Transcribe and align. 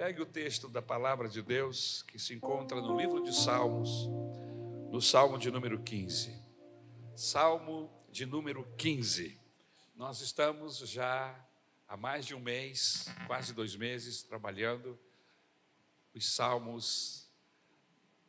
Pegue 0.00 0.22
o 0.22 0.24
texto 0.24 0.66
da 0.66 0.80
palavra 0.80 1.28
de 1.28 1.42
Deus 1.42 2.02
que 2.04 2.18
se 2.18 2.32
encontra 2.32 2.80
no 2.80 2.98
livro 2.98 3.22
de 3.22 3.36
Salmos, 3.36 4.08
no 4.90 4.98
Salmo 4.98 5.36
de 5.36 5.50
número 5.50 5.78
15. 5.78 6.42
Salmo 7.14 7.92
de 8.10 8.24
número 8.24 8.64
15. 8.78 9.38
Nós 9.94 10.22
estamos 10.22 10.78
já 10.78 11.38
há 11.86 11.98
mais 11.98 12.24
de 12.24 12.34
um 12.34 12.40
mês, 12.40 13.14
quase 13.26 13.52
dois 13.52 13.76
meses, 13.76 14.22
trabalhando 14.22 14.98
os 16.14 16.32
salmos 16.32 17.30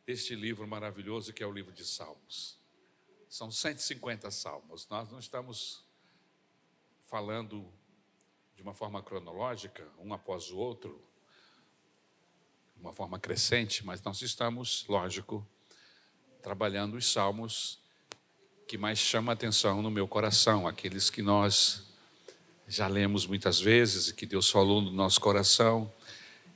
deste 0.04 0.34
livro 0.34 0.68
maravilhoso 0.68 1.32
que 1.32 1.42
é 1.42 1.46
o 1.46 1.52
livro 1.52 1.72
de 1.72 1.86
Salmos. 1.86 2.60
São 3.30 3.50
150 3.50 4.30
salmos. 4.30 4.86
Nós 4.90 5.10
não 5.10 5.18
estamos 5.18 5.82
falando 7.04 7.66
de 8.54 8.60
uma 8.60 8.74
forma 8.74 9.02
cronológica, 9.02 9.90
um 9.98 10.12
após 10.12 10.50
o 10.50 10.58
outro, 10.58 11.10
uma 12.82 12.92
forma 12.92 13.16
crescente, 13.16 13.86
mas 13.86 14.02
nós 14.02 14.20
estamos, 14.22 14.84
lógico, 14.88 15.46
trabalhando 16.42 16.96
os 16.96 17.10
salmos 17.10 17.78
que 18.66 18.76
mais 18.76 18.98
chamam 18.98 19.30
a 19.30 19.34
atenção 19.34 19.80
no 19.80 19.90
meu 19.90 20.08
coração, 20.08 20.66
aqueles 20.66 21.08
que 21.08 21.22
nós 21.22 21.84
já 22.66 22.88
lemos 22.88 23.24
muitas 23.24 23.60
vezes 23.60 24.08
e 24.08 24.14
que 24.14 24.26
Deus 24.26 24.50
falou 24.50 24.82
no 24.82 24.90
nosso 24.90 25.20
coração. 25.20 25.92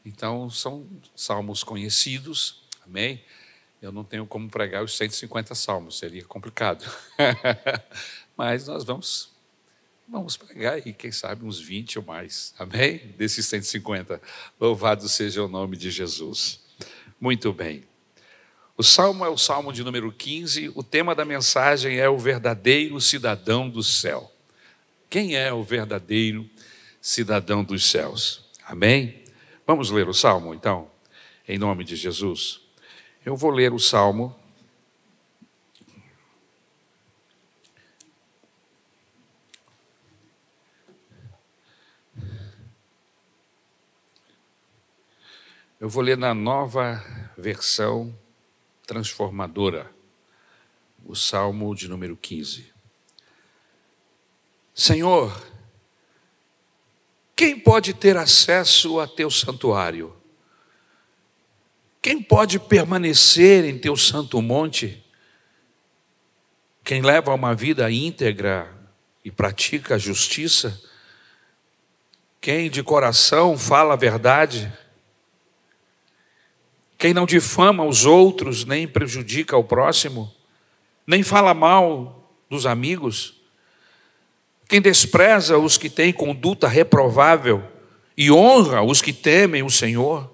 Então, 0.05 0.50
são 0.50 0.88
salmos 1.14 1.62
conhecidos, 1.62 2.64
amém? 2.84 3.24
Eu 3.80 3.92
não 3.92 4.02
tenho 4.02 4.27
como 4.27 4.50
pregar 4.50 4.83
os 4.83 4.97
150 4.97 5.55
salmos, 5.55 5.97
seria 5.97 6.24
complicado. 6.24 6.84
Mas 8.36 8.66
nós 8.66 8.83
vamos 8.83 9.35
vamos 10.09 10.37
pregar 10.37 10.74
aí, 10.74 10.92
quem 10.92 11.10
sabe 11.10 11.45
uns 11.45 11.60
20 11.60 11.98
ou 11.98 12.05
mais, 12.05 12.55
amém? 12.59 12.98
Desses 13.16 13.47
150. 13.47 14.20
Louvado 14.60 15.09
seja 15.09 15.42
o 15.42 15.48
nome 15.48 15.77
de 15.77 15.91
Jesus. 15.91 16.60
Muito 17.20 17.52
bem. 17.52 17.84
O 18.77 18.83
salmo 18.83 19.25
é 19.25 19.28
o 19.28 19.39
salmo 19.39 19.72
de 19.72 19.83
número 19.83 20.12
15. 20.12 20.70
O 20.75 20.83
tema 20.83 21.14
da 21.14 21.25
mensagem 21.25 21.98
é 21.98 22.08
o 22.08 22.19
verdadeiro 22.19 23.00
cidadão 23.00 23.70
do 23.70 23.83
céu. 23.83 24.30
Quem 25.08 25.34
é 25.34 25.53
o 25.53 25.62
verdadeiro 25.62 26.48
cidadão 27.00 27.64
dos 27.64 27.89
céus? 27.89 28.45
Amém? 28.67 29.25
Vamos 29.67 29.91
ler 29.91 30.08
o 30.08 30.14
salmo 30.14 30.52
então, 30.52 30.91
em 31.48 31.58
nome 31.58 31.84
de 31.84 31.97
Jesus. 31.97 32.61
Eu 33.25 33.34
vou 33.34 33.50
ler 33.50 33.73
o 33.73 33.78
salmo. 33.78 34.36
Eu 45.78 45.91
vou 45.91 46.02
ler 46.02 46.16
na 46.16 46.32
nova 46.32 47.05
versão 47.36 48.19
transformadora, 48.86 49.91
o 51.05 51.14
Salmo 51.14 51.74
de 51.74 51.86
número 51.86 52.16
15. 52.16 52.72
Senhor, 54.74 55.38
quem 57.34 57.60
pode 57.60 57.92
ter 57.92 58.16
acesso 58.16 58.98
a 59.00 59.06
teu 59.06 59.30
santuário? 59.30 60.16
Quem 62.00 62.22
pode 62.22 62.58
permanecer 62.58 63.66
em 63.66 63.78
teu 63.78 63.98
santo 63.98 64.40
monte? 64.40 65.05
Quem 66.83 67.02
leva 67.02 67.34
uma 67.34 67.55
vida 67.55 67.90
íntegra 67.90 68.72
e 69.22 69.30
pratica 69.30 69.96
a 69.96 69.98
justiça? 69.98 70.80
Quem 72.40 72.70
de 72.70 72.83
coração 72.83 73.58
fala 73.58 73.92
a 73.92 73.96
verdade? 73.96 74.72
Quem 76.98 77.12
não 77.12 77.27
difama 77.27 77.84
os 77.84 78.06
outros, 78.06 78.64
nem 78.64 78.89
prejudica 78.89 79.56
o 79.56 79.64
próximo, 79.64 80.33
nem 81.06 81.22
fala 81.22 81.52
mal 81.52 82.33
dos 82.48 82.66
amigos, 82.66 83.34
quem 84.68 84.80
despreza 84.80 85.58
os 85.58 85.79
que 85.79 85.89
têm 85.89 86.12
conduta 86.12 86.67
reprovável 86.67 87.62
e 88.17 88.30
honra 88.30 88.83
os 88.83 89.01
que 89.01 89.12
temem 89.12 89.62
o 89.62 89.70
Senhor, 89.70 90.33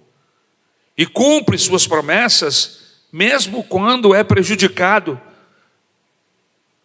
e 0.96 1.04
cumpre 1.04 1.58
suas 1.58 1.86
promessas, 1.86 2.80
mesmo 3.12 3.64
quando 3.64 4.14
é 4.14 4.22
prejudicado, 4.22 5.20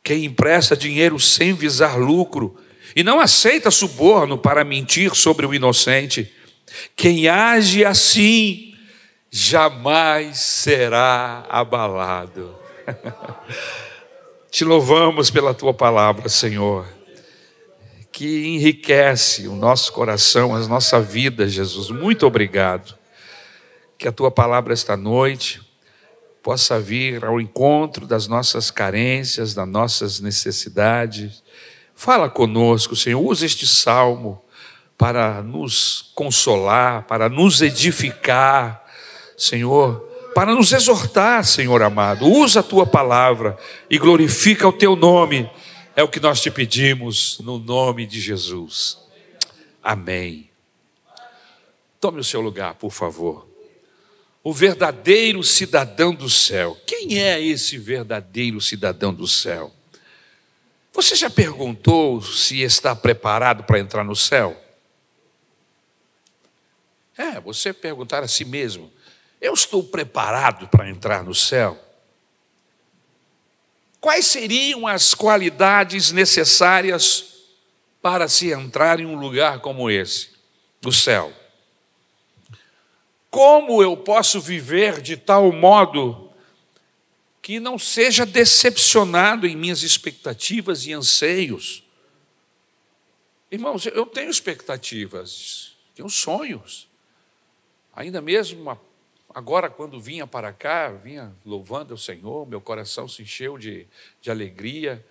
quem 0.04 0.26
empresta 0.26 0.76
dinheiro 0.76 1.20
sem 1.20 1.54
visar 1.54 1.98
lucro 1.98 2.58
e 2.96 3.04
não 3.04 3.20
aceita 3.20 3.70
suborno 3.70 4.38
para 4.38 4.64
mentir 4.64 5.14
sobre 5.14 5.46
o 5.46 5.54
inocente, 5.54 6.34
quem 6.96 7.28
age 7.28 7.86
assim 7.86 8.67
jamais 9.38 10.40
será 10.40 11.46
abalado. 11.48 12.58
Te 14.50 14.66
louvamos 14.66 15.30
pela 15.30 15.54
tua 15.54 15.74
palavra, 15.76 16.28
Senhor, 16.28 16.88
que 18.12 18.48
enriquece 18.48 19.48
o 19.48 19.56
nosso 19.56 19.94
coração, 19.94 20.56
a 20.56 20.60
nossa 20.68 21.00
vida, 21.00 21.48
Jesus. 21.48 21.92
Muito 21.92 22.26
obrigado. 22.26 22.98
Que 23.96 24.08
a 24.08 24.12
tua 24.12 24.32
palavra 24.32 24.74
esta 24.74 24.98
noite 24.98 25.62
possa 26.42 26.80
vir 26.80 27.24
ao 27.24 27.40
encontro 27.40 28.08
das 28.08 28.26
nossas 28.28 28.72
carências, 28.72 29.54
das 29.54 29.68
nossas 29.68 30.20
necessidades. 30.20 31.44
Fala 31.94 32.28
conosco, 32.28 32.96
Senhor. 32.96 33.22
Usa 33.22 33.46
este 33.46 33.68
salmo 33.68 34.44
para 34.98 35.44
nos 35.44 36.12
consolar, 36.16 37.04
para 37.04 37.30
nos 37.30 37.62
edificar 37.62 38.87
Senhor, 39.38 40.00
para 40.34 40.56
nos 40.56 40.74
exortar, 40.74 41.46
Senhor 41.46 41.84
amado. 41.84 42.26
Usa 42.26 42.62
a 42.62 42.64
tua 42.64 42.88
palavra 42.88 43.56
e 43.88 44.00
glorifica 44.00 44.68
o 44.68 44.74
teu 44.74 44.96
nome. 44.96 45.50
É 45.96 46.02
o 46.02 46.08
que 46.08 46.20
nós 46.20 46.42
te 46.42 46.50
pedimos 46.50 47.40
no 47.40 47.60
nome 47.60 48.08
de 48.08 48.20
Jesus. 48.20 48.98
Amém. 49.84 50.50
Tome 52.00 52.20
o 52.20 52.24
seu 52.24 52.42
lugar, 52.42 52.76
por 52.76 52.92
favor. 52.92 53.48
O 54.44 54.52
verdadeiro 54.52 55.44
cidadão 55.44 56.14
do 56.14 56.30
céu. 56.30 56.78
Quem 56.86 57.22
é 57.22 57.40
esse 57.40 57.78
verdadeiro 57.78 58.60
cidadão 58.60 59.14
do 59.14 59.28
céu? 59.28 59.72
Você 60.94 61.16
já 61.16 61.30
perguntou 61.30 62.22
se 62.22 62.62
está 62.62 62.96
preparado 62.96 63.64
para 63.64 63.80
entrar 63.80 64.04
no 64.04 64.16
céu? 64.16 64.60
É, 67.18 67.40
você 67.40 67.74
perguntar 67.74 68.24
a 68.24 68.28
si 68.28 68.46
mesmo: 68.46 68.92
eu 69.40 69.54
estou 69.54 69.84
preparado 69.84 70.68
para 70.68 70.90
entrar 70.90 71.24
no 71.24 71.36
céu? 71.36 71.78
Quais 74.00 74.26
seriam 74.28 74.88
as 74.88 75.14
qualidades 75.14 76.12
necessárias 76.12 77.36
para 78.02 78.28
se 78.28 78.52
entrar 78.52 79.00
em 79.00 79.06
um 79.06 79.20
lugar 79.20 79.60
como 79.60 79.90
esse, 79.90 80.30
do 80.80 80.92
céu? 80.92 81.34
Como 83.30 83.84
eu 83.84 83.98
posso 83.98 84.40
viver 84.40 85.02
de 85.02 85.18
tal 85.18 85.52
modo 85.52 86.32
que 87.42 87.60
não 87.60 87.78
seja 87.78 88.26
decepcionado 88.26 89.46
em 89.46 89.56
minhas 89.56 89.84
expectativas 89.84 90.86
e 90.86 90.94
anseios? 90.94 91.84
Irmãos, 93.52 93.86
eu 93.86 94.06
tenho 94.06 94.30
expectativas, 94.30 95.74
tenho 95.96 96.10
sonhos. 96.10 96.88
Ainda 97.96 98.22
mesmo 98.22 98.80
Agora, 99.38 99.70
quando 99.70 100.02
vinha 100.02 100.26
para 100.26 100.52
cá, 100.52 100.90
vinha 100.90 101.32
louvando 101.46 101.94
o 101.94 101.98
Senhor, 101.98 102.48
meu 102.48 102.60
coração 102.60 103.08
se 103.08 103.22
encheu 103.22 103.56
de, 103.56 103.86
de 104.20 104.32
alegria. 104.32 105.06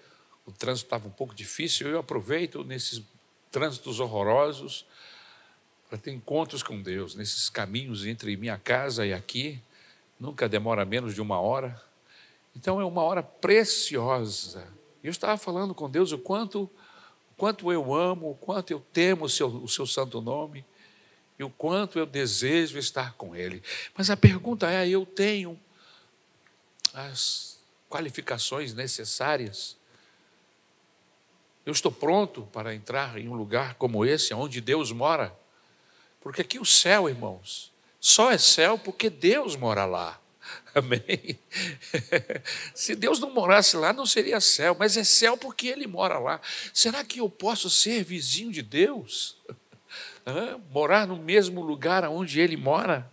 O 0.45 0.51
trânsito 0.51 0.87
estava 0.87 1.07
um 1.07 1.13
pouco 1.13 1.33
difícil, 1.33 1.87
eu 1.87 2.01
aproveito 2.01 2.65
nesses 2.65 3.01
trânsitos 3.53 4.01
horrorosos 4.01 4.85
para 5.89 5.97
ter 5.97 6.11
encontros 6.11 6.61
com 6.61 6.83
Deus, 6.83 7.15
nesses 7.15 7.49
caminhos 7.49 8.05
entre 8.05 8.37
minha 8.37 8.59
casa 8.59 9.07
e 9.07 9.13
aqui. 9.13 9.61
Nunca 10.19 10.49
demora 10.49 10.85
menos 10.85 11.15
de 11.15 11.23
uma 11.23 11.41
hora. 11.41 11.81
Então 12.57 12.81
é 12.81 12.85
uma 12.85 13.05
hora 13.05 13.23
preciosa. 13.23 14.67
Eu 15.05 15.13
estava 15.13 15.39
falando 15.39 15.73
com 15.73 15.89
Deus 15.89 16.11
o 16.11 16.19
quanto, 16.19 16.69
quanto 17.37 17.71
eu 17.71 17.95
amo, 17.95 18.33
o 18.33 18.35
quanto 18.35 18.73
eu 18.73 18.81
temo 18.93 19.27
o 19.27 19.29
seu, 19.29 19.47
o 19.47 19.69
seu 19.69 19.87
santo 19.87 20.21
nome 20.21 20.65
e 21.39 21.45
o 21.45 21.51
quanto 21.51 21.99
eu 21.99 22.07
desejo 22.07 22.79
estar 22.79 23.15
com 23.15 23.35
Ele. 23.37 23.63
Mas 23.97 24.11
a 24.11 24.17
pergunta 24.17 24.71
é: 24.71 24.89
eu 24.89 25.05
tenho 25.05 25.59
as 26.95 27.59
qualificações 27.89 28.73
necessárias? 28.73 29.77
Eu 31.65 31.73
estou 31.73 31.91
pronto 31.91 32.49
para 32.53 32.75
entrar 32.75 33.19
em 33.19 33.29
um 33.29 33.35
lugar 33.35 33.75
como 33.75 34.05
esse, 34.05 34.33
onde 34.33 34.61
Deus 34.61 34.93
mora? 34.93 35.37
Porque 36.21 36.41
aqui 36.41 36.59
o 36.59 36.65
céu, 36.65 37.09
irmãos, 37.09 37.73
só 38.01 38.31
é 38.31 38.39
céu 38.39 38.79
porque 38.79 39.11
Deus 39.11 39.57
mora 39.57 39.85
lá. 39.85 40.21
Amém? 40.75 41.39
Se 42.73 42.95
Deus 42.95 43.19
não 43.19 43.33
morasse 43.33 43.77
lá, 43.77 43.93
não 43.93 44.07
seria 44.07 44.41
céu, 44.41 44.77
mas 44.79 44.97
é 44.97 45.03
céu 45.05 45.37
porque 45.37 45.67
Ele 45.67 45.87
mora 45.87 46.19
lá. 46.19 46.41
Será 46.73 47.05
que 47.05 47.21
eu 47.21 47.29
posso 47.29 47.69
ser 47.69 48.05
vizinho 48.05 48.53
de 48.53 48.63
Deus? 48.63 49.37
Morar 50.71 51.07
no 51.07 51.17
mesmo 51.17 51.63
lugar 51.63 52.05
onde 52.05 52.41
ele 52.41 52.57
mora? 52.57 53.09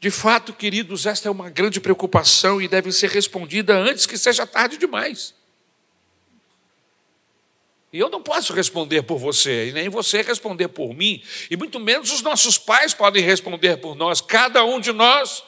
De 0.00 0.10
fato, 0.10 0.52
queridos, 0.52 1.06
esta 1.06 1.28
é 1.28 1.30
uma 1.30 1.48
grande 1.48 1.80
preocupação 1.80 2.60
e 2.60 2.68
deve 2.68 2.92
ser 2.92 3.10
respondida 3.10 3.76
antes 3.76 4.06
que 4.06 4.18
seja 4.18 4.46
tarde 4.46 4.76
demais. 4.76 5.34
E 7.92 7.98
eu 7.98 8.10
não 8.10 8.22
posso 8.22 8.52
responder 8.52 9.02
por 9.02 9.18
você, 9.18 9.68
e 9.68 9.72
nem 9.72 9.88
você 9.88 10.20
responder 10.20 10.68
por 10.68 10.92
mim, 10.92 11.22
e 11.50 11.56
muito 11.56 11.80
menos 11.80 12.12
os 12.12 12.20
nossos 12.20 12.58
pais 12.58 12.92
podem 12.92 13.22
responder 13.22 13.78
por 13.78 13.94
nós. 13.94 14.20
Cada 14.20 14.64
um 14.64 14.80
de 14.80 14.92
nós 14.92 15.42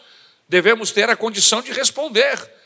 devemos 0.49 0.93
ter 0.93 1.11
a 1.11 1.17
condição 1.17 1.61
de 1.61 1.73
responder. 1.73 2.58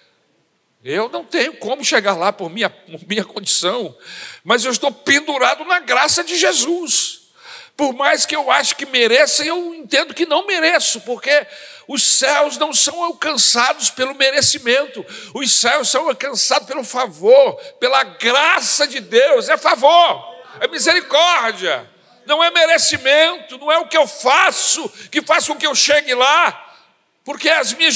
Eu 0.84 1.08
não 1.08 1.24
tenho 1.24 1.56
como 1.58 1.84
chegar 1.84 2.16
lá 2.16 2.32
por 2.32 2.50
minha, 2.50 2.68
por 2.68 3.06
minha 3.06 3.24
condição, 3.24 3.96
mas 4.42 4.64
eu 4.64 4.72
estou 4.72 4.90
pendurado 4.90 5.64
na 5.64 5.78
graça 5.78 6.24
de 6.24 6.36
Jesus. 6.36 7.20
Por 7.76 7.94
mais 7.94 8.26
que 8.26 8.34
eu 8.34 8.50
ache 8.50 8.74
que 8.74 8.84
mereça, 8.84 9.44
eu 9.44 9.74
entendo 9.74 10.12
que 10.12 10.26
não 10.26 10.44
mereço, 10.44 11.00
porque 11.02 11.46
os 11.86 12.02
céus 12.02 12.58
não 12.58 12.72
são 12.72 13.02
alcançados 13.02 13.90
pelo 13.90 14.14
merecimento, 14.14 15.06
os 15.32 15.52
céus 15.52 15.88
são 15.88 16.08
alcançados 16.08 16.66
pelo 16.66 16.82
favor, 16.82 17.54
pela 17.78 18.02
graça 18.02 18.86
de 18.86 18.98
Deus. 18.98 19.48
É 19.48 19.56
favor, 19.56 20.42
é 20.60 20.66
misericórdia, 20.66 21.88
não 22.26 22.42
é 22.42 22.50
merecimento, 22.50 23.56
não 23.56 23.70
é 23.70 23.78
o 23.78 23.86
que 23.86 23.96
eu 23.96 24.06
faço 24.06 24.88
que 25.10 25.22
faz 25.22 25.46
com 25.46 25.56
que 25.56 25.66
eu 25.66 25.76
chegue 25.76 26.12
lá. 26.12 26.71
Porque 27.24 27.48
as 27.48 27.72
minhas, 27.72 27.94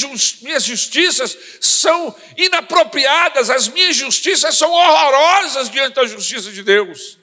justiças 0.64 1.36
são 1.60 2.14
inapropriadas, 2.36 3.50
as 3.50 3.66
minhas 3.66 3.96
justiças 3.96 4.56
são 4.56 4.70
horrorosas 4.70 5.68
diante 5.68 5.94
da 5.94 6.06
justiça 6.06 6.52
de 6.52 6.62
Deus. 6.62 7.18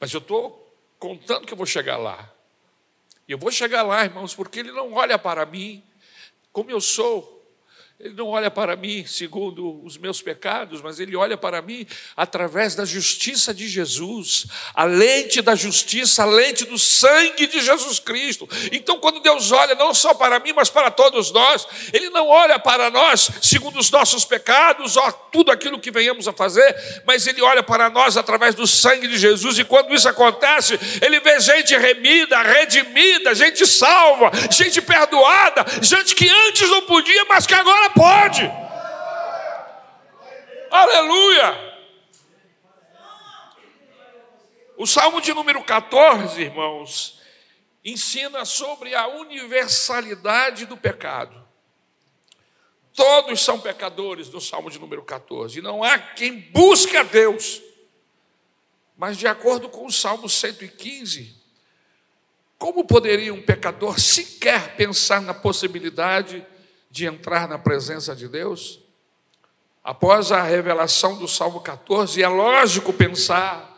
Mas 0.00 0.12
eu 0.12 0.18
estou 0.18 0.74
contando 0.98 1.46
que 1.46 1.52
eu 1.52 1.56
vou 1.56 1.66
chegar 1.66 1.96
lá. 1.96 2.28
E 3.28 3.32
eu 3.32 3.38
vou 3.38 3.52
chegar 3.52 3.82
lá, 3.82 4.04
irmãos, 4.04 4.34
porque 4.34 4.58
Ele 4.58 4.72
não 4.72 4.92
olha 4.94 5.16
para 5.16 5.46
mim 5.46 5.82
como 6.52 6.70
eu 6.70 6.80
sou, 6.80 7.39
ele 8.02 8.14
não 8.14 8.28
olha 8.28 8.50
para 8.50 8.76
mim 8.76 9.04
segundo 9.04 9.84
os 9.84 9.98
meus 9.98 10.22
pecados, 10.22 10.80
mas 10.80 10.98
ele 10.98 11.14
olha 11.14 11.36
para 11.36 11.60
mim 11.60 11.86
através 12.16 12.74
da 12.74 12.86
justiça 12.86 13.52
de 13.52 13.68
Jesus, 13.68 14.46
a 14.74 14.84
lente 14.84 15.42
da 15.42 15.54
justiça, 15.54 16.22
a 16.22 16.24
lente 16.24 16.64
do 16.64 16.78
sangue 16.78 17.46
de 17.46 17.60
Jesus 17.60 17.98
Cristo. 17.98 18.48
Então, 18.72 18.98
quando 18.98 19.20
Deus 19.20 19.52
olha 19.52 19.74
não 19.74 19.92
só 19.92 20.14
para 20.14 20.40
mim, 20.40 20.54
mas 20.54 20.70
para 20.70 20.90
todos 20.90 21.30
nós, 21.30 21.66
ele 21.92 22.08
não 22.08 22.26
olha 22.26 22.58
para 22.58 22.90
nós 22.90 23.30
segundo 23.42 23.78
os 23.78 23.90
nossos 23.90 24.24
pecados, 24.24 24.96
ou 24.96 25.12
tudo 25.30 25.52
aquilo 25.52 25.78
que 25.78 25.90
venhamos 25.90 26.26
a 26.26 26.32
fazer, 26.32 26.74
mas 27.04 27.26
ele 27.26 27.42
olha 27.42 27.62
para 27.62 27.90
nós 27.90 28.16
através 28.16 28.54
do 28.54 28.66
sangue 28.66 29.08
de 29.08 29.18
Jesus. 29.18 29.58
E 29.58 29.64
quando 29.64 29.94
isso 29.94 30.08
acontece, 30.08 30.80
ele 31.02 31.20
vê 31.20 31.38
gente 31.38 31.76
remida, 31.76 32.40
redimida, 32.40 33.34
gente 33.34 33.66
salva, 33.66 34.30
gente 34.50 34.80
perdoada, 34.80 35.66
gente 35.82 36.14
que 36.14 36.26
antes 36.30 36.66
não 36.70 36.80
podia, 36.86 37.26
mas 37.26 37.46
que 37.46 37.52
agora 37.52 37.89
pode. 37.94 38.42
Aleluia. 40.70 41.70
O 44.76 44.86
Salmo 44.86 45.20
de 45.20 45.34
número 45.34 45.62
14, 45.62 46.40
irmãos, 46.40 47.20
ensina 47.84 48.44
sobre 48.44 48.94
a 48.94 49.06
universalidade 49.08 50.64
do 50.64 50.76
pecado. 50.76 51.40
Todos 52.94 53.40
são 53.40 53.60
pecadores 53.60 54.28
no 54.30 54.40
Salmo 54.40 54.70
de 54.70 54.78
número 54.78 55.02
14. 55.02 55.60
Não 55.60 55.82
há 55.82 55.98
quem 55.98 56.40
busque 56.52 56.96
a 56.96 57.02
Deus. 57.02 57.60
Mas, 58.96 59.16
de 59.16 59.26
acordo 59.26 59.68
com 59.68 59.86
o 59.86 59.92
Salmo 59.92 60.28
115, 60.28 61.34
como 62.58 62.84
poderia 62.84 63.32
um 63.32 63.40
pecador 63.40 63.98
sequer 63.98 64.76
pensar 64.76 65.22
na 65.22 65.32
possibilidade 65.32 66.40
de 66.40 66.59
entrar 67.06 67.48
na 67.48 67.58
presença 67.58 68.14
de 68.14 68.26
Deus? 68.26 68.80
Após 69.82 70.30
a 70.30 70.42
revelação 70.42 71.16
do 71.16 71.26
Salmo 71.26 71.60
14, 71.60 72.22
é 72.22 72.28
lógico 72.28 72.92
pensar 72.92 73.70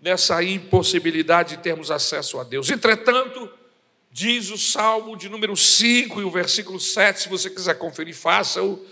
nessa 0.00 0.42
impossibilidade 0.42 1.56
de 1.56 1.62
termos 1.62 1.90
acesso 1.90 2.38
a 2.40 2.44
Deus. 2.44 2.70
Entretanto, 2.70 3.50
diz 4.10 4.50
o 4.50 4.56
Salmo 4.56 5.16
de 5.16 5.28
número 5.28 5.56
5 5.56 6.20
e 6.20 6.24
o 6.24 6.30
versículo 6.30 6.80
7, 6.80 7.20
se 7.20 7.28
você 7.28 7.50
quiser 7.50 7.74
conferir, 7.74 8.14
faça-o. 8.14 8.84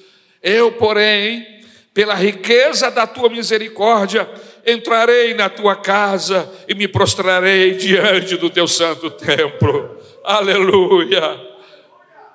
Eu, 0.43 0.73
porém, 0.73 1.63
pela 1.95 2.15
riqueza 2.15 2.91
da 2.91 3.07
tua 3.07 3.29
misericórdia, 3.29 4.29
entrarei 4.67 5.35
na 5.35 5.49
tua 5.49 5.75
casa 5.75 6.53
e 6.69 6.75
me 6.75 6.87
prostrarei 6.87 7.75
diante 7.75 8.37
do 8.37 8.51
teu 8.51 8.69
santo 8.69 9.11
templo. 9.11 9.99
Aleluia! 10.23 11.49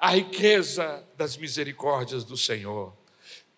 A 0.02 0.10
riqueza 0.10 1.04
das 1.24 1.38
misericórdias 1.38 2.26
do 2.26 2.36
Senhor. 2.36 2.94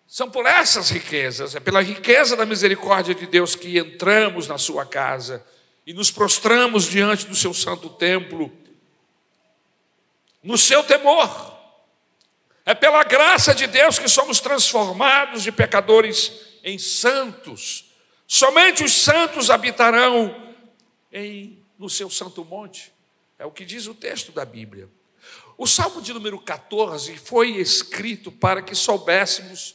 São 0.06 0.30
por 0.30 0.46
essas 0.46 0.88
riquezas, 0.88 1.56
é 1.56 1.60
pela 1.60 1.82
riqueza 1.82 2.36
da 2.36 2.46
misericórdia 2.46 3.12
de 3.12 3.26
Deus 3.26 3.56
que 3.56 3.76
entramos 3.76 4.46
na 4.46 4.56
sua 4.56 4.86
casa 4.86 5.44
e 5.84 5.92
nos 5.92 6.12
prostramos 6.12 6.84
diante 6.84 7.26
do 7.26 7.34
seu 7.34 7.52
santo 7.52 7.88
templo, 7.90 8.52
no 10.44 10.56
seu 10.56 10.84
temor. 10.84 11.56
É 12.64 12.72
pela 12.72 13.02
graça 13.02 13.52
de 13.52 13.66
Deus 13.66 13.98
que 13.98 14.08
somos 14.08 14.38
transformados 14.38 15.42
de 15.42 15.50
pecadores 15.50 16.32
em 16.62 16.78
santos. 16.78 17.92
Somente 18.28 18.84
os 18.84 18.92
santos 18.92 19.50
habitarão 19.50 20.54
em, 21.12 21.60
no 21.76 21.90
seu 21.90 22.08
santo 22.08 22.44
monte. 22.44 22.92
É 23.36 23.44
o 23.44 23.50
que 23.50 23.64
diz 23.64 23.88
o 23.88 23.94
texto 23.94 24.30
da 24.30 24.44
Bíblia. 24.44 24.88
O 25.58 25.66
Salmo 25.66 26.02
de 26.02 26.12
número 26.12 26.38
14 26.38 27.16
foi 27.16 27.56
escrito 27.56 28.30
para 28.30 28.60
que 28.60 28.74
soubéssemos 28.74 29.74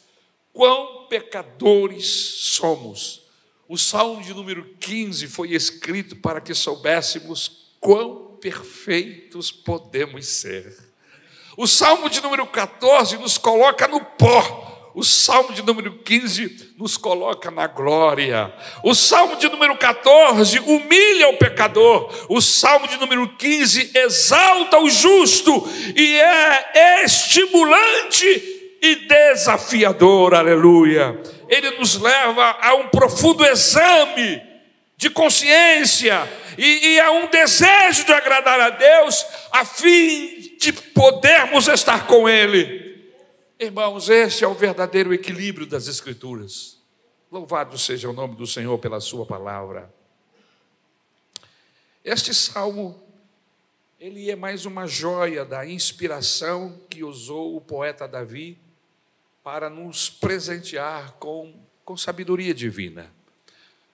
quão 0.54 1.08
pecadores 1.08 2.06
somos. 2.06 3.24
O 3.68 3.78
Salmo 3.78 4.22
de 4.22 4.34
número 4.34 4.76
15 4.80 5.28
foi 5.28 5.54
escrito 5.54 6.16
para 6.18 6.40
que 6.40 6.54
soubéssemos 6.54 7.72
quão 7.80 8.38
perfeitos 8.40 9.52
podemos 9.52 10.28
ser. 10.28 10.92
O 11.58 11.66
Salmo 11.66 12.10
de 12.10 12.22
número 12.22 12.46
14 12.46 13.18
nos 13.18 13.38
coloca 13.38 13.88
no 13.88 14.04
pó 14.04 14.71
o 14.94 15.04
Salmo 15.04 15.54
de 15.54 15.62
número 15.62 15.92
15 16.00 16.74
nos 16.78 16.98
coloca 16.98 17.50
na 17.50 17.66
glória. 17.68 18.54
O 18.84 18.94
Salmo 18.94 19.38
de 19.38 19.48
número 19.48 19.78
14 19.78 20.60
humilha 20.60 21.30
o 21.30 21.38
pecador. 21.38 22.14
O 22.28 22.42
Salmo 22.42 22.88
de 22.88 22.98
número 22.98 23.28
15 23.38 23.92
exalta 23.96 24.80
o 24.80 24.90
justo 24.90 25.68
e 25.96 26.20
é 26.20 27.06
estimulante 27.06 28.78
e 28.82 28.96
desafiador. 29.08 30.34
Aleluia. 30.34 31.22
Ele 31.48 31.72
nos 31.72 32.00
leva 32.00 32.58
a 32.62 32.76
um 32.76 32.90
profundo 32.90 33.46
exame 33.46 34.42
de 34.98 35.10
consciência 35.10 36.30
e, 36.58 36.96
e 36.96 37.00
a 37.00 37.12
um 37.12 37.28
desejo 37.28 38.06
de 38.06 38.14
agradar 38.14 38.60
a 38.60 38.70
Deus, 38.70 39.26
a 39.52 39.64
fim 39.64 40.56
de 40.60 40.74
podermos 40.74 41.68
estar 41.68 42.06
com 42.08 42.28
Ele. 42.28 42.81
Irmãos, 43.64 44.10
este 44.10 44.44
é 44.44 44.48
o 44.48 44.56
verdadeiro 44.56 45.14
equilíbrio 45.14 45.68
das 45.68 45.86
Escrituras. 45.86 46.80
Louvado 47.32 47.78
seja 47.78 48.10
o 48.10 48.14
nome 48.14 48.36
do 48.36 48.48
Senhor 48.48 48.76
pela 48.80 49.00
Sua 49.00 49.24
palavra. 49.24 49.94
Este 52.04 52.34
salmo, 52.34 53.00
ele 54.00 54.32
é 54.32 54.36
mais 54.36 54.66
uma 54.66 54.88
joia 54.88 55.46
da 55.46 55.64
inspiração 55.64 56.76
que 56.90 57.04
usou 57.04 57.56
o 57.56 57.62
poeta 57.62 58.08
Davi 58.08 58.58
para 59.44 59.70
nos 59.70 60.10
presentear 60.10 61.12
com, 61.20 61.54
com 61.86 61.96
sabedoria 61.96 62.56
divina. 62.56 63.14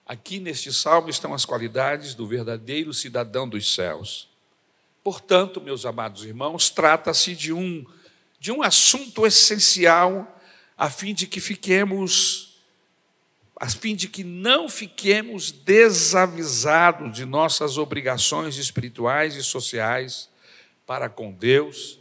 Aqui 0.06 0.40
neste 0.40 0.72
salmo 0.72 1.10
estão 1.10 1.34
as 1.34 1.44
qualidades 1.44 2.14
do 2.14 2.26
verdadeiro 2.26 2.94
cidadão 2.94 3.46
dos 3.46 3.74
céus. 3.74 4.30
Portanto, 5.04 5.60
meus 5.60 5.84
amados 5.84 6.24
irmãos, 6.24 6.70
trata-se 6.70 7.36
de 7.36 7.52
um 7.52 7.84
de 8.38 8.52
um 8.52 8.62
assunto 8.62 9.26
essencial, 9.26 10.40
a 10.76 10.88
fim 10.88 11.12
de 11.12 11.26
que 11.26 11.40
fiquemos, 11.40 12.56
a 13.56 13.68
fim 13.68 13.96
de 13.96 14.08
que 14.08 14.22
não 14.22 14.68
fiquemos 14.68 15.50
desavisados 15.50 17.16
de 17.16 17.24
nossas 17.24 17.76
obrigações 17.76 18.56
espirituais 18.56 19.34
e 19.34 19.42
sociais 19.42 20.30
para 20.86 21.08
com 21.08 21.32
Deus 21.32 21.98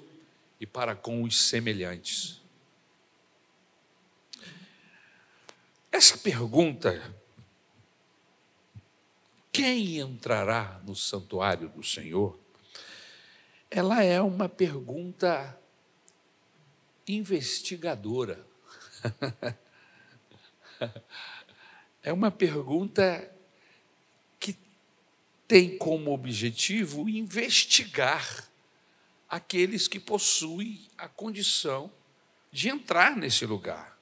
e 0.60 0.66
para 0.66 0.96
com 0.96 1.24
os 1.24 1.42
semelhantes. 1.42 2.40
Essa 5.92 6.18
pergunta, 6.18 7.02
quem 9.52 9.98
entrará 9.98 10.80
no 10.86 10.96
santuário 10.96 11.70
do 11.70 11.84
Senhor? 11.84 12.38
Ela 13.72 14.04
é 14.04 14.22
uma 14.22 14.48
pergunta 14.48 15.58
investigadora. 17.08 18.46
é 22.04 22.12
uma 22.12 22.30
pergunta 22.30 23.32
que 24.40 24.58
tem 25.48 25.78
como 25.78 26.12
objetivo 26.12 27.08
investigar 27.08 28.48
aqueles 29.30 29.88
que 29.88 30.00
possuem 30.00 30.88
a 30.98 31.08
condição 31.08 31.92
de 32.52 32.70
entrar 32.70 33.16
nesse 33.16 33.46
lugar. 33.46 33.98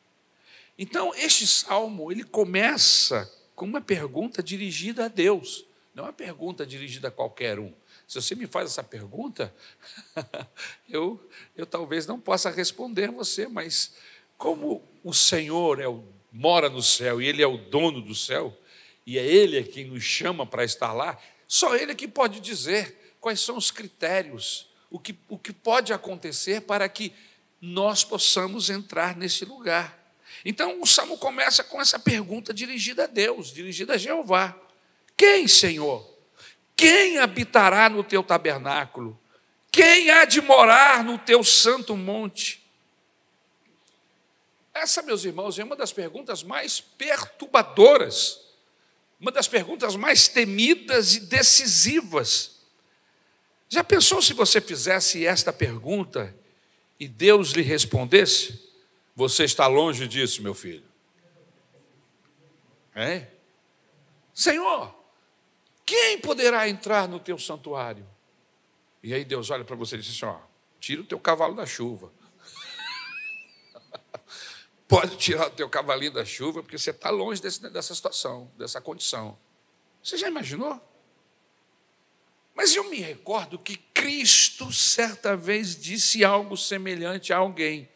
Então, 0.78 1.14
este 1.16 1.48
salmo, 1.48 2.12
ele 2.12 2.24
começa 2.24 3.32
com 3.56 3.66
uma 3.66 3.82
pergunta 3.82 4.44
dirigida 4.44 5.06
a 5.06 5.08
Deus, 5.08 5.66
não 5.94 6.04
é 6.04 6.08
uma 6.08 6.14
pergunta 6.14 6.66
dirigida 6.66 7.08
a 7.08 7.12
qualquer 7.12 7.58
um. 7.58 7.74
Se 8.08 8.22
você 8.22 8.36
me 8.36 8.46
faz 8.46 8.72
essa 8.72 8.84
pergunta, 8.84 9.54
eu, 10.90 11.20
eu 11.56 11.66
talvez 11.66 12.06
não 12.06 12.20
possa 12.20 12.50
responder 12.50 13.10
você, 13.10 13.48
mas 13.48 13.96
como 14.38 14.84
o 15.04 15.14
Senhor 15.14 15.80
é 15.80 15.88
o, 15.88 16.04
mora 16.32 16.70
no 16.70 16.82
céu 16.82 17.22
e 17.22 17.28
Ele 17.28 17.42
é 17.42 17.48
o 17.48 17.58
dono 17.58 18.02
do 18.02 18.14
céu, 18.14 18.56
e 19.06 19.18
é 19.18 19.26
Ele 19.26 19.64
quem 19.64 19.86
nos 19.86 20.04
chama 20.04 20.46
para 20.46 20.64
estar 20.64 20.94
lá, 20.94 21.18
só 21.48 21.76
Ele 21.76 21.92
é 21.92 21.96
que 21.96 22.08
pode 22.08 22.40
dizer 22.40 23.16
quais 23.20 23.40
são 23.40 23.58
os 23.58 23.72
critérios, 23.72 24.70
o 24.90 25.00
que, 25.00 25.18
o 25.28 25.38
que 25.38 25.52
pode 25.52 25.92
acontecer 25.92 26.62
para 26.62 26.88
que 26.88 27.12
nós 27.60 28.04
possamos 28.04 28.70
entrar 28.70 29.16
nesse 29.16 29.46
lugar. 29.46 30.04
Então 30.44 30.82
o 30.82 30.86
salmo 30.86 31.18
começa 31.18 31.64
com 31.64 31.82
essa 31.82 31.98
pergunta 31.98 32.54
dirigida 32.54 33.06
a 33.06 33.08
Deus, 33.08 33.52
dirigida 33.52 33.94
a 33.94 33.98
Jeová: 33.98 34.56
Quem, 35.18 35.48
Senhor? 35.48 36.15
Quem 36.76 37.18
habitará 37.18 37.90
no 37.90 38.04
teu 38.04 38.22
tabernáculo? 38.22 39.20
Quem 39.72 40.10
há 40.10 40.26
de 40.26 40.42
morar 40.42 41.04
no 41.04 41.18
teu 41.18 41.44
santo 41.44 41.96
monte? 41.96 42.66
Essa, 44.74 45.02
meus 45.02 45.24
irmãos, 45.24 45.58
é 45.58 45.64
uma 45.64 45.76
das 45.76 45.94
perguntas 45.94 46.44
mais 46.44 46.82
perturbadoras, 46.82 48.42
uma 49.20 49.32
das 49.32 49.48
perguntas 49.48 49.96
mais 49.96 50.28
temidas 50.28 51.16
e 51.16 51.22
decisivas. 51.22 52.60
Já 53.70 53.84
pensou 53.84 54.22
se 54.22 54.34
você 54.34 54.60
fizesse 54.60 55.26
esta 55.26 55.54
pergunta 55.54 56.36
e 57.00 57.08
Deus 57.08 57.52
lhe 57.52 57.62
respondesse? 57.62 58.64
Você 59.16 59.46
está 59.46 59.66
longe 59.68 60.08
disso, 60.08 60.42
meu 60.44 60.54
filho. 60.54 60.84
É? 62.94 63.28
Senhor, 64.34 64.94
quem 65.86 66.20
poderá 66.20 66.68
entrar 66.68 67.08
no 67.08 67.20
teu 67.20 67.38
santuário? 67.38 68.06
E 69.04 69.14
aí 69.14 69.24
Deus 69.24 69.52
olha 69.52 69.64
para 69.64 69.76
você 69.76 69.96
e 69.96 70.00
diz 70.00 70.16
assim: 70.16 70.26
ó, 70.26 70.40
tira 70.80 71.02
o 71.02 71.06
teu 71.06 71.20
cavalo 71.20 71.56
da 71.56 71.66
chuva. 71.66 72.12
Pode 74.88 75.16
tirar 75.18 75.48
o 75.48 75.52
teu 75.52 75.70
cavalinho 75.70 76.12
da 76.12 76.26
chuva, 76.26 76.64
porque 76.64 76.78
você 76.78 76.90
está 76.90 77.10
longe 77.10 77.42
desse, 77.42 77.62
dessa 77.70 77.94
situação, 77.94 78.52
dessa 78.58 78.82
condição. 78.82 79.38
Você 80.04 80.18
já 80.18 80.28
imaginou? 80.28 80.82
Mas 82.56 82.76
eu 82.76 82.90
me 82.90 82.98
recordo 82.98 83.60
que 83.60 83.78
Cristo 83.78 84.72
certa 84.72 85.36
vez 85.36 85.76
disse 85.76 86.24
algo 86.24 86.56
semelhante 86.56 87.34
a 87.34 87.38
alguém, 87.38 87.90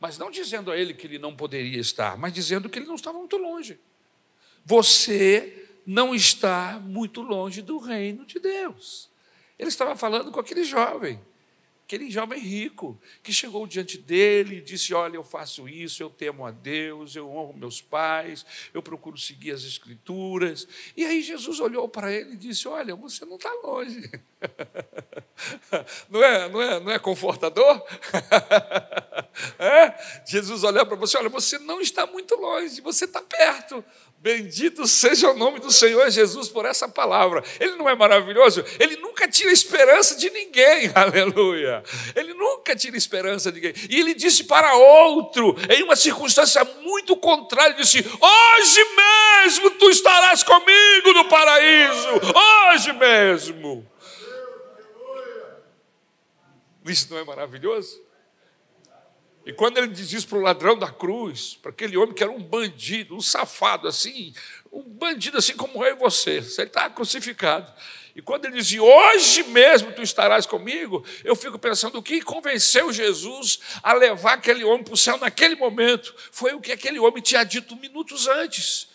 mas 0.00 0.16
não 0.16 0.30
dizendo 0.30 0.72
a 0.72 0.76
ele 0.76 0.94
que 0.94 1.06
ele 1.06 1.18
não 1.18 1.36
poderia 1.36 1.78
estar, 1.78 2.16
mas 2.16 2.32
dizendo 2.32 2.68
que 2.68 2.78
ele 2.78 2.86
não 2.86 2.94
estava 2.94 3.18
muito 3.18 3.36
longe. 3.36 3.78
Você 4.64 5.63
não 5.86 6.14
está 6.14 6.80
muito 6.82 7.22
longe 7.22 7.62
do 7.62 7.78
reino 7.78 8.24
de 8.24 8.38
Deus. 8.38 9.10
Ele 9.58 9.68
estava 9.68 9.94
falando 9.96 10.30
com 10.30 10.40
aquele 10.40 10.64
jovem 10.64 11.20
aquele 11.84 12.10
jovem 12.10 12.40
rico 12.40 12.98
que 13.22 13.32
chegou 13.32 13.66
diante 13.66 13.98
dele 13.98 14.56
e 14.56 14.60
disse: 14.60 14.92
Olha, 14.94 15.16
eu 15.16 15.22
faço 15.22 15.68
isso, 15.68 16.02
eu 16.02 16.10
temo 16.10 16.44
a 16.44 16.50
Deus, 16.50 17.14
eu 17.14 17.28
honro 17.28 17.56
meus 17.56 17.80
pais, 17.80 18.44
eu 18.72 18.82
procuro 18.82 19.16
seguir 19.16 19.52
as 19.52 19.64
Escrituras. 19.64 20.66
E 20.96 21.04
aí 21.04 21.22
Jesus 21.22 21.60
olhou 21.60 21.88
para 21.88 22.12
ele 22.12 22.32
e 22.32 22.36
disse: 22.36 22.66
Olha, 22.66 22.96
você 22.96 23.24
não 23.24 23.36
está 23.36 23.52
longe. 23.62 24.10
Não 26.08 26.22
é, 26.22 26.48
não 26.48 26.62
é, 26.62 26.80
não 26.80 26.92
é 26.92 26.98
confortador? 26.98 27.82
É? 29.58 29.92
Jesus 30.24 30.62
olhou 30.62 30.86
para 30.86 30.94
você: 30.94 31.18
Olha, 31.18 31.28
você 31.28 31.58
não 31.58 31.80
está 31.80 32.06
muito 32.06 32.36
longe, 32.36 32.80
você 32.80 33.04
está 33.04 33.20
perto. 33.20 33.84
Bendito 34.24 34.86
seja 34.86 35.28
o 35.30 35.36
nome 35.36 35.58
do 35.58 35.70
Senhor 35.70 36.08
Jesus 36.08 36.48
por 36.48 36.64
essa 36.64 36.88
palavra. 36.88 37.42
Ele 37.60 37.76
não 37.76 37.88
é 37.88 37.94
maravilhoso? 37.94 38.64
Ele 38.78 38.96
nunca 38.96 39.28
tira 39.28 39.52
esperança 39.52 40.16
de 40.16 40.30
ninguém, 40.30 40.90
aleluia. 40.94 41.82
Ele 42.14 42.32
nunca 42.32 42.74
tira 42.74 42.96
esperança 42.96 43.50
de 43.50 43.60
ninguém. 43.60 43.74
E 43.90 44.00
ele 44.00 44.14
disse 44.14 44.44
para 44.44 44.74
outro, 44.76 45.56
em 45.68 45.82
uma 45.82 45.96
circunstância 45.96 46.64
muito 46.80 47.16
contrária, 47.16 47.74
disse: 47.74 47.98
Hoje 47.98 48.86
mesmo 48.96 49.70
tu 49.72 49.90
estarás 49.90 50.42
comigo 50.42 51.12
no 51.12 51.24
paraíso, 51.26 52.08
hoje 52.72 52.92
mesmo. 52.92 53.84
Isso 56.84 57.08
não 57.10 57.18
é 57.18 57.24
maravilhoso? 57.24 58.02
E 59.46 59.52
quando 59.52 59.76
ele 59.76 59.88
diz 59.88 60.12
isso 60.12 60.26
para 60.26 60.38
o 60.38 60.40
ladrão 60.40 60.78
da 60.78 60.90
cruz, 60.90 61.58
para 61.60 61.70
aquele 61.70 61.96
homem 61.96 62.14
que 62.14 62.22
era 62.22 62.32
um 62.32 62.42
bandido, 62.42 63.14
um 63.14 63.20
safado 63.20 63.86
assim, 63.86 64.32
um 64.72 64.82
bandido 64.82 65.36
assim 65.36 65.54
como 65.54 65.84
eu 65.84 65.96
e 65.96 65.98
você, 65.98 66.38
ele 66.38 66.42
está 66.42 66.88
crucificado. 66.88 67.70
E 68.16 68.22
quando 68.22 68.46
ele 68.46 68.60
diz, 68.60 68.78
hoje 68.78 69.42
mesmo 69.44 69.92
tu 69.92 70.00
estarás 70.00 70.46
comigo, 70.46 71.04
eu 71.24 71.34
fico 71.34 71.58
pensando, 71.58 71.98
o 71.98 72.02
que 72.02 72.22
convenceu 72.22 72.92
Jesus 72.92 73.58
a 73.82 73.92
levar 73.92 74.34
aquele 74.34 74.64
homem 74.64 74.84
para 74.84 74.94
o 74.94 74.96
céu 74.96 75.18
naquele 75.18 75.56
momento? 75.56 76.14
Foi 76.30 76.54
o 76.54 76.60
que 76.60 76.72
aquele 76.72 76.98
homem 76.98 77.22
tinha 77.22 77.44
dito 77.44 77.76
minutos 77.76 78.26
antes. 78.28 78.88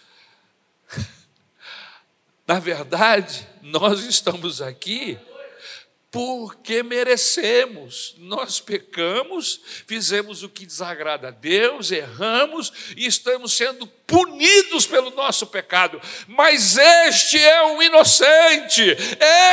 Na 2.48 2.60
verdade, 2.60 3.48
nós 3.62 4.03
estamos 4.03 4.62
aqui 4.62 5.19
porque 6.12 6.82
merecemos. 6.82 8.16
Nós 8.18 8.60
pecamos, 8.60 9.62
fizemos 9.88 10.44
o 10.44 10.50
que 10.50 10.66
desagrada 10.66 11.28
a 11.28 11.32
Deus, 11.32 11.92
erramos 11.92 12.72
e 12.98 13.06
estamos 13.06 13.54
sendo 13.54 13.86
punidos 14.10 14.88
pelo 14.88 15.12
nosso 15.12 15.46
pecado. 15.48 16.01
Mas 16.28 16.78
este 16.78 17.39
é 17.39 17.62
o 17.68 17.82
inocente, 17.82 18.84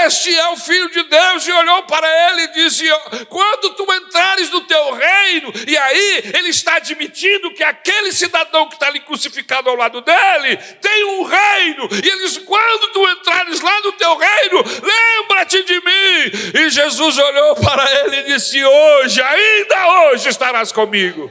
este 0.07 0.35
é 0.35 0.49
o 0.49 0.57
filho 0.57 0.91
de 0.91 1.03
Deus, 1.05 1.47
e 1.47 1.53
olhou 1.53 1.83
para 1.83 2.09
ele 2.31 2.43
e 2.43 2.53
disse: 2.55 2.85
Quando 3.29 3.75
tu 3.75 3.93
entrares 3.93 4.51
no 4.51 4.63
teu 4.63 4.95
reino, 4.95 5.53
e 5.69 5.77
aí 5.77 6.33
ele 6.35 6.49
está 6.49 6.77
admitindo 6.77 7.53
que 7.53 7.63
aquele 7.63 8.13
cidadão 8.13 8.67
que 8.69 8.75
está 8.75 8.89
ali 8.89 9.01
crucificado 9.01 9.69
ao 9.69 9.77
lado 9.77 10.01
dele 10.01 10.57
tem 10.81 11.05
um 11.05 11.23
reino, 11.23 11.89
e 12.03 12.09
ele 12.09 12.23
diz: 12.23 12.39
Quando 12.39 12.93
tu 12.93 13.07
entrares 13.11 13.61
lá 13.61 13.81
no 13.83 13.93
teu 13.93 14.17
reino, 14.17 14.65
lembra-te 14.83 15.63
de 15.63 15.75
mim. 15.75 16.46
E 16.55 16.71
Jesus 16.71 17.19
olhou 17.19 17.55
para 17.57 17.85
ele 18.01 18.17
e 18.17 18.25
disse: 18.25 18.65
Hoje, 18.65 19.23
ainda 19.23 20.11
hoje 20.11 20.29
estarás 20.29 20.73
comigo. 20.73 21.31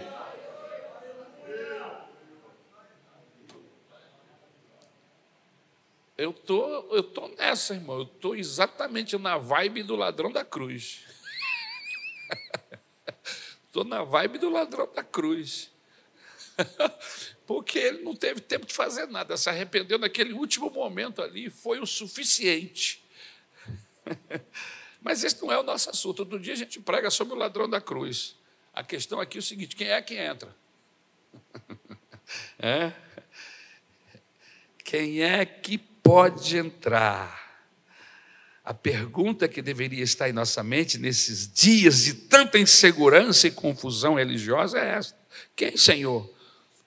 Eu 6.17 6.31
tô, 6.31 6.95
eu 6.95 7.03
tô 7.03 7.27
nessa, 7.27 7.74
irmão. 7.74 8.00
Eu 8.00 8.05
tô 8.05 8.36
exatamente 8.36 9.17
na 9.17 9.38
vibe 9.38 9.84
do 9.84 9.95
ladrão 9.95 10.31
da 10.31 10.45
cruz. 10.45 11.01
Estou 13.67 13.84
na 13.84 14.03
vibe 14.03 14.38
do 14.38 14.50
ladrão 14.50 14.89
da 14.93 15.03
cruz. 15.03 15.69
Porque 17.45 17.77
ele 17.77 18.01
não 18.01 18.15
teve 18.15 18.39
tempo 18.39 18.65
de 18.65 18.74
fazer 18.74 19.07
nada, 19.07 19.36
se 19.36 19.50
arrependeu 19.50 20.00
naquele 20.00 20.34
último 20.34 20.69
momento 20.69 21.22
ali, 21.22 21.50
foi 21.50 21.79
o 21.79 21.86
suficiente. 21.86 23.03
Mas 25.05 25.24
esse 25.24 25.39
não 25.39 25.51
é 25.51 25.59
o 25.59 25.62
nosso 25.62 25.88
assunto. 25.88 26.21
Outro 26.21 26.39
dia 26.39 26.53
a 26.53 26.57
gente 26.57 26.79
prega 26.79 27.12
sobre 27.12 27.35
o 27.35 27.38
ladrão 27.38 27.69
da 27.69 27.79
cruz. 27.79 28.35
A 28.74 28.83
questão 28.83 29.19
aqui 29.21 29.38
é 29.38 29.39
o 29.39 29.43
seguinte: 29.43 29.75
quem 29.75 29.89
é 29.89 30.01
que 30.01 30.15
entra? 30.15 30.53
É? 32.57 32.91
Quem 34.83 35.21
é 35.21 35.45
que 35.45 35.77
pode 35.77 36.57
entrar? 36.57 37.69
A 38.63 38.74
pergunta 38.74 39.47
que 39.47 39.62
deveria 39.62 40.03
estar 40.03 40.27
em 40.27 40.33
nossa 40.33 40.63
mente 40.63 40.97
nesses 40.97 41.47
dias 41.53 42.03
de 42.03 42.15
tanta 42.15 42.57
insegurança 42.57 43.45
e 43.45 43.51
confusão 43.51 44.15
religiosa 44.15 44.79
é 44.79 44.95
esta: 44.95 45.15
Quem, 45.55 45.77
Senhor, 45.77 46.27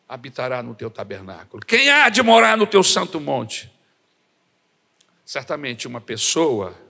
habitará 0.08 0.60
no 0.60 0.75
teu 0.75 0.90
tabernáculo? 0.90 1.64
Quem 1.64 1.88
há 1.88 2.08
de 2.08 2.20
morar 2.20 2.56
no 2.56 2.66
teu 2.66 2.82
santo 2.82 3.20
monte? 3.20 3.72
Certamente 5.25 5.87
uma 5.87 6.00
pessoa 6.00 6.88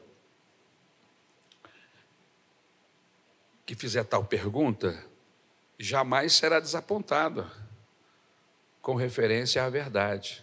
que 3.69 3.75
fizer 3.75 4.03
tal 4.05 4.25
pergunta 4.25 5.05
jamais 5.79 6.33
será 6.33 6.59
desapontada 6.59 7.53
com 8.81 8.95
referência 8.95 9.63
à 9.63 9.69
verdade. 9.69 10.43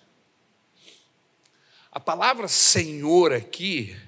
A 1.91 1.99
palavra 1.99 2.47
Senhor 2.47 3.33
aqui 3.33 3.99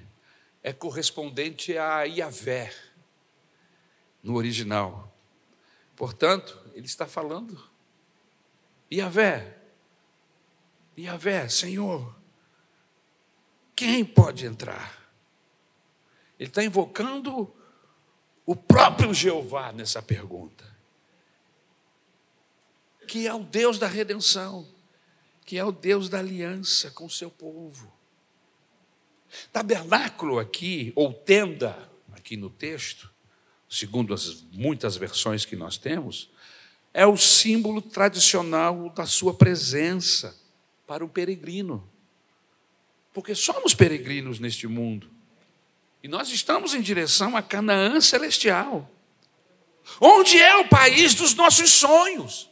é 0.62 0.72
correspondente 0.72 1.76
a 1.76 2.04
Yahvé, 2.04 2.72
no 4.22 4.36
original. 4.36 5.12
Portanto, 5.96 6.56
ele 6.72 6.86
está 6.86 7.04
falando 7.04 7.60
Yahvé, 8.88 9.58
Yahvé, 10.96 11.48
Senhor. 11.48 12.14
quem 13.74 14.04
pode 14.04 14.46
entrar? 14.46 15.10
Ele 16.38 16.48
está 16.48 16.62
invocando 16.62 17.52
o 18.48 18.56
próprio 18.56 19.12
Jeová 19.12 19.72
nessa 19.72 20.00
pergunta, 20.00 20.64
que 23.06 23.26
é 23.26 23.34
o 23.34 23.44
Deus 23.44 23.78
da 23.78 23.86
redenção, 23.86 24.66
que 25.44 25.58
é 25.58 25.64
o 25.64 25.70
Deus 25.70 26.08
da 26.08 26.18
aliança 26.18 26.90
com 26.92 27.04
o 27.04 27.10
seu 27.10 27.30
povo. 27.30 27.92
Tabernáculo 29.52 30.38
aqui, 30.38 30.94
ou 30.96 31.12
tenda, 31.12 31.90
aqui 32.12 32.38
no 32.38 32.48
texto, 32.48 33.12
segundo 33.68 34.14
as 34.14 34.40
muitas 34.50 34.96
versões 34.96 35.44
que 35.44 35.54
nós 35.54 35.76
temos, 35.76 36.30
é 36.94 37.06
o 37.06 37.18
símbolo 37.18 37.82
tradicional 37.82 38.88
da 38.88 39.04
sua 39.04 39.34
presença 39.34 40.34
para 40.86 41.04
o 41.04 41.08
peregrino. 41.08 41.86
Porque 43.12 43.34
somos 43.34 43.74
peregrinos 43.74 44.40
neste 44.40 44.66
mundo. 44.66 45.17
E 46.02 46.08
nós 46.08 46.30
estamos 46.30 46.74
em 46.74 46.80
direção 46.80 47.36
a 47.36 47.42
Canaã 47.42 48.00
celestial. 48.00 48.88
Onde 50.00 50.40
é 50.40 50.56
o 50.56 50.68
país 50.68 51.14
dos 51.14 51.34
nossos 51.34 51.70
sonhos? 51.70 52.50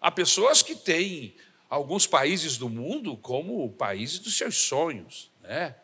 Há 0.00 0.10
pessoas 0.10 0.62
que 0.62 0.74
têm 0.74 1.34
alguns 1.70 2.06
países 2.06 2.56
do 2.56 2.68
mundo 2.68 3.16
como 3.16 3.64
o 3.64 3.72
país 3.72 4.18
dos 4.18 4.36
seus 4.36 4.56
sonhos, 4.56 5.30
né? 5.42 5.76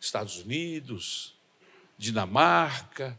Estados 0.00 0.38
Unidos, 0.38 1.34
Dinamarca, 1.96 3.18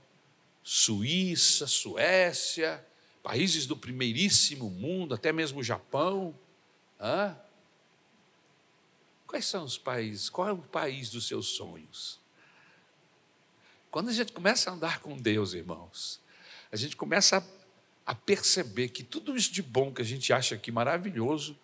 Suíça, 0.64 1.68
Suécia, 1.68 2.86
países 3.22 3.66
do 3.66 3.76
primeiríssimo 3.76 4.70
mundo, 4.70 5.14
até 5.14 5.32
mesmo 5.32 5.60
o 5.60 5.64
Japão. 5.64 6.38
Hã? 7.00 7.38
Quais 9.28 9.46
são 9.46 9.64
os 9.64 9.78
países? 9.78 10.30
Qual 10.30 10.48
é 10.48 10.52
o 10.52 10.58
país 10.58 11.10
dos 11.10 11.28
seus 11.28 11.48
sonhos? 11.48 12.20
Quando 13.92 14.10
a 14.10 14.14
gente 14.14 14.32
começa 14.32 14.70
a 14.70 14.74
andar 14.74 15.00
com 15.00 15.18
Deus, 15.18 15.54
irmãos, 15.54 16.22
a 16.72 16.76
gente 16.76 16.96
começa 16.96 17.38
a, 17.38 18.12
a 18.12 18.16
perceber 18.16 18.90
que 18.90 19.04
tudo 19.04 19.36
isso 19.36 19.52
de 19.52 19.64
bom 19.64 19.92
que 19.92 20.02
a 20.02 20.06
gente 20.06 20.32
acha 20.32 20.56
aqui 20.56 20.72
maravilhoso 20.72 21.58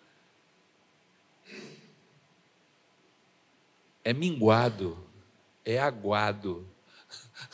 é 4.02 4.12
minguado, 4.12 5.04
é 5.64 5.78
aguado, 5.78 6.68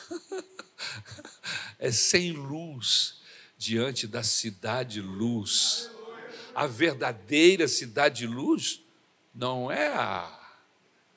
é 1.78 1.90
sem 1.90 2.32
luz 2.32 3.20
diante 3.58 4.06
da 4.06 4.22
cidade 4.22 5.00
luz. 5.00 5.90
A 6.54 6.66
verdadeira 6.66 7.68
cidade 7.68 8.26
luz 8.26 8.82
não 9.34 9.70
é 9.70 9.88
a, 9.88 10.56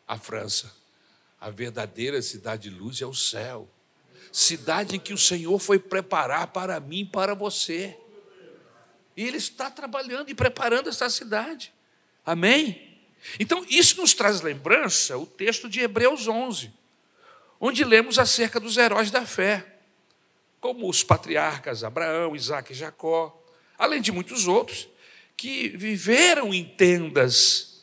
a 0.08 0.18
França. 0.18 0.74
A 1.46 1.52
verdadeira 1.52 2.20
cidade 2.24 2.72
luz 2.72 3.04
é 3.04 3.06
o 3.06 3.14
céu. 3.14 3.70
Cidade 4.32 4.96
em 4.96 5.00
que 5.00 5.14
o 5.14 5.18
Senhor 5.18 5.60
foi 5.60 5.78
preparar 5.78 6.48
para 6.48 6.80
mim 6.80 7.02
e 7.02 7.06
para 7.06 7.36
você. 7.36 7.96
E 9.16 9.28
Ele 9.28 9.38
está 9.38 9.70
trabalhando 9.70 10.32
e 10.32 10.34
preparando 10.34 10.90
essa 10.90 11.08
cidade. 11.08 11.72
Amém? 12.26 12.98
Então, 13.40 13.64
isso 13.70 14.02
nos 14.02 14.16
traz 14.16 14.42
lembrança 14.42 15.20
o 15.20 15.28
texto 15.28 15.70
de 15.70 15.82
Hebreus 15.82 16.28
11, 16.28 16.74
onde 17.60 17.84
lemos 17.84 18.18
acerca 18.18 18.60
dos 18.60 18.76
heróis 18.76 19.12
da 19.12 19.24
fé 19.24 19.78
como 20.60 20.90
os 20.90 21.04
patriarcas 21.04 21.84
Abraão, 21.84 22.36
Isaac 22.36 22.72
e 22.74 22.76
Jacó, 22.76 23.40
além 23.78 24.02
de 24.02 24.12
muitos 24.12 24.48
outros, 24.48 24.90
que 25.38 25.70
viveram 25.70 26.52
em 26.52 26.66
tendas 26.66 27.75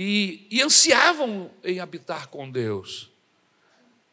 e, 0.00 0.46
e 0.48 0.62
ansiavam 0.62 1.50
em 1.64 1.80
habitar 1.80 2.28
com 2.28 2.48
Deus, 2.48 3.10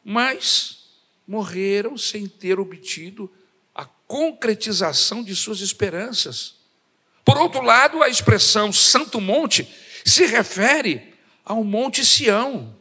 mas 0.04 0.80
morreram 1.28 1.96
sem 1.96 2.28
ter 2.28 2.60
obtido 2.60 3.32
a 3.74 3.86
concretização 3.86 5.24
de 5.24 5.36
suas 5.36 5.62
esperanças. 5.62 6.56
Por 7.24 7.38
outro 7.38 7.62
lado, 7.62 8.02
a 8.02 8.10
expressão 8.10 8.74
Santo 8.74 9.22
Monte 9.22 9.70
se 10.04 10.26
refere 10.26 11.14
ao 11.46 11.64
Monte 11.64 12.04
Sião, 12.04 12.76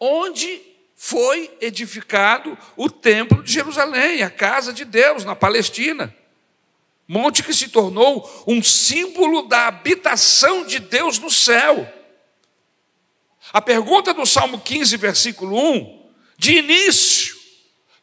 onde 0.00 0.62
foi 0.96 1.54
edificado 1.60 2.56
o 2.78 2.88
templo 2.88 3.42
de 3.42 3.52
Jerusalém, 3.52 4.22
a 4.22 4.30
casa 4.30 4.72
de 4.72 4.86
Deus 4.86 5.22
na 5.22 5.36
Palestina. 5.36 6.16
Monte 7.06 7.42
que 7.42 7.52
se 7.52 7.68
tornou 7.68 8.26
um 8.46 8.62
símbolo 8.62 9.42
da 9.42 9.66
habitação 9.66 10.64
de 10.64 10.78
Deus 10.78 11.18
no 11.18 11.30
céu. 11.30 12.00
A 13.52 13.60
pergunta 13.60 14.14
do 14.14 14.24
Salmo 14.24 14.58
15, 14.58 14.96
versículo 14.96 15.56
1, 15.56 16.10
de 16.38 16.58
início, 16.58 17.36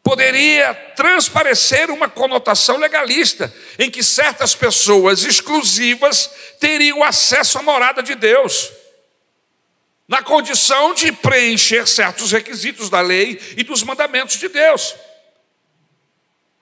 poderia 0.04 0.74
transparecer 0.96 1.90
uma 1.90 2.08
conotação 2.08 2.78
legalista, 2.78 3.54
em 3.78 3.90
que 3.90 4.04
certas 4.04 4.56
pessoas 4.56 5.24
exclusivas 5.24 6.30
teriam 6.60 7.04
acesso 7.04 7.58
à 7.58 7.64
morada 7.64 8.04
de 8.04 8.16
Deus 8.16 8.72
na 10.10 10.24
condição 10.24 10.96
de 10.96 11.12
preencher 11.12 11.88
certos 11.88 12.32
requisitos 12.32 12.90
da 12.90 13.00
lei 13.00 13.40
e 13.56 13.64
dos 13.64 13.84
mandamentos 13.84 14.38
de 14.38 14.50
Deus. 14.50 14.96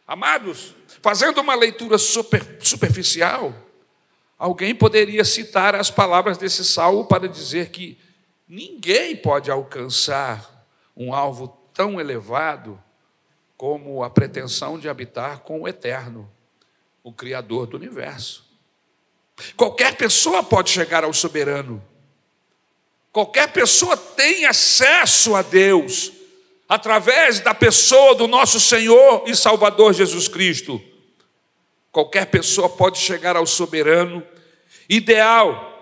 Amados, 0.05 0.75
fazendo 1.01 1.39
uma 1.39 1.55
leitura 1.55 1.97
super, 1.97 2.57
superficial, 2.59 3.55
alguém 4.37 4.75
poderia 4.75 5.23
citar 5.23 5.75
as 5.75 5.89
palavras 5.89 6.37
desse 6.37 6.65
salmo 6.65 7.05
para 7.05 7.29
dizer 7.29 7.69
que 7.69 7.97
ninguém 8.47 9.15
pode 9.15 9.51
alcançar 9.51 10.65
um 10.95 11.13
alvo 11.13 11.47
tão 11.73 11.99
elevado 11.99 12.81
como 13.55 14.03
a 14.03 14.09
pretensão 14.09 14.79
de 14.79 14.87
habitar 14.87 15.39
com 15.39 15.61
o 15.61 15.67
Eterno, 15.67 16.29
o 17.03 17.11
Criador 17.11 17.67
do 17.67 17.77
universo. 17.77 18.45
Qualquer 19.55 19.95
pessoa 19.95 20.43
pode 20.43 20.69
chegar 20.69 21.03
ao 21.03 21.13
soberano 21.13 21.83
Qualquer 23.17 23.51
pessoa 23.51 23.97
tem 23.97 24.45
acesso 24.45 25.33
a 25.33 25.41
Deus 25.41 26.11
através 26.69 27.39
da 27.39 27.51
pessoa 27.51 28.13
do 28.13 28.27
nosso 28.27 28.59
Senhor 28.59 29.23
e 29.25 29.35
Salvador 29.35 29.91
Jesus 29.91 30.27
Cristo. 30.27 30.79
Qualquer 31.91 32.27
pessoa 32.27 32.69
pode 32.69 32.99
chegar 32.99 33.35
ao 33.35 33.47
soberano 33.47 34.23
ideal 34.87 35.76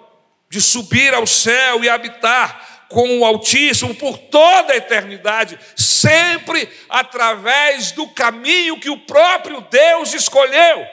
de 0.49 0.61
subir 0.61 1.13
ao 1.13 1.27
céu 1.27 1.83
e 1.83 1.89
habitar 1.89 2.85
com 2.87 3.19
o 3.19 3.25
Altíssimo 3.25 3.95
por 3.95 4.17
toda 4.17 4.73
a 4.73 4.77
eternidade, 4.77 5.59
sempre 5.75 6.69
através 6.87 7.91
do 7.91 8.07
caminho 8.07 8.79
que 8.79 8.89
o 8.89 8.99
próprio 8.99 9.61
Deus 9.69 10.13
escolheu. 10.13 10.85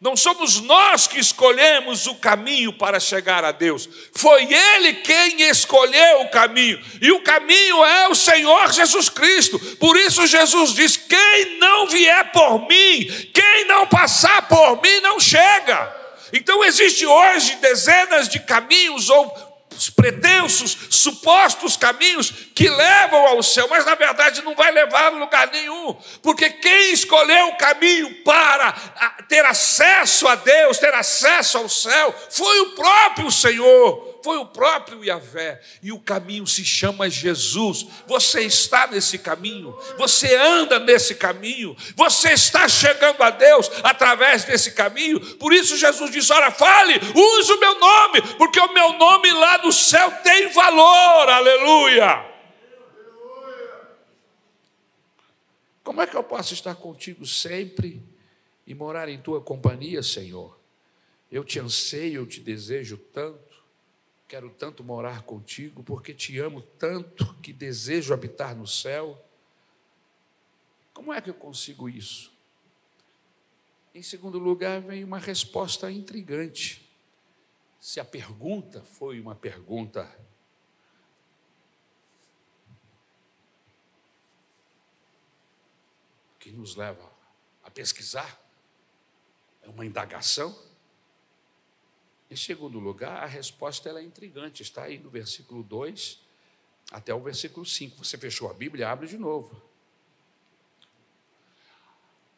Não 0.00 0.16
somos 0.16 0.60
nós 0.60 1.06
que 1.06 1.20
escolhemos 1.20 2.08
o 2.08 2.16
caminho 2.16 2.72
para 2.72 2.98
chegar 2.98 3.44
a 3.44 3.52
Deus. 3.52 3.88
Foi 4.12 4.52
Ele 4.52 4.94
quem 4.94 5.42
escolheu 5.42 6.22
o 6.22 6.28
caminho. 6.28 6.80
E 7.00 7.12
o 7.12 7.20
caminho 7.22 7.84
é 7.84 8.08
o 8.08 8.14
Senhor 8.14 8.72
Jesus 8.72 9.08
Cristo. 9.08 9.60
Por 9.76 9.96
isso 9.96 10.26
Jesus 10.26 10.74
diz: 10.74 10.96
quem 10.96 11.58
não 11.60 11.86
vier 11.86 12.32
por 12.32 12.66
mim, 12.66 13.06
quem 13.32 13.64
não 13.66 13.86
passar 13.86 14.48
por 14.48 14.82
mim, 14.82 15.00
não 15.02 15.20
chega. 15.20 16.01
Então 16.32 16.64
existe 16.64 17.04
hoje 17.04 17.56
dezenas 17.56 18.28
de 18.28 18.40
caminhos 18.40 19.10
ou 19.10 19.52
os 19.76 19.90
pretensos, 19.90 20.76
supostos 20.90 21.76
caminhos 21.76 22.30
que 22.54 22.68
levam 22.68 23.26
ao 23.26 23.42
céu, 23.42 23.66
mas 23.68 23.84
na 23.84 23.94
verdade 23.94 24.42
não 24.42 24.54
vai 24.54 24.70
levar 24.70 25.06
a 25.06 25.10
lugar 25.10 25.50
nenhum, 25.50 25.96
porque 26.22 26.50
quem 26.50 26.92
escolheu 26.92 27.48
o 27.48 27.56
caminho 27.56 28.22
para 28.22 28.72
ter 29.28 29.44
acesso 29.44 30.28
a 30.28 30.34
Deus, 30.34 30.78
ter 30.78 30.94
acesso 30.94 31.58
ao 31.58 31.68
céu, 31.68 32.14
foi 32.30 32.60
o 32.60 32.70
próprio 32.70 33.30
Senhor 33.30 34.11
foi 34.22 34.36
o 34.38 34.46
próprio 34.46 35.04
Yahvé, 35.04 35.60
e 35.82 35.92
o 35.92 35.98
caminho 35.98 36.46
se 36.46 36.64
chama 36.64 37.10
Jesus. 37.10 37.86
Você 38.06 38.42
está 38.42 38.86
nesse 38.86 39.18
caminho, 39.18 39.76
você 39.98 40.34
anda 40.36 40.78
nesse 40.78 41.14
caminho, 41.14 41.76
você 41.96 42.32
está 42.32 42.68
chegando 42.68 43.22
a 43.22 43.30
Deus 43.30 43.70
através 43.82 44.44
desse 44.44 44.72
caminho. 44.72 45.20
Por 45.36 45.52
isso 45.52 45.76
Jesus 45.76 46.10
disse: 46.10 46.32
Ora, 46.32 46.50
fale, 46.50 46.94
use 47.14 47.52
o 47.52 47.60
meu 47.60 47.78
nome, 47.78 48.22
porque 48.38 48.60
o 48.60 48.72
meu 48.72 48.92
nome 48.94 49.30
lá 49.32 49.58
no 49.58 49.72
céu 49.72 50.10
tem 50.22 50.48
valor, 50.48 51.28
aleluia. 51.28 52.32
Como 55.82 56.00
é 56.00 56.06
que 56.06 56.16
eu 56.16 56.22
posso 56.22 56.54
estar 56.54 56.74
contigo 56.76 57.26
sempre 57.26 58.00
e 58.66 58.74
morar 58.74 59.08
em 59.08 59.20
tua 59.20 59.40
companhia, 59.40 60.02
Senhor? 60.02 60.58
Eu 61.30 61.42
te 61.44 61.58
anseio, 61.58 62.20
eu 62.20 62.26
te 62.26 62.40
desejo 62.40 62.96
tanto. 62.96 63.51
Quero 64.32 64.48
tanto 64.48 64.82
morar 64.82 65.24
contigo, 65.24 65.82
porque 65.82 66.14
te 66.14 66.38
amo 66.38 66.62
tanto 66.62 67.34
que 67.42 67.52
desejo 67.52 68.14
habitar 68.14 68.56
no 68.56 68.66
céu. 68.66 69.22
Como 70.94 71.12
é 71.12 71.20
que 71.20 71.28
eu 71.28 71.34
consigo 71.34 71.86
isso? 71.86 72.32
Em 73.94 74.02
segundo 74.02 74.38
lugar, 74.38 74.80
vem 74.80 75.04
uma 75.04 75.18
resposta 75.18 75.92
intrigante. 75.92 76.90
Se 77.78 78.00
a 78.00 78.06
pergunta 78.06 78.82
foi 78.82 79.20
uma 79.20 79.34
pergunta 79.34 80.10
que 86.40 86.50
nos 86.50 86.74
leva 86.74 87.12
a 87.62 87.70
pesquisar, 87.70 88.40
é 89.60 89.68
uma 89.68 89.84
indagação. 89.84 90.58
Em 92.32 92.36
segundo 92.36 92.78
lugar, 92.78 93.22
a 93.22 93.26
resposta 93.26 93.90
ela 93.90 94.00
é 94.00 94.02
intrigante, 94.02 94.62
está 94.62 94.84
aí 94.84 94.96
no 94.96 95.10
versículo 95.10 95.62
2 95.62 96.18
até 96.90 97.12
o 97.14 97.20
versículo 97.20 97.66
5. 97.66 98.02
Você 98.02 98.16
fechou 98.16 98.48
a 98.48 98.54
Bíblia, 98.54 98.88
abre 98.88 99.06
de 99.06 99.18
novo. 99.18 99.62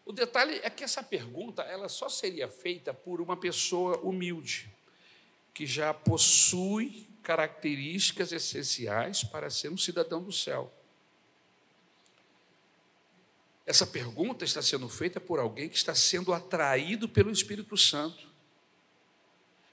O 0.04 0.12
detalhe 0.12 0.58
é 0.64 0.68
que 0.68 0.82
essa 0.82 1.00
pergunta 1.00 1.62
ela 1.62 1.88
só 1.88 2.08
seria 2.08 2.48
feita 2.48 2.92
por 2.92 3.20
uma 3.20 3.36
pessoa 3.36 3.96
humilde, 3.98 4.68
que 5.54 5.64
já 5.64 5.94
possui 5.94 7.06
características 7.22 8.32
essenciais 8.32 9.22
para 9.22 9.48
ser 9.48 9.68
um 9.68 9.78
cidadão 9.78 10.20
do 10.20 10.32
céu. 10.32 10.74
Essa 13.64 13.86
pergunta 13.86 14.44
está 14.44 14.60
sendo 14.60 14.88
feita 14.88 15.20
por 15.20 15.38
alguém 15.38 15.68
que 15.68 15.76
está 15.76 15.94
sendo 15.94 16.32
atraído 16.32 17.08
pelo 17.08 17.30
Espírito 17.30 17.76
Santo. 17.76 18.33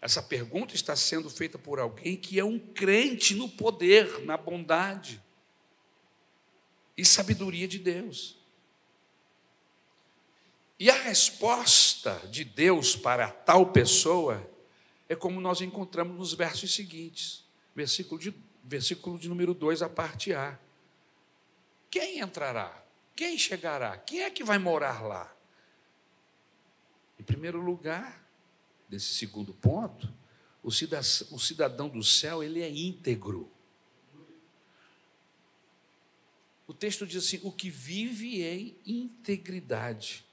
Essa 0.01 0.23
pergunta 0.23 0.73
está 0.73 0.95
sendo 0.95 1.29
feita 1.29 1.59
por 1.59 1.79
alguém 1.79 2.17
que 2.17 2.39
é 2.39 2.43
um 2.43 2.57
crente 2.57 3.35
no 3.35 3.47
poder, 3.47 4.25
na 4.25 4.35
bondade 4.35 5.21
e 6.97 7.05
sabedoria 7.05 7.67
de 7.67 7.77
Deus. 7.77 8.37
E 10.79 10.89
a 10.89 10.95
resposta 10.95 12.19
de 12.31 12.43
Deus 12.43 12.95
para 12.95 13.29
tal 13.29 13.67
pessoa 13.67 14.49
é 15.07 15.15
como 15.15 15.39
nós 15.39 15.61
encontramos 15.61 16.17
nos 16.17 16.33
versos 16.33 16.73
seguintes, 16.73 17.45
versículo 17.75 18.19
de, 18.19 18.33
versículo 18.63 19.19
de 19.19 19.29
número 19.29 19.53
2, 19.53 19.83
a 19.83 19.89
parte 19.89 20.33
A. 20.33 20.57
Quem 21.91 22.19
entrará? 22.19 22.83
Quem 23.15 23.37
chegará? 23.37 23.97
Quem 23.97 24.21
é 24.23 24.31
que 24.31 24.43
vai 24.43 24.57
morar 24.57 25.03
lá? 25.03 25.31
Em 27.19 27.23
primeiro 27.23 27.61
lugar, 27.61 28.20
desse 28.91 29.15
segundo 29.15 29.53
ponto, 29.53 30.13
o 30.61 30.69
cidadão, 30.69 31.27
o 31.31 31.39
cidadão 31.39 31.89
do 31.89 32.03
céu, 32.03 32.43
ele 32.43 32.61
é 32.61 32.69
íntegro. 32.69 33.49
O 36.67 36.73
texto 36.73 37.07
diz 37.07 37.25
assim: 37.25 37.39
o 37.41 37.53
que 37.53 37.69
vive 37.69 38.43
em 38.43 38.75
integridade. 38.85 40.25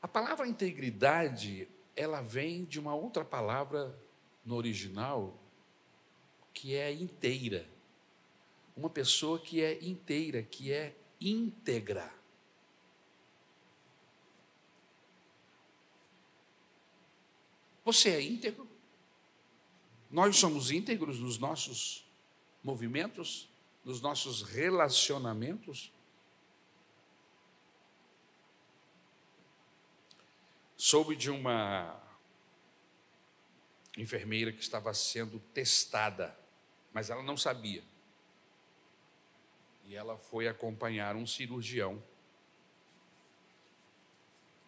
A 0.00 0.08
palavra 0.08 0.48
integridade, 0.48 1.68
ela 1.94 2.22
vem 2.22 2.64
de 2.64 2.80
uma 2.80 2.94
outra 2.94 3.24
palavra 3.24 3.94
no 4.44 4.54
original, 4.54 5.38
que 6.52 6.74
é 6.74 6.90
inteira. 6.92 7.66
Uma 8.74 8.90
pessoa 8.90 9.38
que 9.38 9.62
é 9.62 9.82
inteira, 9.84 10.42
que 10.42 10.72
é 10.72 10.96
íntegra. 11.20 12.23
Você 17.84 18.10
é 18.10 18.22
íntegro? 18.22 18.68
Nós 20.10 20.36
somos 20.36 20.70
íntegros 20.70 21.18
nos 21.18 21.38
nossos 21.38 22.04
movimentos, 22.62 23.48
nos 23.84 24.00
nossos 24.00 24.42
relacionamentos? 24.42 25.92
Soube 30.76 31.14
de 31.14 31.30
uma 31.30 32.00
enfermeira 33.96 34.52
que 34.52 34.60
estava 34.60 34.92
sendo 34.94 35.38
testada, 35.52 36.36
mas 36.92 37.10
ela 37.10 37.22
não 37.22 37.36
sabia. 37.36 37.84
E 39.84 39.94
ela 39.94 40.16
foi 40.16 40.48
acompanhar 40.48 41.16
um 41.16 41.26
cirurgião 41.26 42.02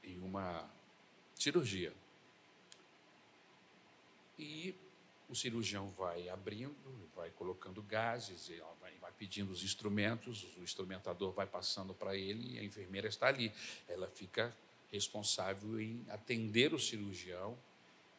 em 0.03 0.21
uma 0.21 0.69
cirurgia. 1.35 1.93
E 4.39 4.75
o 5.29 5.35
cirurgião 5.35 5.89
vai 5.91 6.29
abrindo, 6.29 6.75
vai 7.15 7.31
colocando 7.31 7.83
gases, 7.83 8.49
vai, 8.81 8.93
vai, 8.99 9.13
pedindo 9.13 9.51
os 9.51 9.63
instrumentos, 9.63 10.45
o 10.57 10.63
instrumentador 10.63 11.33
vai 11.33 11.47
passando 11.47 11.95
para 11.95 12.15
ele 12.17 12.55
e 12.55 12.59
a 12.59 12.65
enfermeira 12.65 13.09
está 13.09 13.27
ali. 13.27 13.53
Ela 13.89 14.09
fica 14.09 14.55
responsável 14.91 15.81
em 15.81 16.05
atender 16.09 16.73
o 16.73 16.79
cirurgião 16.79 17.59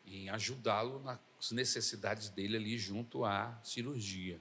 em 0.07 0.29
ajudá-lo 0.29 0.99
nas 0.99 1.51
necessidades 1.51 2.29
dele 2.29 2.57
ali 2.57 2.77
junto 2.77 3.25
à 3.25 3.59
cirurgia. 3.63 4.39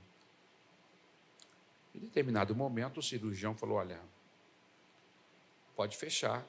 Em 1.95 1.99
determinado 1.99 2.55
momento, 2.55 2.99
o 2.99 3.03
cirurgião 3.03 3.55
falou: 3.57 3.79
Olha, 3.79 4.01
pode 5.75 5.97
fechar, 5.97 6.47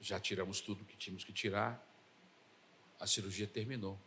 já 0.00 0.18
tiramos 0.18 0.60
tudo 0.60 0.84
que 0.84 0.96
tínhamos 0.96 1.24
que 1.24 1.32
tirar, 1.32 1.86
a 3.00 3.06
cirurgia 3.06 3.46
terminou, 3.46 3.98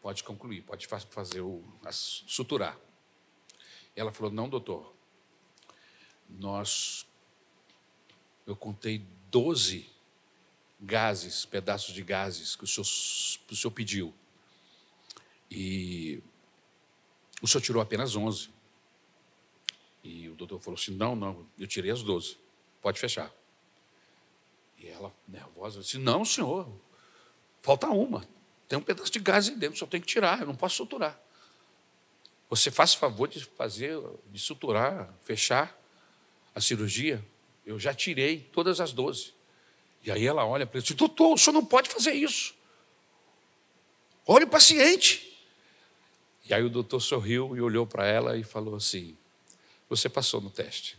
pode 0.00 0.22
concluir, 0.22 0.62
pode 0.62 0.86
fazer 0.86 1.40
o 1.40 1.62
suturar. 1.90 2.78
Ela 3.96 4.12
falou: 4.12 4.30
Não, 4.30 4.48
doutor, 4.48 4.94
nós, 6.28 7.04
eu 8.46 8.54
contei 8.54 9.04
12 9.30 9.90
gases, 10.80 11.44
pedaços 11.44 11.92
de 11.92 12.02
gases 12.02 12.54
que 12.54 12.62
o 12.62 12.66
senhor, 12.66 12.86
o 13.50 13.56
senhor 13.56 13.72
pediu. 13.72 14.14
E 15.50 16.22
o 17.42 17.48
senhor 17.48 17.62
tirou 17.62 17.82
apenas 17.82 18.14
11. 18.14 18.50
E 20.04 20.28
o 20.28 20.34
doutor 20.36 20.60
falou 20.60 20.78
assim: 20.78 20.94
Não, 20.94 21.16
não, 21.16 21.44
eu 21.58 21.66
tirei 21.66 21.90
as 21.90 22.02
12, 22.02 22.38
pode 22.80 23.00
fechar. 23.00 23.32
E 24.78 24.86
ela, 24.86 25.12
nervosa, 25.26 25.80
disse: 25.80 25.98
Não, 25.98 26.24
senhor, 26.24 26.70
falta 27.62 27.88
uma. 27.88 28.26
Tem 28.68 28.78
um 28.78 28.82
pedaço 28.82 29.10
de 29.10 29.18
gás 29.18 29.48
aí 29.48 29.56
dentro, 29.56 29.78
só 29.78 29.86
tem 29.86 30.00
que 30.00 30.06
tirar, 30.06 30.40
eu 30.40 30.46
não 30.46 30.54
posso 30.54 30.76
suturar. 30.76 31.18
Você 32.50 32.70
faz 32.70 32.94
favor 32.94 33.28
de 33.28 33.44
fazer, 33.44 33.98
de 34.30 34.38
suturar, 34.38 35.12
fechar 35.22 35.78
a 36.54 36.60
cirurgia? 36.60 37.24
Eu 37.64 37.78
já 37.78 37.92
tirei 37.92 38.40
todas 38.52 38.80
as 38.80 38.92
12. 38.92 39.34
E 40.04 40.10
aí 40.10 40.26
ela 40.26 40.44
olha 40.46 40.66
para 40.66 40.78
ele 40.78 40.84
e 40.84 40.88
diz: 40.88 40.96
Doutor, 40.96 41.34
o 41.34 41.38
senhor 41.38 41.52
não 41.52 41.64
pode 41.64 41.90
fazer 41.90 42.12
isso. 42.12 42.54
Olhe 44.26 44.44
o 44.44 44.48
paciente. 44.48 45.24
E 46.48 46.54
aí 46.54 46.62
o 46.62 46.70
doutor 46.70 47.00
sorriu 47.00 47.54
e 47.54 47.60
olhou 47.60 47.86
para 47.86 48.06
ela 48.06 48.36
e 48.36 48.42
falou 48.42 48.76
assim: 48.76 49.16
Você 49.88 50.08
passou 50.08 50.40
no 50.40 50.50
teste. 50.50 50.98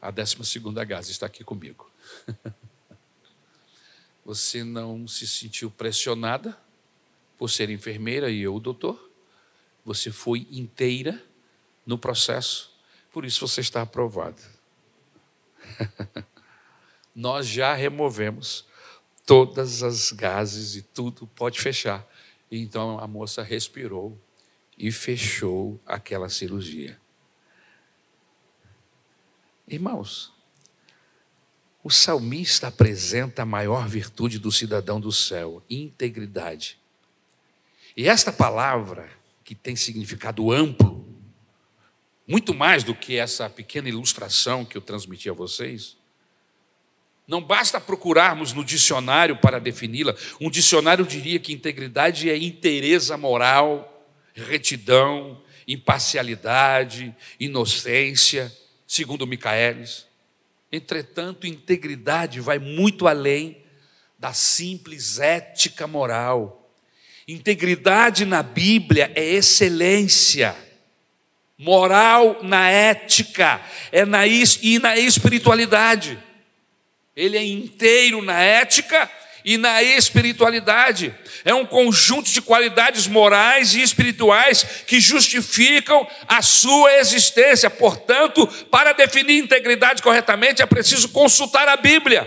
A 0.00 0.10
décima 0.10 0.44
segunda 0.44 0.84
gás 0.84 1.08
está 1.08 1.26
aqui 1.26 1.44
comigo. 1.44 1.90
Você 4.28 4.62
não 4.62 5.08
se 5.08 5.26
sentiu 5.26 5.70
pressionada 5.70 6.54
por 7.38 7.48
ser 7.48 7.70
enfermeira 7.70 8.30
e 8.30 8.42
eu 8.42 8.56
o 8.56 8.60
doutor? 8.60 9.10
Você 9.86 10.10
foi 10.10 10.46
inteira 10.50 11.24
no 11.86 11.96
processo, 11.96 12.78
por 13.10 13.24
isso 13.24 13.48
você 13.48 13.62
está 13.62 13.80
aprovada. 13.80 14.42
Nós 17.16 17.46
já 17.46 17.72
removemos 17.72 18.66
todas 19.24 19.82
as 19.82 20.12
gases 20.12 20.76
e 20.76 20.82
tudo, 20.82 21.26
pode 21.28 21.58
fechar. 21.58 22.06
Então 22.52 22.98
a 22.98 23.06
moça 23.06 23.42
respirou 23.42 24.14
e 24.76 24.92
fechou 24.92 25.80
aquela 25.86 26.28
cirurgia. 26.28 27.00
Irmãos, 29.66 30.34
o 31.88 31.90
salmista 31.90 32.66
apresenta 32.66 33.40
a 33.40 33.46
maior 33.46 33.88
virtude 33.88 34.38
do 34.38 34.52
cidadão 34.52 35.00
do 35.00 35.10
céu, 35.10 35.62
integridade. 35.70 36.78
E 37.96 38.06
esta 38.06 38.30
palavra, 38.30 39.08
que 39.42 39.54
tem 39.54 39.74
significado 39.74 40.52
amplo, 40.52 41.08
muito 42.26 42.52
mais 42.52 42.84
do 42.84 42.94
que 42.94 43.16
essa 43.16 43.48
pequena 43.48 43.88
ilustração 43.88 44.66
que 44.66 44.76
eu 44.76 44.82
transmiti 44.82 45.30
a 45.30 45.32
vocês, 45.32 45.96
não 47.26 47.42
basta 47.42 47.80
procurarmos 47.80 48.52
no 48.52 48.62
dicionário 48.62 49.38
para 49.38 49.58
defini-la. 49.58 50.14
Um 50.38 50.50
dicionário 50.50 51.06
diria 51.06 51.38
que 51.38 51.54
integridade 51.54 52.28
é 52.28 52.36
inteireza 52.36 53.16
moral, 53.16 54.06
retidão, 54.34 55.42
imparcialidade, 55.66 57.16
inocência, 57.40 58.54
segundo 58.86 59.26
Micaelis. 59.26 60.07
Entretanto, 60.70 61.46
integridade 61.46 62.40
vai 62.40 62.58
muito 62.58 63.06
além 63.06 63.64
da 64.18 64.32
simples 64.32 65.18
ética 65.18 65.86
moral. 65.86 66.70
Integridade 67.26 68.24
na 68.24 68.42
Bíblia 68.42 69.10
é 69.14 69.24
excelência. 69.24 70.54
Moral 71.56 72.42
na 72.42 72.70
ética 72.70 73.60
é 73.90 74.04
na, 74.04 74.26
e 74.26 74.78
na 74.78 74.96
espiritualidade. 74.96 76.18
Ele 77.16 77.36
é 77.36 77.44
inteiro 77.44 78.22
na 78.22 78.40
ética 78.40 79.10
e 79.44 79.56
na 79.56 79.82
espiritualidade. 79.82 81.14
É 81.44 81.54
um 81.54 81.64
conjunto 81.64 82.30
de 82.30 82.42
qualidades 82.42 83.06
morais 83.06 83.74
e 83.74 83.82
espirituais 83.82 84.62
que 84.86 85.00
justificam 85.00 86.06
a 86.26 86.42
sua 86.42 86.94
existência. 86.96 87.70
Portanto, 87.70 88.46
para 88.70 88.92
definir 88.92 89.38
integridade 89.38 90.02
corretamente, 90.02 90.62
é 90.62 90.66
preciso 90.66 91.08
consultar 91.10 91.68
a 91.68 91.76
Bíblia. 91.76 92.26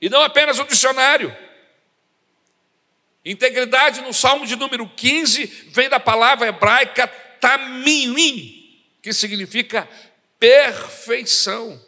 E 0.00 0.08
não 0.08 0.22
apenas 0.22 0.58
o 0.58 0.64
dicionário. 0.64 1.34
Integridade 3.24 4.02
no 4.02 4.12
Salmo 4.12 4.46
de 4.46 4.54
número 4.54 4.86
15 4.86 5.46
vem 5.68 5.88
da 5.88 5.98
palavra 5.98 6.48
hebraica 6.48 7.06
tamim, 7.40 8.82
que 9.00 9.12
significa 9.12 9.88
perfeição. 10.38 11.80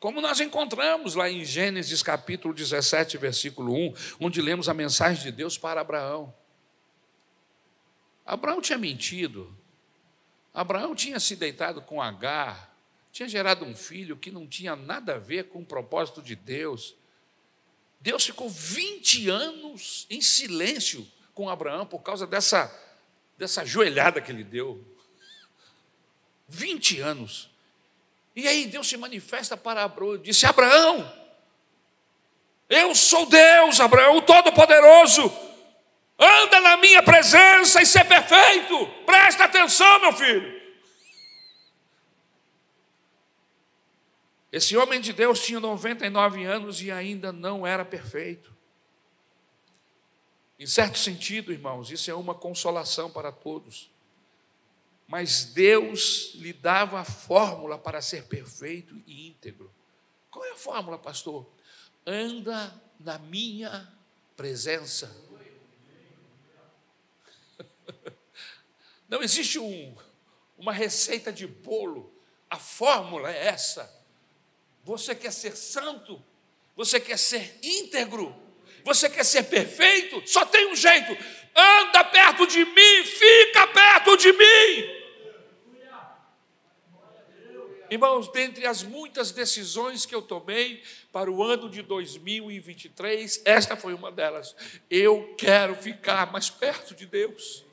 Como 0.00 0.22
nós 0.22 0.40
encontramos 0.40 1.14
lá 1.14 1.28
em 1.28 1.44
Gênesis 1.44 2.02
capítulo 2.02 2.54
17, 2.54 3.18
versículo 3.18 3.74
1, 3.74 3.94
onde 4.18 4.40
lemos 4.40 4.66
a 4.66 4.72
mensagem 4.72 5.22
de 5.22 5.30
Deus 5.30 5.58
para 5.58 5.82
Abraão. 5.82 6.34
Abraão 8.24 8.62
tinha 8.62 8.78
mentido, 8.78 9.54
Abraão 10.54 10.94
tinha 10.94 11.20
se 11.20 11.36
deitado 11.36 11.82
com 11.82 12.00
Agar, 12.00 12.74
tinha 13.12 13.28
gerado 13.28 13.62
um 13.66 13.76
filho 13.76 14.16
que 14.16 14.30
não 14.30 14.46
tinha 14.46 14.74
nada 14.74 15.16
a 15.16 15.18
ver 15.18 15.48
com 15.48 15.60
o 15.60 15.66
propósito 15.66 16.22
de 16.22 16.34
Deus. 16.34 16.94
Deus 18.00 18.24
ficou 18.24 18.48
20 18.48 19.28
anos 19.28 20.06
em 20.08 20.22
silêncio 20.22 21.06
com 21.34 21.50
Abraão 21.50 21.84
por 21.84 21.98
causa 21.98 22.26
dessa, 22.26 22.74
dessa 23.36 23.66
joelhada 23.66 24.18
que 24.22 24.32
ele 24.32 24.44
deu. 24.44 24.82
20 26.48 27.00
anos. 27.00 27.49
E 28.34 28.46
aí 28.46 28.66
Deus 28.66 28.88
se 28.88 28.96
manifesta 28.96 29.56
para 29.56 29.84
Abraão 29.84 30.14
e 30.14 30.18
disse: 30.18 30.46
Abraão, 30.46 31.10
eu 32.68 32.94
sou 32.94 33.26
Deus, 33.26 33.80
Abraão, 33.80 34.16
o 34.16 34.22
Todo-Poderoso. 34.22 35.32
Anda 36.18 36.60
na 36.60 36.76
minha 36.76 37.02
presença 37.02 37.80
e 37.80 37.86
ser 37.86 38.04
perfeito. 38.04 38.86
Presta 39.06 39.44
atenção, 39.44 40.00
meu 40.00 40.12
filho. 40.12 40.60
Esse 44.52 44.76
homem 44.76 45.00
de 45.00 45.12
Deus 45.12 45.44
tinha 45.44 45.60
99 45.60 46.44
anos 46.44 46.82
e 46.82 46.90
ainda 46.90 47.32
não 47.32 47.66
era 47.66 47.84
perfeito. 47.84 48.54
Em 50.58 50.66
certo 50.66 50.98
sentido, 50.98 51.52
irmãos, 51.52 51.90
isso 51.90 52.10
é 52.10 52.14
uma 52.14 52.34
consolação 52.34 53.10
para 53.10 53.32
todos 53.32 53.90
mas 55.10 55.44
Deus 55.44 56.34
lhe 56.36 56.52
dava 56.52 57.00
a 57.00 57.04
fórmula 57.04 57.76
para 57.76 58.00
ser 58.00 58.28
perfeito 58.28 58.94
e 59.08 59.26
íntegro. 59.26 59.74
Qual 60.30 60.44
é 60.44 60.52
a 60.52 60.56
fórmula, 60.56 60.96
pastor? 60.96 61.50
Anda 62.06 62.72
na 63.00 63.18
minha 63.18 63.92
presença. 64.36 65.12
Não 69.08 69.20
existe 69.20 69.58
um, 69.58 69.96
uma 70.56 70.72
receita 70.72 71.32
de 71.32 71.44
bolo, 71.44 72.14
a 72.48 72.56
fórmula 72.56 73.32
é 73.32 73.48
essa. 73.48 73.92
Você 74.84 75.12
quer 75.12 75.32
ser 75.32 75.56
santo? 75.56 76.24
Você 76.76 77.00
quer 77.00 77.18
ser 77.18 77.58
íntegro? 77.64 78.32
Você 78.84 79.10
quer 79.10 79.24
ser 79.24 79.42
perfeito? 79.42 80.22
Só 80.24 80.46
tem 80.46 80.70
um 80.70 80.76
jeito: 80.76 81.12
anda 81.52 82.04
perto 82.04 82.46
de 82.46 82.64
mim, 82.64 83.04
fica 83.04 83.66
perto 83.66 84.16
de 84.16 84.32
mim. 84.32 84.99
Irmãos, 87.90 88.28
dentre 88.28 88.66
as 88.66 88.84
muitas 88.84 89.32
decisões 89.32 90.06
que 90.06 90.14
eu 90.14 90.22
tomei 90.22 90.80
para 91.12 91.28
o 91.28 91.42
ano 91.42 91.68
de 91.68 91.82
2023, 91.82 93.42
esta 93.44 93.76
foi 93.76 93.94
uma 93.94 94.12
delas. 94.12 94.54
Eu 94.88 95.34
quero 95.36 95.74
ficar 95.74 96.30
mais 96.30 96.48
perto 96.48 96.94
de 96.94 97.04
Deus. 97.04 97.64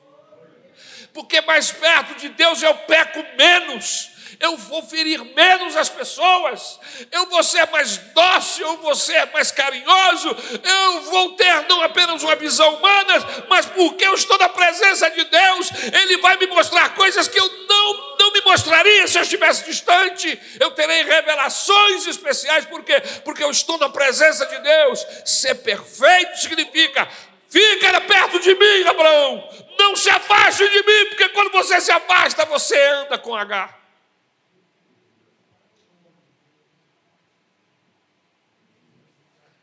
Porque 1.12 1.40
mais 1.42 1.70
perto 1.70 2.14
de 2.16 2.28
Deus 2.30 2.62
eu 2.62 2.74
peco 2.74 3.24
menos 3.36 4.10
eu 4.40 4.56
vou 4.56 4.82
ferir 4.82 5.22
menos 5.34 5.76
as 5.76 5.88
pessoas, 5.88 6.78
eu 7.10 7.26
vou 7.26 7.42
ser 7.42 7.66
mais 7.70 7.96
dócil, 8.14 8.66
eu 8.66 8.76
vou 8.78 8.94
ser 8.94 9.26
mais 9.32 9.50
carinhoso, 9.50 10.36
eu 10.62 11.02
vou 11.02 11.32
ter 11.32 11.66
não 11.68 11.82
apenas 11.82 12.22
uma 12.22 12.36
visão 12.36 12.74
humana, 12.76 13.14
mas 13.48 13.66
porque 13.66 14.06
eu 14.06 14.14
estou 14.14 14.38
na 14.38 14.48
presença 14.48 15.10
de 15.10 15.24
Deus, 15.24 15.70
Ele 15.92 16.18
vai 16.18 16.36
me 16.36 16.46
mostrar 16.46 16.94
coisas 16.94 17.26
que 17.26 17.38
eu 17.38 17.66
não, 17.68 18.16
não 18.18 18.32
me 18.32 18.40
mostraria 18.42 19.08
se 19.08 19.18
eu 19.18 19.22
estivesse 19.22 19.64
distante, 19.64 20.40
eu 20.60 20.70
terei 20.70 21.02
revelações 21.02 22.06
especiais, 22.06 22.64
por 22.66 22.84
quê? 22.84 23.00
Porque 23.24 23.42
eu 23.42 23.50
estou 23.50 23.78
na 23.78 23.88
presença 23.88 24.46
de 24.46 24.58
Deus. 24.60 25.04
Ser 25.24 25.56
perfeito 25.56 26.38
significa 26.38 27.08
Fica 27.48 28.00
perto 28.02 28.38
de 28.40 28.54
mim, 28.54 28.86
Abraão. 28.86 29.48
Não 29.78 29.96
se 29.96 30.10
afaste 30.10 30.68
de 30.68 30.82
mim, 30.82 31.08
porque 31.08 31.30
quando 31.30 31.50
você 31.50 31.80
se 31.80 31.90
afasta, 31.90 32.44
você 32.44 32.78
anda 32.90 33.18
com 33.18 33.34
H. 33.34 33.74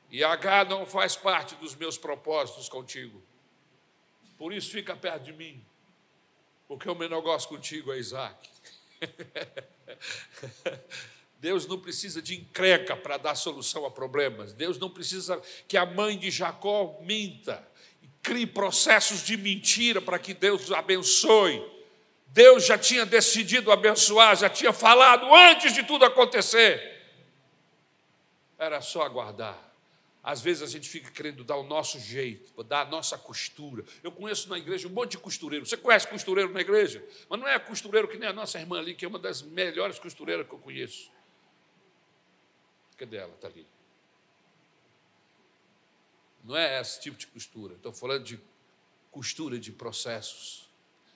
E 0.09 0.23
H 0.23 0.65
não 0.65 0.85
faz 0.85 1.15
parte 1.15 1.55
dos 1.55 1.75
meus 1.75 1.97
propósitos 1.97 2.69
contigo. 2.69 3.21
Por 4.37 4.53
isso 4.53 4.71
fica 4.71 4.95
perto 4.95 5.23
de 5.23 5.33
mim. 5.33 5.63
Porque 6.67 6.89
o 6.89 6.95
meu 6.95 7.09
negócio 7.09 7.49
contigo 7.49 7.93
é 7.93 7.99
Isaac. 7.99 8.49
Deus 11.37 11.67
não 11.67 11.79
precisa 11.79 12.21
de 12.21 12.35
encrenca 12.35 12.95
para 12.95 13.17
dar 13.17 13.35
solução 13.35 13.85
a 13.85 13.91
problemas. 13.91 14.53
Deus 14.53 14.79
não 14.79 14.89
precisa 14.89 15.41
que 15.67 15.75
a 15.77 15.85
mãe 15.85 16.17
de 16.17 16.31
Jacó 16.31 16.97
minta 17.01 17.67
crie 18.25 18.47
processos 18.47 19.23
de 19.23 19.37
mentira 19.37 20.01
para 20.01 20.17
que 20.17 20.33
Deus 20.33 20.71
abençoe. 20.71 21.63
Deus 22.29 22.65
já 22.65 22.75
tinha 22.75 23.05
decidido 23.05 23.71
abençoar, 23.71 24.35
já 24.35 24.49
tinha 24.49 24.73
falado 24.73 25.31
antes 25.33 25.71
de 25.73 25.83
tudo 25.83 26.03
acontecer. 26.03 27.03
Era 28.57 28.81
só 28.81 29.03
aguardar. 29.03 29.57
Às 30.23 30.41
vezes 30.41 30.63
a 30.63 30.65
gente 30.65 30.89
fica 30.89 31.11
querendo 31.11 31.43
dar 31.43 31.55
o 31.57 31.63
nosso 31.63 31.99
jeito, 31.99 32.63
dar 32.63 32.81
a 32.81 32.85
nossa 32.85 33.15
costura. 33.15 33.85
Eu 34.01 34.11
conheço 34.11 34.49
na 34.49 34.57
igreja 34.57 34.87
um 34.87 34.91
monte 34.91 35.11
de 35.11 35.17
costureiro. 35.19 35.67
Você 35.67 35.77
conhece 35.77 36.07
costureiro 36.07 36.51
na 36.51 36.61
igreja? 36.61 37.05
Mas 37.29 37.39
não 37.39 37.47
é 37.47 37.59
costureiro 37.59 38.07
que 38.07 38.17
nem 38.17 38.27
a 38.27 38.33
nossa 38.33 38.59
irmã 38.59 38.79
ali, 38.79 38.95
que 38.95 39.05
é 39.05 39.07
uma 39.07 39.19
das 39.19 39.43
melhores 39.43 39.99
costureiras 39.99 40.47
que 40.47 40.53
eu 40.53 40.57
conheço. 40.57 41.11
Cadê 42.97 43.17
ela? 43.17 43.33
Está 43.35 43.47
ali. 43.47 43.67
Não 46.45 46.55
é 46.55 46.79
esse 46.79 47.01
tipo 47.01 47.17
de 47.17 47.25
costura. 47.25 47.73
Estou 47.73 47.91
falando 47.91 48.23
de 48.23 48.39
costura 49.11 49.59
de 49.59 49.71
processos. 49.71 50.69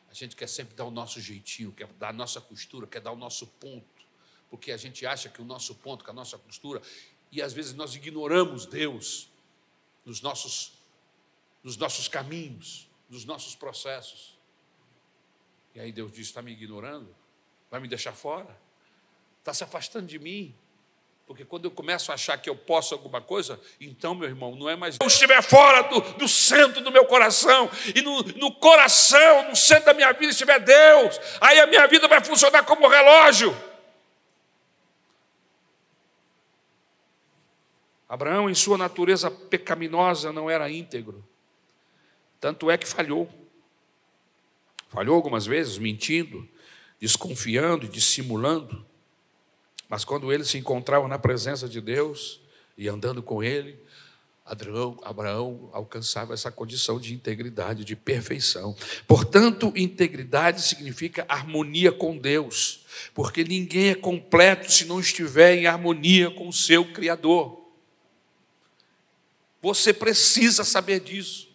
A 0.10 0.14
gente 0.14 0.36
quer 0.36 0.48
sempre 0.48 0.76
dar 0.76 0.86
o 0.86 0.92
nosso 0.92 1.22
jeitinho, 1.22 1.72
quer 1.72 1.88
dar 1.94 2.10
a 2.10 2.14
nossa 2.14 2.42
costura, 2.42 2.88
quer 2.88 3.00
dar 3.00 3.12
o 3.12 3.16
nosso 3.16 3.46
ponto. 3.46 4.04
Porque 4.50 4.72
a 4.72 4.78
gente 4.78 5.06
acha 5.06 5.30
que 5.30 5.40
o 5.40 5.46
nosso 5.46 5.76
ponto, 5.76 6.04
que 6.04 6.10
a 6.10 6.14
nossa 6.14 6.36
costura, 6.40 6.82
e 7.32 7.44
às 7.44 7.54
vezes 7.54 7.76
nós 7.76 7.94
ignoramos 7.94 8.66
Deus 8.66 9.30
nos 10.04 10.20
nossos, 10.20 10.74
nos 11.64 11.78
nossos 11.78 12.08
caminhos, 12.08 12.90
nos 13.08 13.24
nossos 13.24 13.56
processos. 13.56 14.36
E 15.76 15.80
aí 15.80 15.92
Deus 15.92 16.12
diz: 16.12 16.26
está 16.28 16.42
me 16.42 16.52
ignorando? 16.52 17.16
Vai 17.70 17.80
me 17.80 17.88
deixar 17.88 18.14
fora? 18.14 18.60
Está 19.38 19.54
se 19.54 19.64
afastando 19.64 20.08
de 20.08 20.18
mim? 20.18 20.56
Porque 21.30 21.46
quando 21.46 21.66
eu 21.66 21.70
começo 21.70 22.10
a 22.12 22.16
achar 22.16 22.40
que 22.40 22.50
eu 22.50 22.56
posso 22.56 22.96
alguma 22.96 23.22
coisa, 23.22 23.62
então, 23.80 24.16
meu 24.16 24.28
irmão, 24.28 24.56
não 24.56 24.68
é 24.68 24.76
mais. 24.76 24.98
Eu 25.00 25.06
estiver 25.06 25.44
fora 25.44 25.84
do, 25.84 26.02
do 26.14 26.28
centro 26.28 26.82
do 26.82 26.92
meu 26.92 27.06
coração, 27.06 27.70
e 27.94 28.02
no, 28.02 28.24
no 28.24 28.52
coração, 28.56 29.48
no 29.48 29.56
centro 29.56 29.86
da 29.86 29.94
minha 29.94 30.12
vida, 30.12 30.32
estiver 30.32 30.60
Deus, 30.60 31.22
aí 31.40 31.60
a 31.60 31.68
minha 31.68 31.86
vida 31.86 32.08
vai 32.08 32.20
funcionar 32.24 32.64
como 32.64 32.88
relógio. 32.88 33.56
Abraão, 38.10 38.50
em 38.50 38.56
sua 38.56 38.76
natureza 38.76 39.30
pecaminosa, 39.30 40.34
não 40.34 40.50
era 40.50 40.68
íntegro. 40.68 41.24
Tanto 42.40 42.72
é 42.72 42.78
que 42.78 42.88
falhou. 42.88 43.30
Falhou 44.88 45.16
algumas 45.16 45.46
vezes, 45.46 45.78
mentindo, 45.78 46.50
desconfiando 47.00 47.88
dissimulando. 47.88 48.84
Mas 49.90 50.06
quando 50.06 50.32
ele 50.32 50.46
se 50.46 50.58
encontrava 50.58 51.08
na 51.08 51.18
presença 51.18 51.68
de 51.68 51.82
Deus 51.82 52.40
e 52.78 52.88
andando 52.88 53.24
com 53.24 53.44
ele, 53.44 53.78
Abraão, 54.46 55.00
Abraão 55.04 55.70
alcançava 55.74 56.34
essa 56.34 56.52
condição 56.52 57.00
de 57.00 57.14
integridade, 57.14 57.84
de 57.84 57.96
perfeição. 57.96 58.76
Portanto, 59.08 59.74
integridade 59.76 60.62
significa 60.62 61.26
harmonia 61.28 61.92
com 61.92 62.18
Deus, 62.18 62.86
porque 63.16 63.44
ninguém 63.44 63.90
é 63.90 63.96
completo 63.96 64.72
se 64.72 64.86
não 64.86 65.00
estiver 65.00 65.56
em 65.56 65.66
harmonia 65.66 66.30
com 66.32 66.48
o 66.48 66.54
seu 66.54 66.86
Criador. 66.94 67.60
Você 69.62 69.92
precisa 69.92 70.64
saber 70.64 71.00
disso. 71.00 71.50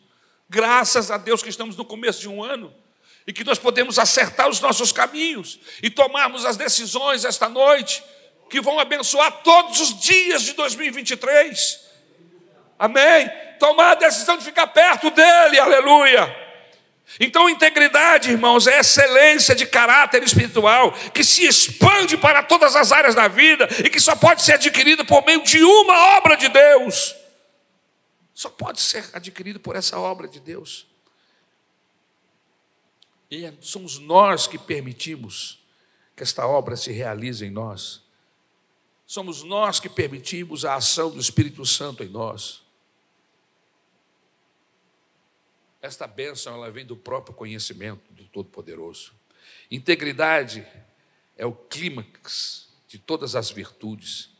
Graças 0.50 1.10
a 1.10 1.16
Deus 1.16 1.42
que 1.42 1.48
estamos 1.48 1.76
no 1.76 1.84
começo 1.84 2.20
de 2.20 2.28
um 2.28 2.42
ano 2.42 2.72
e 3.26 3.32
que 3.32 3.44
nós 3.44 3.58
podemos 3.58 3.98
acertar 3.98 4.48
os 4.48 4.60
nossos 4.60 4.92
caminhos 4.92 5.58
e 5.82 5.88
tomarmos 5.88 6.44
as 6.44 6.56
decisões 6.56 7.24
esta 7.24 7.48
noite 7.48 8.02
que 8.54 8.60
vão 8.60 8.78
abençoar 8.78 9.42
todos 9.42 9.80
os 9.80 10.00
dias 10.00 10.42
de 10.42 10.52
2023. 10.52 11.80
Amém? 12.78 13.28
Tomar 13.58 13.90
a 13.90 13.94
decisão 13.96 14.38
de 14.38 14.44
ficar 14.44 14.68
perto 14.68 15.10
dele, 15.10 15.58
aleluia. 15.58 16.32
Então, 17.18 17.50
integridade, 17.50 18.30
irmãos, 18.30 18.68
é 18.68 18.78
excelência 18.78 19.56
de 19.56 19.66
caráter 19.66 20.22
espiritual 20.22 20.92
que 21.12 21.24
se 21.24 21.44
expande 21.44 22.16
para 22.16 22.44
todas 22.44 22.76
as 22.76 22.92
áreas 22.92 23.16
da 23.16 23.26
vida 23.26 23.66
e 23.84 23.90
que 23.90 23.98
só 23.98 24.14
pode 24.14 24.42
ser 24.42 24.52
adquirida 24.52 25.04
por 25.04 25.26
meio 25.26 25.42
de 25.42 25.60
uma 25.64 26.16
obra 26.18 26.36
de 26.36 26.48
Deus. 26.48 27.12
Só 28.32 28.48
pode 28.48 28.80
ser 28.80 29.04
adquirido 29.12 29.58
por 29.58 29.74
essa 29.74 29.98
obra 29.98 30.28
de 30.28 30.38
Deus. 30.38 30.86
E 33.28 33.46
é, 33.46 33.52
somos 33.60 33.98
nós 33.98 34.46
que 34.46 34.58
permitimos 34.58 35.58
que 36.14 36.22
esta 36.22 36.46
obra 36.46 36.76
se 36.76 36.92
realize 36.92 37.44
em 37.44 37.50
nós. 37.50 38.03
Somos 39.14 39.44
nós 39.44 39.78
que 39.78 39.88
permitimos 39.88 40.64
a 40.64 40.74
ação 40.74 41.08
do 41.08 41.20
Espírito 41.20 41.64
Santo 41.64 42.02
em 42.02 42.08
nós. 42.08 42.64
Esta 45.80 46.04
bênção 46.04 46.52
ela 46.52 46.68
vem 46.68 46.84
do 46.84 46.96
próprio 46.96 47.32
conhecimento 47.32 48.12
do 48.12 48.24
Todo-Poderoso. 48.24 49.12
Integridade 49.70 50.66
é 51.36 51.46
o 51.46 51.52
clímax 51.52 52.70
de 52.88 52.98
todas 52.98 53.36
as 53.36 53.52
virtudes. 53.52 54.30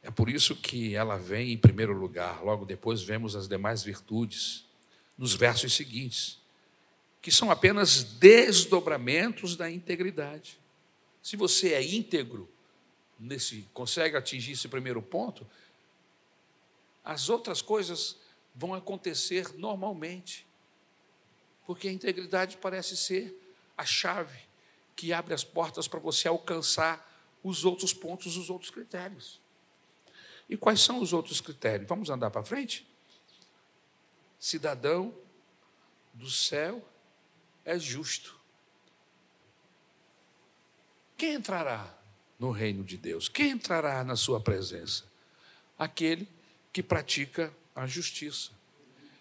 É 0.00 0.12
por 0.12 0.30
isso 0.30 0.54
que 0.54 0.94
ela 0.94 1.16
vem 1.16 1.50
em 1.50 1.58
primeiro 1.58 1.94
lugar. 1.94 2.44
Logo 2.44 2.64
depois 2.64 3.02
vemos 3.02 3.34
as 3.34 3.48
demais 3.48 3.82
virtudes 3.82 4.64
nos 5.18 5.34
versos 5.34 5.74
seguintes, 5.74 6.38
que 7.20 7.32
são 7.32 7.50
apenas 7.50 8.04
desdobramentos 8.04 9.56
da 9.56 9.68
integridade. 9.68 10.56
Se 11.20 11.36
você 11.36 11.72
é 11.72 11.82
íntegro, 11.82 12.48
nesse 13.18 13.62
consegue 13.74 14.16
atingir 14.16 14.52
esse 14.52 14.68
primeiro 14.68 15.02
ponto, 15.02 15.46
as 17.04 17.28
outras 17.28 17.60
coisas 17.60 18.16
vão 18.54 18.74
acontecer 18.74 19.54
normalmente. 19.58 20.46
Porque 21.66 21.88
a 21.88 21.92
integridade 21.92 22.56
parece 22.56 22.96
ser 22.96 23.34
a 23.76 23.84
chave 23.84 24.38
que 24.96 25.12
abre 25.12 25.34
as 25.34 25.44
portas 25.44 25.86
para 25.86 26.00
você 26.00 26.28
alcançar 26.28 27.06
os 27.42 27.64
outros 27.64 27.92
pontos, 27.92 28.36
os 28.36 28.50
outros 28.50 28.70
critérios. 28.70 29.40
E 30.48 30.56
quais 30.56 30.80
são 30.80 31.00
os 31.00 31.12
outros 31.12 31.40
critérios? 31.40 31.88
Vamos 31.88 32.10
andar 32.10 32.30
para 32.30 32.42
frente? 32.42 32.86
Cidadão 34.38 35.14
do 36.14 36.30
céu 36.30 36.86
é 37.64 37.78
justo. 37.78 38.38
Quem 41.16 41.34
entrará 41.34 41.97
no 42.38 42.50
reino 42.50 42.84
de 42.84 42.96
Deus? 42.96 43.28
Quem 43.28 43.50
entrará 43.50 44.04
na 44.04 44.16
sua 44.16 44.40
presença? 44.40 45.04
Aquele 45.78 46.28
que 46.72 46.82
pratica 46.82 47.52
a 47.74 47.86
justiça. 47.86 48.50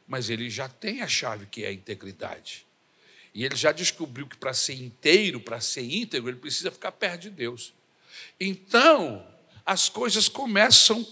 Mas 0.08 0.30
ele 0.30 0.50
já 0.50 0.70
tem 0.70 1.02
a 1.02 1.08
chave 1.08 1.46
que 1.48 1.64
é 1.64 1.68
a 1.68 1.74
integridade. 1.74 2.66
E 3.34 3.44
ele 3.44 3.56
já 3.56 3.72
descobriu 3.72 4.28
que 4.28 4.38
para 4.38 4.54
ser 4.54 4.82
inteiro, 4.82 5.40
para 5.40 5.60
ser 5.62 5.84
íntegro, 5.84 6.30
ele 6.30 6.40
precisa 6.40 6.72
ficar 6.72 6.92
perto 6.92 7.24
de 7.24 7.30
Deus. 7.30 7.74
Então, 8.40 9.28
as 9.66 9.90
coisas 9.90 10.30
começam 10.30 11.06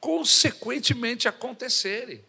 consequentemente 0.00 1.26
a 1.26 1.30
acontecerem. 1.30 2.24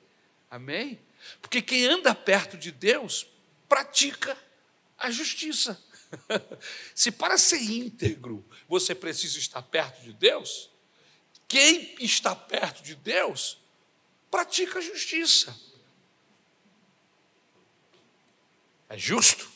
Amém? 0.49 0.99
Porque 1.41 1.61
quem 1.61 1.85
anda 1.85 2.13
perto 2.15 2.57
de 2.57 2.71
Deus 2.71 3.27
pratica 3.67 4.37
a 4.97 5.11
justiça. 5.11 5.81
Se 6.93 7.11
para 7.11 7.37
ser 7.37 7.61
íntegro 7.61 8.45
você 8.67 8.93
precisa 8.95 9.37
estar 9.37 9.61
perto 9.61 10.01
de 10.01 10.13
Deus, 10.13 10.69
quem 11.47 11.95
está 11.99 12.35
perto 12.35 12.81
de 12.83 12.95
Deus 12.95 13.57
pratica 14.29 14.79
a 14.79 14.81
justiça. 14.81 15.57
É 18.89 18.97
justo? 18.97 19.49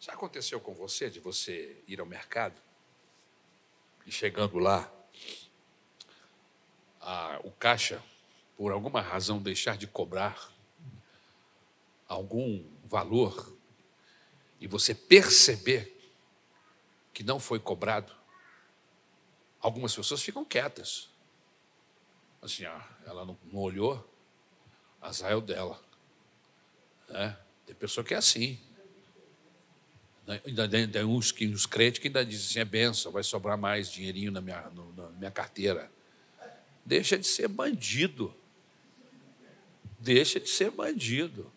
Já 0.00 0.12
aconteceu 0.12 0.60
com 0.60 0.72
você 0.74 1.10
de 1.10 1.18
você 1.18 1.82
ir 1.88 1.98
ao 1.98 2.06
mercado 2.06 2.60
e 4.06 4.12
chegando 4.12 4.58
lá, 4.58 4.90
a, 7.00 7.40
o 7.42 7.50
caixa, 7.50 8.00
por 8.56 8.70
alguma 8.70 9.00
razão, 9.00 9.42
deixar 9.42 9.76
de 9.76 9.86
cobrar 9.86 10.55
algum 12.08 12.64
valor 12.84 13.56
e 14.60 14.66
você 14.66 14.94
perceber 14.94 15.94
que 17.12 17.22
não 17.22 17.38
foi 17.38 17.58
cobrado, 17.58 18.16
Algumas 19.66 19.94
pessoas 19.96 20.22
ficam 20.22 20.44
quietas. 20.44 21.08
Assim, 22.40 22.64
ah, 22.64 22.88
ela 23.04 23.24
não, 23.24 23.36
não 23.52 23.60
olhou, 23.60 24.08
azar 25.00 25.32
é 25.32 25.34
o 25.34 25.40
dela. 25.40 25.82
Né? 27.08 27.36
Tem 27.66 27.74
pessoa 27.74 28.04
que 28.04 28.14
é 28.14 28.16
assim. 28.16 28.60
Ainda 30.44 30.68
tem, 30.68 30.88
tem 30.88 31.04
uns, 31.04 31.32
que, 31.32 31.48
uns 31.48 31.66
crentes 31.66 32.00
que 32.00 32.06
ainda 32.06 32.24
dizem 32.24 32.46
assim, 32.46 32.58
é 32.60 32.64
benção, 32.64 33.10
vai 33.10 33.24
sobrar 33.24 33.58
mais 33.58 33.90
dinheirinho 33.90 34.30
na 34.30 34.40
minha, 34.40 34.70
no, 34.70 34.92
na 34.92 35.08
minha 35.10 35.30
carteira. 35.32 35.90
Deixa 36.84 37.18
de 37.18 37.26
ser 37.26 37.48
bandido. 37.48 38.32
Deixa 39.98 40.38
de 40.38 40.48
ser 40.48 40.70
bandido. 40.70 41.52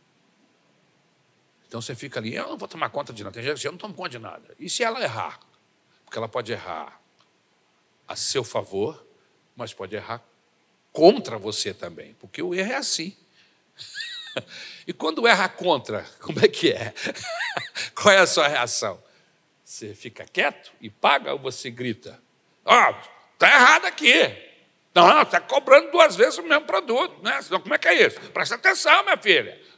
Então 1.70 1.80
você 1.80 1.94
fica 1.94 2.20
ali, 2.20 2.34
eu 2.34 2.48
não 2.48 2.58
vou 2.58 2.68
tomar 2.68 2.90
conta 2.90 3.14
de 3.14 3.24
nada. 3.24 3.36
Tem 3.36 3.44
gente 3.44 3.62
que 3.62 3.68
eu 3.68 3.72
não 3.72 3.78
tomo 3.78 3.94
conta 3.94 4.10
de 4.10 4.18
nada. 4.18 4.56
E 4.60 4.68
se 4.68 4.84
ela 4.84 5.00
errar? 5.04 5.40
Porque 6.04 6.18
ela 6.18 6.28
pode 6.28 6.52
errar 6.52 7.00
a 8.08 8.16
seu 8.16 8.44
favor, 8.44 9.06
mas 9.56 9.72
pode 9.72 9.96
errar 9.96 10.20
contra 10.92 11.38
você 11.38 11.72
também, 11.72 12.16
porque 12.16 12.42
o 12.42 12.56
erro 12.56 12.72
é 12.72 12.76
assim. 12.76 13.16
e 14.88 14.92
quando 14.92 15.28
erra 15.28 15.48
contra, 15.48 16.04
como 16.20 16.44
é 16.44 16.48
que 16.48 16.72
é? 16.72 16.92
Qual 17.94 18.12
é 18.12 18.18
a 18.18 18.26
sua 18.26 18.48
reação? 18.48 19.00
Você 19.64 19.94
fica 19.94 20.26
quieto 20.26 20.72
e 20.82 20.90
paga 20.90 21.34
ou 21.34 21.38
você 21.38 21.70
grita? 21.70 22.20
Ó, 22.66 22.90
oh, 22.90 22.96
tá 23.38 23.48
errado 23.48 23.86
aqui. 23.86 24.14
Não, 24.96 25.22
está 25.22 25.40
cobrando 25.40 25.92
duas 25.92 26.16
vezes 26.16 26.40
o 26.40 26.44
mesmo 26.44 26.66
produto, 26.66 27.22
né? 27.22 27.40
Como 27.48 27.76
é 27.76 27.78
que 27.78 27.88
é 27.88 28.08
isso? 28.08 28.20
Presta 28.32 28.56
atenção, 28.56 29.04
minha 29.04 29.18
filha. 29.18 29.69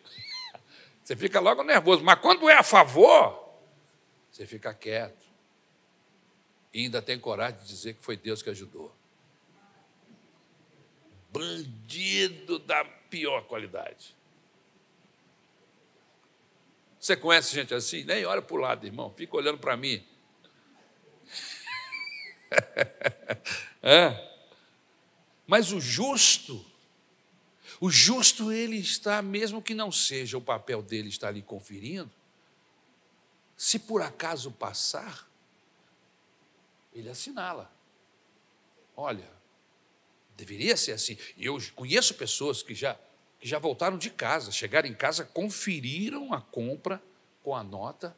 Você 1.12 1.17
fica 1.17 1.41
logo 1.41 1.62
nervoso. 1.62 2.02
Mas 2.06 2.21
quando 2.21 2.50
é 2.50 2.54
a 2.54 2.63
favor, 2.63 3.54
você 4.32 4.47
fica 4.47 4.74
quieto 4.74 5.26
e 6.74 6.84
ainda 6.84 7.02
tem 7.02 7.19
coragem 7.19 7.60
de 7.60 7.67
dizer 7.67 7.95
que 7.95 8.02
foi 8.02 8.15
Deus 8.15 8.41
que 8.41 8.50
ajudou. 8.50 8.95
Bandido 11.30 12.60
da 12.60 12.86
pior 12.86 13.43
qualidade. 13.43 14.15
Você 16.97 17.17
conhece 17.17 17.54
gente 17.54 17.74
assim? 17.74 18.06
Nem 18.06 18.24
olha 18.24 18.41
para 18.41 18.56
o 18.56 18.60
lado, 18.60 18.86
irmão, 18.86 19.13
fica 19.13 19.36
olhando 19.36 19.58
para 19.58 19.76
mim. 19.76 20.08
Mas 25.45 25.74
o 25.74 25.82
justo, 25.82 26.65
o 27.81 27.89
justo 27.89 28.51
ele 28.51 28.77
está, 28.77 29.23
mesmo 29.23 29.59
que 29.59 29.73
não 29.73 29.91
seja 29.91 30.37
o 30.37 30.41
papel 30.41 30.83
dele 30.83 31.09
estar 31.09 31.29
ali 31.29 31.41
conferindo, 31.41 32.11
se 33.57 33.79
por 33.79 34.03
acaso 34.03 34.51
passar, 34.51 35.27
ele 36.93 37.09
assinala. 37.09 37.71
Olha, 38.95 39.27
deveria 40.37 40.77
ser 40.77 40.91
assim. 40.91 41.17
Eu 41.35 41.57
conheço 41.75 42.13
pessoas 42.13 42.61
que 42.61 42.75
já, 42.75 42.95
que 43.39 43.47
já 43.47 43.57
voltaram 43.57 43.97
de 43.97 44.11
casa, 44.11 44.51
chegaram 44.51 44.87
em 44.87 44.93
casa, 44.93 45.25
conferiram 45.25 46.33
a 46.33 46.39
compra 46.39 47.01
com 47.41 47.55
a 47.55 47.63
nota, 47.63 48.15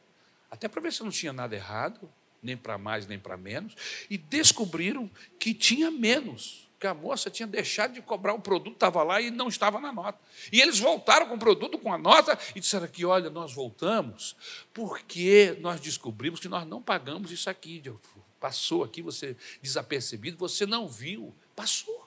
até 0.51 0.67
para 0.67 0.81
ver 0.81 0.91
se 0.91 1.03
não 1.03 1.09
tinha 1.09 1.31
nada 1.31 1.55
errado, 1.55 2.11
nem 2.41 2.57
para 2.57 2.77
mais 2.77 3.07
nem 3.07 3.17
para 3.17 3.37
menos, 3.37 3.75
e 4.09 4.17
descobriram 4.17 5.09
que 5.39 5.53
tinha 5.53 5.89
menos, 5.89 6.69
que 6.83 6.87
a 6.87 6.93
moça 6.93 7.29
tinha 7.29 7.47
deixado 7.47 7.93
de 7.93 8.01
cobrar 8.01 8.33
o 8.33 8.41
produto, 8.41 8.73
estava 8.73 9.01
lá 9.03 9.21
e 9.21 9.31
não 9.31 9.47
estava 9.47 9.79
na 9.79 9.93
nota. 9.93 10.19
E 10.51 10.59
eles 10.59 10.79
voltaram 10.79 11.25
com 11.27 11.35
o 11.35 11.39
produto, 11.39 11.77
com 11.77 11.93
a 11.93 11.97
nota, 11.97 12.37
e 12.53 12.59
disseram 12.59 12.83
aqui: 12.83 13.05
olha, 13.05 13.29
nós 13.29 13.53
voltamos 13.53 14.35
porque 14.73 15.57
nós 15.61 15.79
descobrimos 15.79 16.41
que 16.41 16.49
nós 16.49 16.67
não 16.67 16.81
pagamos 16.81 17.31
isso 17.31 17.49
aqui. 17.49 17.81
Passou 18.37 18.83
aqui, 18.83 19.01
você 19.01 19.37
desapercebido, 19.61 20.35
você 20.35 20.65
não 20.65 20.85
viu. 20.85 21.33
Passou. 21.55 22.05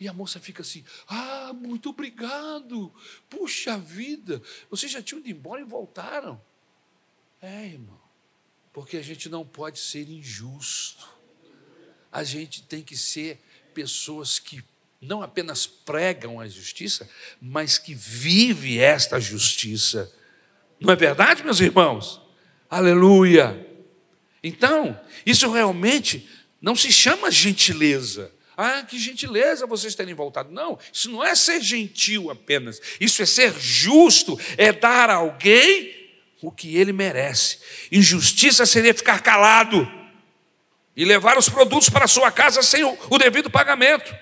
E 0.00 0.08
a 0.08 0.12
moça 0.12 0.40
fica 0.40 0.62
assim: 0.62 0.84
Ah, 1.06 1.52
muito 1.54 1.90
obrigado. 1.90 2.92
Puxa 3.28 3.78
vida, 3.78 4.42
vocês 4.68 4.90
já 4.90 5.00
tinham 5.00 5.20
ido 5.20 5.30
embora 5.30 5.60
e 5.60 5.64
voltaram. 5.64 6.42
É, 7.40 7.66
irmão, 7.66 8.00
porque 8.72 8.96
a 8.96 9.02
gente 9.02 9.28
não 9.28 9.46
pode 9.46 9.78
ser 9.78 10.10
injusto. 10.10 11.19
A 12.12 12.24
gente 12.24 12.62
tem 12.62 12.82
que 12.82 12.96
ser 12.96 13.40
pessoas 13.72 14.38
que 14.38 14.62
não 15.00 15.22
apenas 15.22 15.66
pregam 15.66 16.38
a 16.38 16.46
justiça, 16.46 17.08
mas 17.40 17.78
que 17.78 17.94
vivem 17.94 18.78
esta 18.78 19.18
justiça. 19.18 20.12
Não 20.78 20.92
é 20.92 20.96
verdade, 20.96 21.42
meus 21.42 21.60
irmãos? 21.60 22.20
Aleluia! 22.68 23.66
Então, 24.42 24.98
isso 25.24 25.50
realmente 25.50 26.28
não 26.60 26.76
se 26.76 26.92
chama 26.92 27.30
gentileza. 27.30 28.30
Ah, 28.56 28.82
que 28.82 28.98
gentileza 28.98 29.66
vocês 29.66 29.94
terem 29.94 30.12
voltado. 30.12 30.52
Não, 30.52 30.78
isso 30.92 31.10
não 31.10 31.24
é 31.24 31.34
ser 31.34 31.62
gentil 31.62 32.30
apenas. 32.30 32.78
Isso 33.00 33.22
é 33.22 33.26
ser 33.26 33.58
justo, 33.58 34.38
é 34.58 34.70
dar 34.70 35.08
a 35.08 35.14
alguém 35.14 35.98
o 36.42 36.50
que 36.50 36.76
ele 36.76 36.92
merece. 36.92 37.58
Injustiça 37.90 38.66
seria 38.66 38.92
ficar 38.92 39.22
calado 39.22 39.99
e 40.96 41.04
levar 41.04 41.38
os 41.38 41.48
produtos 41.48 41.88
para 41.88 42.06
sua 42.06 42.30
casa 42.30 42.62
sem 42.62 42.84
o 42.84 43.18
devido 43.18 43.50
pagamento. 43.50 44.14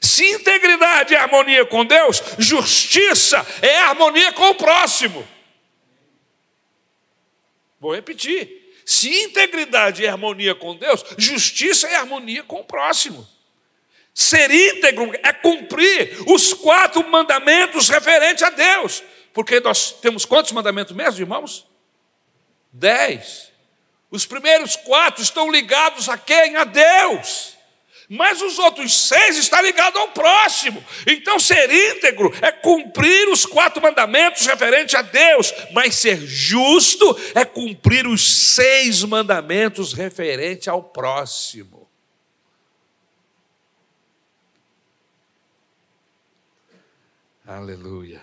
Se 0.00 0.24
integridade 0.24 1.14
é 1.14 1.18
harmonia 1.18 1.64
com 1.64 1.84
Deus, 1.84 2.22
justiça 2.38 3.44
é 3.62 3.80
harmonia 3.80 4.32
com 4.32 4.50
o 4.50 4.54
próximo. 4.54 5.26
Vou 7.80 7.94
repetir. 7.94 8.62
Se 8.84 9.08
integridade 9.24 10.04
é 10.04 10.08
harmonia 10.08 10.54
com 10.54 10.76
Deus, 10.76 11.04
justiça 11.16 11.88
é 11.88 11.96
harmonia 11.96 12.42
com 12.42 12.60
o 12.60 12.64
próximo. 12.64 13.26
Ser 14.12 14.50
íntegro 14.50 15.10
é 15.22 15.32
cumprir 15.32 16.22
os 16.26 16.52
quatro 16.52 17.06
mandamentos 17.08 17.88
referentes 17.88 18.42
a 18.42 18.50
Deus. 18.50 19.02
Porque 19.32 19.58
nós 19.58 19.90
temos 19.90 20.24
quantos 20.24 20.52
mandamentos 20.52 20.94
mesmo, 20.94 21.20
irmãos? 21.20 21.66
Dez. 22.72 23.53
Os 24.14 24.24
primeiros 24.24 24.76
quatro 24.76 25.20
estão 25.20 25.50
ligados 25.50 26.08
a 26.08 26.16
quem? 26.16 26.54
A 26.54 26.62
Deus. 26.62 27.56
Mas 28.08 28.40
os 28.40 28.60
outros 28.60 29.08
seis 29.08 29.36
estão 29.36 29.60
ligados 29.60 30.00
ao 30.00 30.06
próximo. 30.12 30.84
Então, 31.04 31.36
ser 31.40 31.68
íntegro 31.68 32.32
é 32.40 32.52
cumprir 32.52 33.28
os 33.28 33.44
quatro 33.44 33.82
mandamentos 33.82 34.46
referentes 34.46 34.94
a 34.94 35.02
Deus. 35.02 35.52
Mas 35.72 35.96
ser 35.96 36.24
justo 36.24 37.04
é 37.34 37.44
cumprir 37.44 38.06
os 38.06 38.52
seis 38.54 39.02
mandamentos 39.02 39.92
referentes 39.92 40.68
ao 40.68 40.80
próximo. 40.80 41.90
Aleluia. 47.44 48.22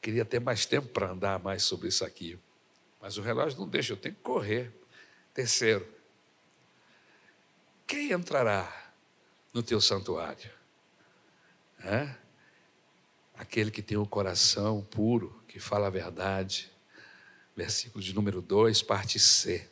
Queria 0.00 0.24
ter 0.24 0.40
mais 0.40 0.64
tempo 0.64 0.88
para 0.88 1.10
andar 1.10 1.38
mais 1.38 1.64
sobre 1.64 1.88
isso 1.88 2.02
aqui. 2.02 2.38
Mas 3.08 3.16
o 3.16 3.22
relógio 3.22 3.58
não 3.58 3.66
deixa, 3.66 3.94
eu 3.94 3.96
tenho 3.96 4.14
que 4.14 4.20
correr. 4.20 4.70
Terceiro, 5.32 5.88
quem 7.86 8.12
entrará 8.12 8.92
no 9.50 9.62
teu 9.62 9.80
santuário? 9.80 10.50
É? 11.82 12.14
Aquele 13.34 13.70
que 13.70 13.80
tem 13.80 13.96
o 13.96 14.02
um 14.02 14.04
coração 14.04 14.86
puro, 14.90 15.42
que 15.48 15.58
fala 15.58 15.86
a 15.86 15.90
verdade. 15.90 16.70
Versículo 17.56 18.04
de 18.04 18.14
número 18.14 18.42
2, 18.42 18.82
parte 18.82 19.18
C. 19.18 19.66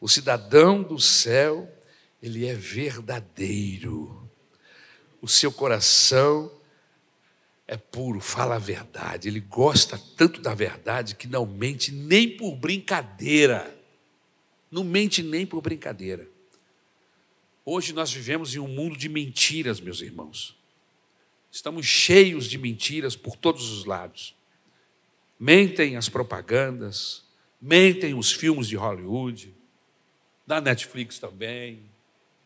O 0.00 0.08
cidadão 0.08 0.82
do 0.82 0.98
céu, 0.98 1.70
ele 2.22 2.46
é 2.46 2.54
verdadeiro. 2.54 4.26
O 5.20 5.28
seu 5.28 5.52
coração 5.52 6.50
é 7.68 7.76
puro, 7.76 8.20
fala 8.20 8.56
a 8.56 8.58
verdade. 8.58 9.28
Ele 9.28 9.40
gosta 9.40 9.98
tanto 10.16 10.40
da 10.40 10.54
verdade 10.54 11.16
que 11.16 11.26
não 11.26 11.44
mente 11.44 11.90
nem 11.90 12.36
por 12.36 12.54
brincadeira. 12.54 13.76
Não 14.70 14.84
mente 14.84 15.22
nem 15.22 15.44
por 15.44 15.60
brincadeira. 15.60 16.28
Hoje 17.64 17.92
nós 17.92 18.12
vivemos 18.12 18.54
em 18.54 18.60
um 18.60 18.68
mundo 18.68 18.96
de 18.96 19.08
mentiras, 19.08 19.80
meus 19.80 20.00
irmãos. 20.00 20.56
Estamos 21.50 21.86
cheios 21.86 22.48
de 22.48 22.56
mentiras 22.56 23.16
por 23.16 23.34
todos 23.34 23.70
os 23.70 23.84
lados. 23.84 24.36
Mentem 25.38 25.96
as 25.96 26.08
propagandas, 26.08 27.24
mentem 27.60 28.14
os 28.14 28.32
filmes 28.32 28.68
de 28.68 28.76
Hollywood, 28.76 29.52
da 30.46 30.60
Netflix 30.60 31.18
também, 31.18 31.82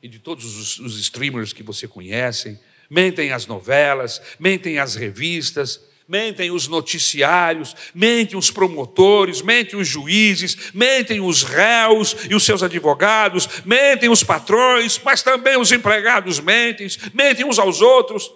e 0.02 0.08
de 0.08 0.18
todos 0.18 0.56
os, 0.56 0.78
os 0.78 0.98
streamers 0.98 1.52
que 1.52 1.62
você 1.62 1.86
conhece. 1.86 2.58
Mentem 2.90 3.30
as 3.30 3.46
novelas, 3.46 4.20
mentem 4.36 4.80
as 4.80 4.96
revistas, 4.96 5.80
mentem 6.08 6.50
os 6.50 6.66
noticiários, 6.66 7.76
mentem 7.94 8.36
os 8.36 8.50
promotores, 8.50 9.42
mentem 9.42 9.78
os 9.78 9.86
juízes, 9.86 10.72
mentem 10.74 11.20
os 11.20 11.44
réus 11.44 12.16
e 12.28 12.34
os 12.34 12.44
seus 12.44 12.64
advogados, 12.64 13.62
mentem 13.64 14.10
os 14.10 14.24
patrões, 14.24 14.98
mas 15.04 15.22
também 15.22 15.56
os 15.56 15.70
empregados 15.70 16.40
mentem, 16.40 16.88
mentem 17.14 17.46
uns 17.46 17.60
aos 17.60 17.80
outros. 17.80 18.34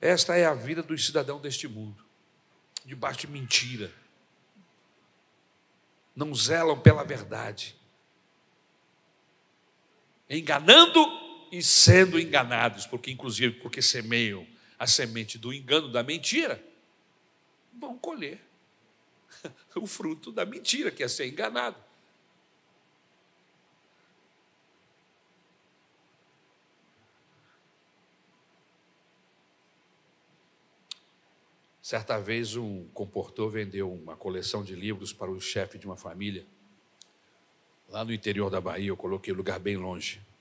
Esta 0.00 0.34
é 0.34 0.46
a 0.46 0.54
vida 0.54 0.82
do 0.82 0.96
cidadão 0.96 1.38
deste 1.38 1.68
mundo, 1.68 2.02
debaixo 2.86 3.20
de 3.20 3.26
mentira. 3.26 3.92
Não 6.16 6.34
zelam 6.34 6.80
pela 6.80 7.04
verdade, 7.04 7.76
enganando 10.30 11.31
e 11.52 11.62
sendo 11.62 12.18
enganados, 12.18 12.86
porque 12.86 13.10
inclusive 13.10 13.60
porque 13.60 13.82
semeiam 13.82 14.46
a 14.78 14.86
semente 14.86 15.36
do 15.36 15.52
engano, 15.52 15.92
da 15.92 16.02
mentira, 16.02 16.64
vão 17.78 17.98
colher 17.98 18.40
o 19.76 19.86
fruto 19.86 20.32
da 20.32 20.46
mentira, 20.46 20.90
que 20.90 21.02
é 21.02 21.08
ser 21.08 21.28
enganado. 21.28 21.76
Certa 31.82 32.18
vez 32.18 32.56
um 32.56 32.88
comportor 32.94 33.50
vendeu 33.50 33.92
uma 33.92 34.16
coleção 34.16 34.64
de 34.64 34.74
livros 34.74 35.12
para 35.12 35.30
o 35.30 35.38
chefe 35.38 35.76
de 35.76 35.84
uma 35.84 35.98
família, 35.98 36.46
lá 37.90 38.02
no 38.02 38.12
interior 38.12 38.48
da 38.48 38.58
Bahia, 38.58 38.88
eu 38.88 38.96
coloquei 38.96 39.34
um 39.34 39.36
lugar 39.36 39.58
bem 39.58 39.76
longe. 39.76 40.31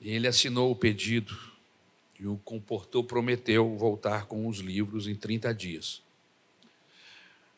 E 0.00 0.10
ele 0.10 0.28
assinou 0.28 0.70
o 0.70 0.76
pedido 0.76 1.36
e 2.18 2.26
o 2.26 2.36
comportou 2.38 3.04
prometeu 3.04 3.76
voltar 3.76 4.26
com 4.26 4.46
os 4.46 4.58
livros 4.58 5.06
em 5.06 5.14
30 5.14 5.54
dias. 5.54 6.02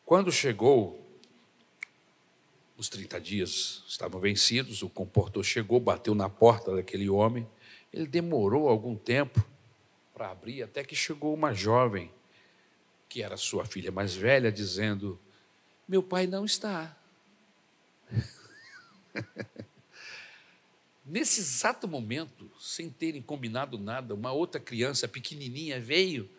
Quando 0.05 0.32
chegou, 0.32 1.07
os 2.76 2.88
30 2.88 3.20
dias 3.20 3.84
estavam 3.86 4.20
vencidos, 4.20 4.82
o 4.82 4.88
comportor 4.88 5.45
chegou, 5.45 5.78
bateu 5.78 6.14
na 6.14 6.28
porta 6.28 6.74
daquele 6.74 7.09
homem. 7.09 7.49
Ele 7.93 8.07
demorou 8.07 8.68
algum 8.68 8.97
tempo 8.97 9.45
para 10.14 10.30
abrir, 10.30 10.62
até 10.62 10.82
que 10.82 10.95
chegou 10.95 11.32
uma 11.32 11.55
jovem, 11.55 12.11
que 13.09 13.22
era 13.22 13.36
sua 13.36 13.64
filha 13.64 13.93
mais 13.93 14.14
velha, 14.14 14.51
dizendo: 14.51 15.18
Meu 15.86 16.03
pai 16.03 16.26
não 16.26 16.45
está. 16.45 16.97
Nesse 21.11 21.40
exato 21.40 21.88
momento, 21.88 22.48
sem 22.61 22.88
terem 22.88 23.20
combinado 23.20 23.76
nada, 23.76 24.14
uma 24.14 24.30
outra 24.30 24.61
criança 24.61 25.08
pequenininha 25.08 25.80
veio. 25.80 26.30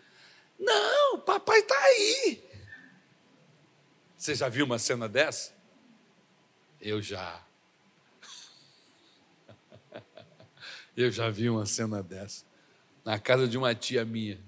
Não, 0.57 1.19
papai 1.19 1.59
está 1.59 1.77
aí. 1.77 2.41
Você 4.15 4.33
já 4.33 4.47
viu 4.47 4.65
uma 4.65 4.79
cena 4.79 5.09
dessa? 5.09 5.53
Eu 6.79 7.01
já. 7.01 7.45
Eu 10.95 11.11
já 11.11 11.29
vi 11.29 11.49
uma 11.49 11.65
cena 11.65 12.01
dessa. 12.01 12.45
Na 13.03 13.19
casa 13.19 13.49
de 13.49 13.57
uma 13.57 13.75
tia 13.75 14.05
minha. 14.05 14.39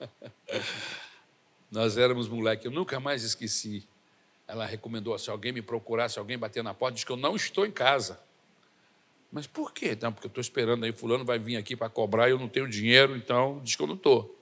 Nós 1.70 1.96
éramos 1.96 2.26
moleque, 2.28 2.66
eu 2.66 2.72
nunca 2.72 2.98
mais 2.98 3.22
esqueci. 3.22 3.86
Ela 4.48 4.66
recomendou: 4.66 5.16
se 5.18 5.30
alguém 5.30 5.52
me 5.52 5.62
procurar, 5.62 6.08
se 6.08 6.18
alguém 6.18 6.36
bater 6.36 6.64
na 6.64 6.74
porta, 6.74 6.96
diz 6.96 7.04
que 7.04 7.12
eu 7.12 7.16
não 7.16 7.36
estou 7.36 7.64
em 7.64 7.70
casa. 7.70 8.25
Mas 9.30 9.46
por 9.46 9.72
quê? 9.72 9.96
Não, 10.00 10.12
porque 10.12 10.26
eu 10.26 10.28
estou 10.28 10.40
esperando 10.40 10.84
aí, 10.84 10.92
fulano 10.92 11.24
vai 11.24 11.38
vir 11.38 11.56
aqui 11.56 11.76
para 11.76 11.88
cobrar 11.88 12.28
e 12.28 12.32
eu 12.32 12.38
não 12.38 12.48
tenho 12.48 12.68
dinheiro, 12.68 13.16
então 13.16 13.60
diz 13.62 13.76
que 13.76 13.82
eu 13.82 13.86
não 13.86 13.96
estou. 13.96 14.32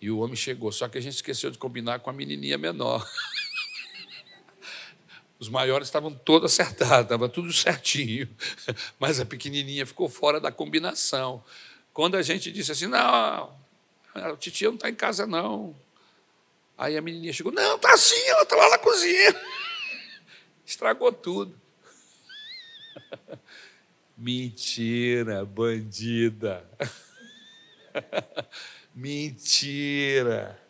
E 0.00 0.10
o 0.10 0.18
homem 0.18 0.36
chegou, 0.36 0.70
só 0.70 0.88
que 0.88 0.98
a 0.98 1.00
gente 1.00 1.14
esqueceu 1.14 1.50
de 1.50 1.58
combinar 1.58 2.00
com 2.00 2.10
a 2.10 2.12
menininha 2.12 2.56
menor. 2.56 3.08
Os 5.38 5.48
maiores 5.48 5.88
estavam 5.88 6.12
todos 6.12 6.52
acertados, 6.52 7.04
estava 7.04 7.28
tudo 7.28 7.52
certinho. 7.52 8.28
Mas 8.98 9.20
a 9.20 9.24
pequenininha 9.24 9.86
ficou 9.86 10.08
fora 10.08 10.40
da 10.40 10.52
combinação. 10.52 11.42
Quando 11.92 12.16
a 12.16 12.22
gente 12.22 12.52
disse 12.52 12.72
assim, 12.72 12.86
não, 12.86 13.56
a 14.14 14.36
titia 14.38 14.68
não 14.68 14.74
está 14.74 14.88
em 14.88 14.94
casa, 14.94 15.26
não. 15.26 15.74
Aí 16.76 16.96
a 16.96 17.02
menininha 17.02 17.32
chegou, 17.32 17.52
não, 17.52 17.76
está 17.76 17.96
sim, 17.96 18.20
ela 18.28 18.42
está 18.42 18.54
lá 18.54 18.70
na 18.70 18.78
cozinha. 18.78 19.40
Estragou 20.64 21.12
tudo. 21.12 21.58
Mentira, 24.16 25.44
bandida. 25.44 26.68
Mentira. 28.94 30.60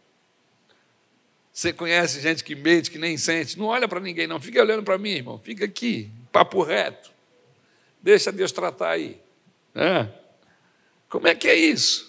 Você 1.52 1.72
conhece 1.72 2.20
gente 2.20 2.44
que 2.44 2.54
mente, 2.54 2.90
que 2.90 2.98
nem 2.98 3.16
sente? 3.16 3.58
Não 3.58 3.66
olha 3.66 3.88
para 3.88 4.00
ninguém, 4.00 4.26
não. 4.26 4.40
Fica 4.40 4.60
olhando 4.60 4.82
para 4.82 4.98
mim, 4.98 5.10
irmão. 5.10 5.38
Fica 5.38 5.64
aqui, 5.64 6.10
papo 6.30 6.62
reto. 6.62 7.10
Deixa 8.00 8.30
Deus 8.30 8.52
tratar 8.52 8.90
aí. 8.90 9.20
Como 11.08 11.26
é 11.26 11.34
que 11.34 11.48
é 11.48 11.54
isso? 11.54 12.08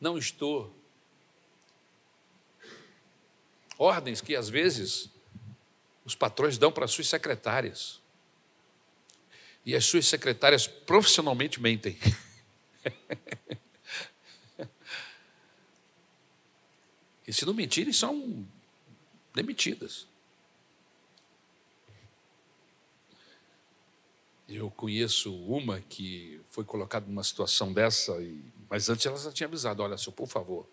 não 0.00 0.16
estou. 0.16 0.74
Ordens 3.78 4.20
que 4.20 4.34
às 4.34 4.48
vezes 4.48 5.10
os 6.10 6.16
patrões 6.16 6.58
dão 6.58 6.72
para 6.72 6.84
as 6.84 6.90
suas 6.90 7.06
secretárias. 7.08 8.00
E 9.64 9.76
as 9.76 9.84
suas 9.84 10.06
secretárias 10.06 10.66
profissionalmente 10.66 11.60
mentem. 11.60 11.96
e 17.26 17.32
se 17.32 17.46
não 17.46 17.54
mentirem, 17.54 17.92
são 17.92 18.44
demitidas. 19.32 20.08
Eu 24.48 24.68
conheço 24.68 25.32
uma 25.44 25.80
que 25.80 26.40
foi 26.50 26.64
colocada 26.64 27.06
numa 27.06 27.22
situação 27.22 27.72
dessa, 27.72 28.16
mas 28.68 28.88
antes 28.88 29.06
ela 29.06 29.16
já 29.16 29.30
tinha 29.30 29.46
avisado: 29.46 29.80
olha, 29.80 29.96
senhor, 29.96 30.12
por 30.12 30.26
favor, 30.26 30.66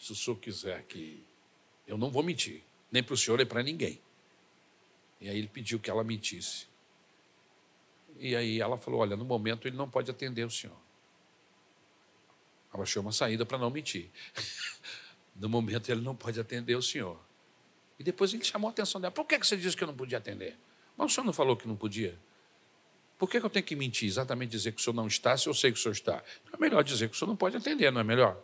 se 0.00 0.12
o 0.12 0.14
senhor 0.14 0.36
quiser 0.36 0.84
que. 0.84 1.24
Eu 1.84 1.98
não 1.98 2.12
vou 2.12 2.22
mentir, 2.22 2.62
nem 2.90 3.02
para 3.02 3.14
o 3.14 3.16
senhor 3.16 3.36
nem 3.36 3.46
para 3.46 3.62
ninguém. 3.62 4.00
E 5.20 5.28
aí 5.28 5.38
ele 5.38 5.48
pediu 5.48 5.78
que 5.78 5.90
ela 5.90 6.02
mentisse. 6.02 6.66
E 8.18 8.34
aí 8.34 8.60
ela 8.60 8.76
falou: 8.76 9.00
olha, 9.00 9.16
no 9.16 9.24
momento 9.24 9.68
ele 9.68 9.76
não 9.76 9.88
pode 9.88 10.10
atender 10.10 10.44
o 10.44 10.50
senhor. 10.50 10.76
Ela 12.72 12.82
achou 12.84 13.02
uma 13.02 13.12
saída 13.12 13.44
para 13.44 13.58
não 13.58 13.70
mentir. 13.70 14.10
no 15.36 15.48
momento 15.48 15.90
ele 15.90 16.00
não 16.00 16.14
pode 16.14 16.38
atender 16.40 16.74
o 16.76 16.82
senhor. 16.82 17.18
E 17.98 18.04
depois 18.04 18.32
ele 18.32 18.44
chamou 18.44 18.68
a 18.68 18.70
atenção 18.72 19.00
dela: 19.00 19.12
por 19.12 19.26
que 19.26 19.38
você 19.38 19.56
disse 19.56 19.76
que 19.76 19.82
eu 19.82 19.88
não 19.88 19.94
podia 19.94 20.18
atender? 20.18 20.56
Mas 20.96 21.12
o 21.12 21.14
senhor 21.14 21.24
não 21.24 21.32
falou 21.32 21.56
que 21.56 21.68
não 21.68 21.76
podia? 21.76 22.18
Por 23.18 23.28
que 23.28 23.36
eu 23.36 23.50
tenho 23.50 23.64
que 23.64 23.76
mentir? 23.76 24.08
Exatamente 24.08 24.50
dizer 24.50 24.72
que 24.72 24.80
o 24.80 24.84
senhor 24.84 24.94
não 24.94 25.06
está, 25.06 25.36
se 25.36 25.46
eu 25.46 25.52
sei 25.52 25.70
que 25.70 25.78
o 25.78 25.82
senhor 25.82 25.92
está. 25.92 26.22
É 26.50 26.56
melhor 26.56 26.82
dizer 26.82 27.08
que 27.08 27.14
o 27.14 27.18
senhor 27.18 27.28
não 27.28 27.36
pode 27.36 27.54
atender, 27.54 27.92
não 27.92 28.00
é 28.00 28.04
melhor? 28.04 28.42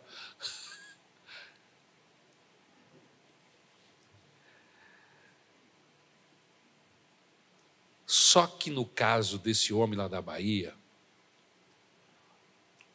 Só 8.37 8.45
que 8.45 8.69
no 8.69 8.85
caso 8.85 9.39
desse 9.39 9.73
homem 9.73 9.97
lá 9.97 10.07
da 10.07 10.21
Bahia, 10.21 10.75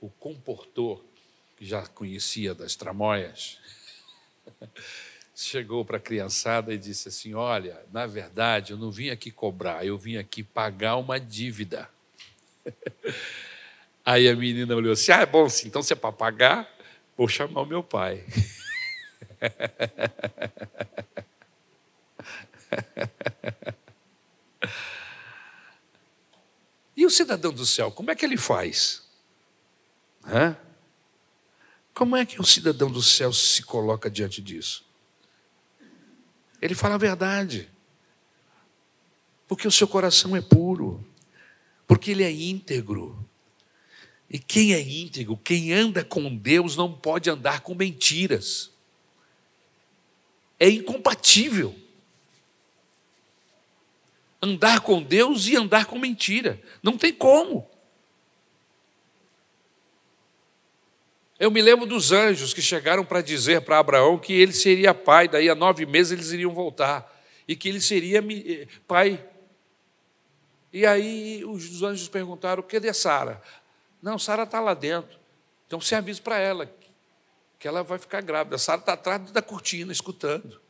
o 0.01 0.09
comportor, 0.09 1.05
que 1.57 1.67
já 1.67 1.85
conhecia 1.85 2.55
das 2.55 2.77
tramóias, 2.77 3.59
chegou 5.35 5.85
para 5.85 5.97
a 5.97 6.01
criançada 6.01 6.73
e 6.73 6.79
disse 6.79 7.09
assim: 7.09 7.35
Olha, 7.35 7.85
na 7.91 8.07
verdade, 8.07 8.73
eu 8.73 8.79
não 8.79 8.93
vim 8.93 9.11
aqui 9.11 9.33
cobrar, 9.33 9.85
eu 9.85 9.99
vim 9.99 10.17
aqui 10.17 10.45
pagar 10.45 10.95
uma 10.95 11.19
dívida. 11.19 11.91
Aí 14.07 14.29
a 14.29 14.37
menina 14.37 14.77
olhou 14.77 14.93
assim: 14.93 15.11
Ah, 15.11 15.23
é 15.23 15.27
bom 15.27 15.49
sim, 15.49 15.67
então 15.67 15.83
se 15.83 15.93
é 15.93 15.97
para 15.97 16.13
pagar, 16.13 16.73
vou 17.17 17.27
chamar 17.27 17.63
o 17.63 17.67
meu 17.67 17.83
pai. 17.83 18.25
E 27.03 27.05
o 27.05 27.11
cidadão 27.11 27.53
do 27.53 27.67
céu, 27.67 27.91
como 27.91 28.13
é 28.13 28.15
que 28.15 28.25
ele 28.25 28.37
faz? 28.37 29.03
Hã? 30.25 30.57
Como 31.93 32.15
é 32.15 32.25
que 32.25 32.41
o 32.41 32.45
cidadão 32.45 32.89
do 32.89 33.03
céu 33.03 33.33
se 33.33 33.65
coloca 33.65 34.09
diante 34.09 34.41
disso? 34.41 34.87
Ele 36.61 36.77
fala 36.77 36.95
a 36.95 36.99
verdade. 36.99 37.69
Porque 39.49 39.67
o 39.67 39.71
seu 39.73 39.89
coração 39.89 40.37
é 40.37 40.41
puro. 40.41 41.05
Porque 41.89 42.13
ele 42.13 42.23
é 42.23 42.31
íntegro. 42.31 43.29
E 44.31 44.39
quem 44.39 44.73
é 44.73 44.81
íntegro, 44.81 45.37
quem 45.37 45.73
anda 45.73 46.05
com 46.05 46.33
Deus, 46.33 46.77
não 46.77 46.97
pode 46.97 47.29
andar 47.29 47.63
com 47.63 47.75
mentiras. 47.75 48.71
É 50.57 50.71
incompatível. 50.71 51.75
Andar 54.43 54.81
com 54.81 55.01
Deus 55.01 55.47
e 55.47 55.57
andar 55.57 55.87
com 55.87 55.99
mentira. 55.99 56.61
Não 56.83 56.99
tem 56.99 57.13
como. 57.13 57.71
Eu 61.43 61.51
me 61.51 61.61
lembro 61.61 61.87
dos 61.87 62.13
anjos 62.13 62.55
que 62.55 62.63
chegaram 62.63 63.05
para 63.05 63.21
dizer 63.21 63.63
para 63.63 63.77
Abraão 63.77 64.17
que 64.17 64.33
ele 64.33 64.53
seria 64.53 64.95
pai, 64.95 65.27
daí 65.27 65.51
a 65.51 65.57
nove 65.57 65.85
meses 65.85 66.13
eles 66.13 66.31
iriam 66.31 66.55
voltar, 66.55 67.21
e 67.49 67.57
que 67.57 67.69
ele 67.69 67.81
seria 67.81 68.21
eh, 68.21 68.69
pai. 68.87 69.21
E 70.73 70.87
aí 70.87 71.45
os 71.45 71.83
anjos 71.83 72.07
perguntaram: 72.07 72.63
cadê 72.63 72.95
Sara? 72.95 73.43
Não, 74.01 74.21
Sara 74.21 74.45
está 74.45 74.61
lá 74.61 74.73
dentro. 74.73 75.19
Então 75.67 75.81
você 75.81 75.97
avisa 75.97 76.23
para 76.23 76.39
ela 76.39 76.73
que 77.59 77.67
ela 77.67 77.83
vai 77.83 77.99
ficar 77.99 78.21
grávida. 78.21 78.57
Sara 78.57 78.79
está 78.79 78.93
atrás 78.93 79.33
da 79.33 79.43
cortina, 79.43 79.91
escutando. 79.91 80.62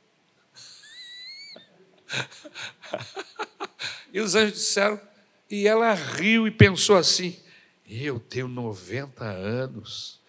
E 4.13 4.21
os 4.21 4.35
anjos 4.35 4.59
disseram, 4.59 5.01
e 5.51 5.67
ela 5.67 5.95
riu 5.95 6.47
e 6.47 6.51
pensou 6.51 6.97
assim: 6.97 7.37
eu 7.87 8.19
tenho 8.19 8.49
90 8.49 9.25
anos 9.25 10.21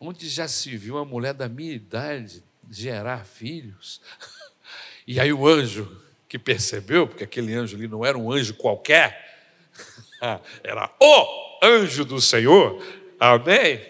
onde 0.00 0.28
já 0.28 0.48
se 0.48 0.74
viu 0.76 0.94
uma 0.96 1.04
mulher 1.04 1.34
da 1.34 1.48
minha 1.48 1.74
idade 1.74 2.42
gerar 2.70 3.24
filhos. 3.24 4.00
E 5.06 5.20
aí 5.20 5.32
o 5.32 5.46
anjo 5.46 6.00
que 6.28 6.38
percebeu, 6.38 7.06
porque 7.06 7.24
aquele 7.24 7.52
anjo 7.52 7.76
ali 7.76 7.86
não 7.86 8.06
era 8.06 8.16
um 8.16 8.32
anjo 8.32 8.54
qualquer, 8.54 9.38
era 10.62 10.90
o 11.00 11.58
anjo 11.62 12.04
do 12.04 12.20
Senhor, 12.20 12.82
amém? 13.18 13.80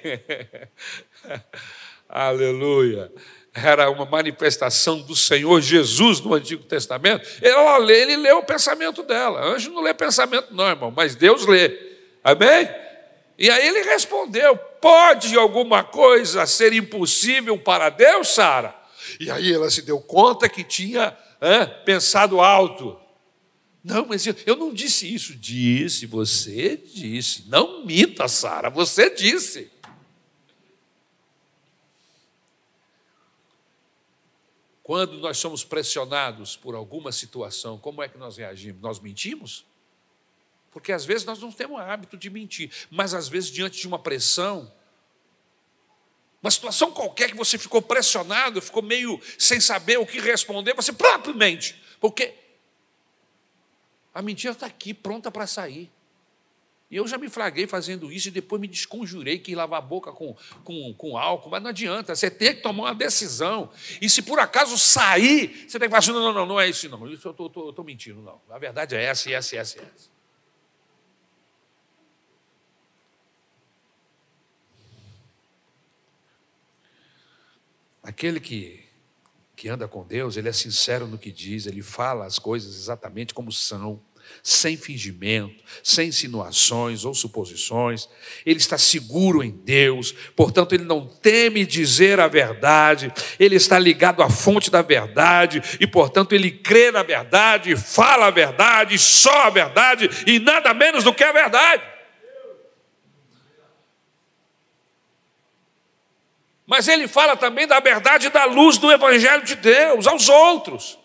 Aleluia. 2.09 3.13
Era 3.53 3.91
uma 3.91 4.05
manifestação 4.05 5.01
do 5.01 5.17
Senhor 5.17 5.61
Jesus 5.61 6.21
no 6.21 6.35
Antigo 6.35 6.63
Testamento. 6.63 7.29
Ela 7.43 7.79
lê, 7.79 8.03
ele 8.03 8.17
lê 8.17 8.33
o 8.33 8.45
pensamento 8.45 9.03
dela. 9.03 9.45
Anjo 9.45 9.73
não 9.73 9.83
lê 9.83 9.93
pensamento, 9.93 10.55
não, 10.55 10.69
irmão, 10.69 10.93
mas 10.95 11.17
Deus 11.17 11.47
lê. 11.47 11.77
Amém? 12.23 12.69
E 13.37 13.51
aí 13.51 13.67
ele 13.67 13.83
respondeu: 13.83 14.57
Pode 14.57 15.37
alguma 15.37 15.83
coisa 15.83 16.47
ser 16.47 16.73
impossível 16.73 17.59
para 17.59 17.89
Deus, 17.89 18.29
Sara? 18.29 18.75
E 19.19 19.31
aí 19.31 19.53
ela 19.53 19.71
se 19.71 19.83
deu 19.83 19.99
conta 20.01 20.49
que 20.49 20.63
tinha 20.63 21.17
pensado 21.85 22.41
alto. 22.41 22.99
Não, 23.83 24.05
mas 24.07 24.27
eu, 24.27 24.35
eu 24.45 24.57
não 24.57 24.73
disse 24.73 25.13
isso. 25.13 25.35
Disse, 25.35 26.05
você 26.05 26.77
disse. 26.77 27.45
Não 27.49 27.85
minta, 27.85 28.29
Sara, 28.29 28.69
você 28.69 29.09
disse. 29.09 29.71
Quando 34.91 35.19
nós 35.19 35.39
somos 35.39 35.63
pressionados 35.63 36.57
por 36.57 36.75
alguma 36.75 37.13
situação, 37.13 37.79
como 37.79 38.03
é 38.03 38.09
que 38.09 38.19
nós 38.19 38.39
reagimos? 38.39 38.83
Nós 38.83 38.99
mentimos? 38.99 39.65
Porque 40.73 40.91
às 40.91 41.05
vezes 41.05 41.25
nós 41.25 41.39
não 41.39 41.53
temos 41.53 41.79
o 41.79 41.81
hábito 41.81 42.17
de 42.17 42.29
mentir, 42.29 42.73
mas 42.91 43.15
às 43.15 43.29
vezes, 43.29 43.53
diante 43.53 43.81
de 43.81 43.87
uma 43.87 44.01
pressão, 44.01 44.69
uma 46.43 46.51
situação 46.51 46.91
qualquer 46.91 47.31
que 47.31 47.37
você 47.37 47.57
ficou 47.57 47.81
pressionado, 47.81 48.61
ficou 48.61 48.83
meio 48.83 49.21
sem 49.39 49.61
saber 49.61 49.97
o 49.97 50.05
que 50.05 50.19
responder, 50.19 50.75
você 50.75 50.93
próprio 50.93 51.37
mente. 51.37 51.81
Porque 52.01 52.35
a 54.13 54.21
mentira 54.21 54.55
está 54.55 54.67
aqui, 54.67 54.93
pronta 54.93 55.31
para 55.31 55.47
sair. 55.47 55.89
E 56.91 56.97
eu 56.97 57.07
já 57.07 57.17
me 57.17 57.29
flaguei 57.29 57.69
fazendo 57.69 58.11
isso 58.11 58.29
e 58.29 58.31
depois 58.33 58.61
me 58.61 58.67
desconjurei 58.67 59.39
que 59.39 59.55
lavar 59.55 59.79
a 59.79 59.81
boca 59.83 60.11
com, 60.13 60.37
com, 60.65 60.93
com 60.95 61.17
álcool, 61.17 61.49
mas 61.49 61.63
não 61.63 61.71
adianta, 61.71 62.17
você 62.17 62.29
tem 62.29 62.57
que 62.57 62.63
tomar 62.63 62.85
uma 62.85 62.95
decisão. 62.95 63.71
E 64.03 64.11
se 64.11 64.23
por 64.23 64.41
acaso 64.41 64.77
sair, 64.77 65.67
você 65.69 65.79
tem 65.79 65.87
que 65.87 65.91
falar 65.91 65.99
assim: 65.99 66.13
não, 66.13 66.21
não, 66.21 66.33
não, 66.33 66.47
não 66.47 66.61
é 66.61 66.69
isso, 66.69 66.89
não. 66.89 67.09
Isso 67.09 67.29
eu 67.29 67.47
estou 67.47 67.85
mentindo, 67.85 68.21
não. 68.21 68.41
A 68.51 68.59
verdade 68.59 68.97
é 68.97 69.05
essa, 69.05 69.31
essa, 69.31 69.57
essa, 69.57 69.79
essa. 69.79 70.11
Aquele 78.03 78.41
que, 78.41 78.83
que 79.55 79.69
anda 79.69 79.87
com 79.87 80.05
Deus, 80.05 80.37
ele 80.37 80.49
é 80.49 80.53
sincero 80.53 81.07
no 81.07 81.19
que 81.19 81.31
diz, 81.31 81.67
ele 81.67 81.83
fala 81.83 82.25
as 82.25 82.39
coisas 82.39 82.75
exatamente 82.75 83.33
como 83.33 83.53
são, 83.53 84.03
sem 84.43 84.77
fingimento, 84.77 85.63
sem 85.83 86.09
insinuações 86.09 87.05
ou 87.05 87.15
suposições. 87.15 88.09
Ele 88.45 88.59
está 88.59 88.79
seguro 88.79 89.43
em 89.43 89.51
Deus, 89.51 90.13
portanto, 90.35 90.75
ele 90.75 90.85
não 90.85 91.07
teme 91.07 91.67
dizer 91.67 92.21
a 92.21 92.29
verdade, 92.29 93.13
ele 93.39 93.57
está 93.57 93.79
ligado 93.79 94.23
à 94.23 94.31
fonte 94.31 94.71
da 94.71 94.83
verdade 94.83 95.63
e, 95.79 95.87
portanto, 95.87 96.35
ele 96.35 96.51
crê 96.51 96.91
na 96.91 97.03
verdade, 97.03 97.77
fala 97.77 98.27
a 98.27 98.31
verdade, 98.31 98.99
só 98.99 99.47
a 99.47 99.51
verdade 99.51 100.11
e 100.27 100.39
nada 100.39 100.73
menos 100.73 101.05
do 101.05 101.15
que 101.15 101.25
a 101.25 101.33
verdade. 101.33 101.83
Mas 106.71 106.87
ele 106.87 107.09
fala 107.09 107.37
também 107.37 107.67
da 107.67 107.81
verdade 107.81 108.29
da 108.29 108.45
luz 108.45 108.79
do 108.79 108.93
Evangelho 108.93 109.43
de 109.43 109.57
Deus 109.57 110.07
aos 110.07 110.29
outros. 110.29 111.00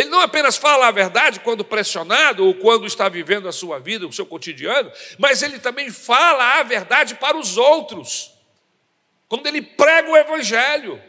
Ele 0.00 0.08
não 0.08 0.20
apenas 0.20 0.56
fala 0.56 0.88
a 0.88 0.90
verdade 0.90 1.40
quando 1.40 1.62
pressionado 1.62 2.46
ou 2.46 2.54
quando 2.54 2.86
está 2.86 3.06
vivendo 3.06 3.46
a 3.46 3.52
sua 3.52 3.78
vida, 3.78 4.06
o 4.06 4.12
seu 4.12 4.24
cotidiano, 4.24 4.90
mas 5.18 5.42
ele 5.42 5.58
também 5.58 5.90
fala 5.90 6.58
a 6.58 6.62
verdade 6.62 7.16
para 7.16 7.36
os 7.36 7.58
outros. 7.58 8.32
Quando 9.28 9.46
ele 9.46 9.60
prega 9.60 10.08
o 10.10 10.16
evangelho, 10.16 11.02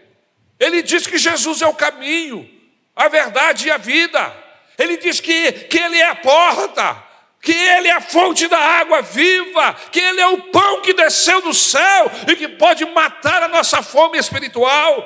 ele 0.59 0.83
diz 0.83 1.07
que 1.07 1.17
Jesus 1.17 1.61
é 1.61 1.67
o 1.67 1.73
caminho, 1.73 2.49
a 2.93 3.07
verdade 3.07 3.67
e 3.69 3.71
a 3.71 3.77
vida. 3.77 4.35
Ele 4.77 4.97
diz 4.97 5.21
que, 5.21 5.53
que 5.53 5.77
ele 5.77 5.97
é 5.97 6.07
a 6.07 6.15
porta, 6.15 7.01
que 7.41 7.53
Ele 7.53 7.87
é 7.87 7.93
a 7.93 8.01
fonte 8.01 8.47
da 8.47 8.59
água 8.59 9.01
viva, 9.01 9.73
que 9.89 9.99
Ele 9.99 10.19
é 10.19 10.27
o 10.27 10.51
pão 10.51 10.81
que 10.81 10.93
desceu 10.93 11.41
do 11.41 11.53
céu 11.53 12.11
e 12.27 12.35
que 12.35 12.47
pode 12.49 12.85
matar 12.85 13.41
a 13.41 13.47
nossa 13.47 13.81
fome 13.81 14.17
espiritual, 14.17 15.03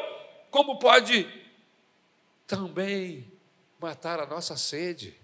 como 0.49 0.77
pode 0.77 1.25
também 2.47 3.34
matar 3.86 4.19
a 4.19 4.25
nossa 4.25 4.57
sede. 4.57 5.15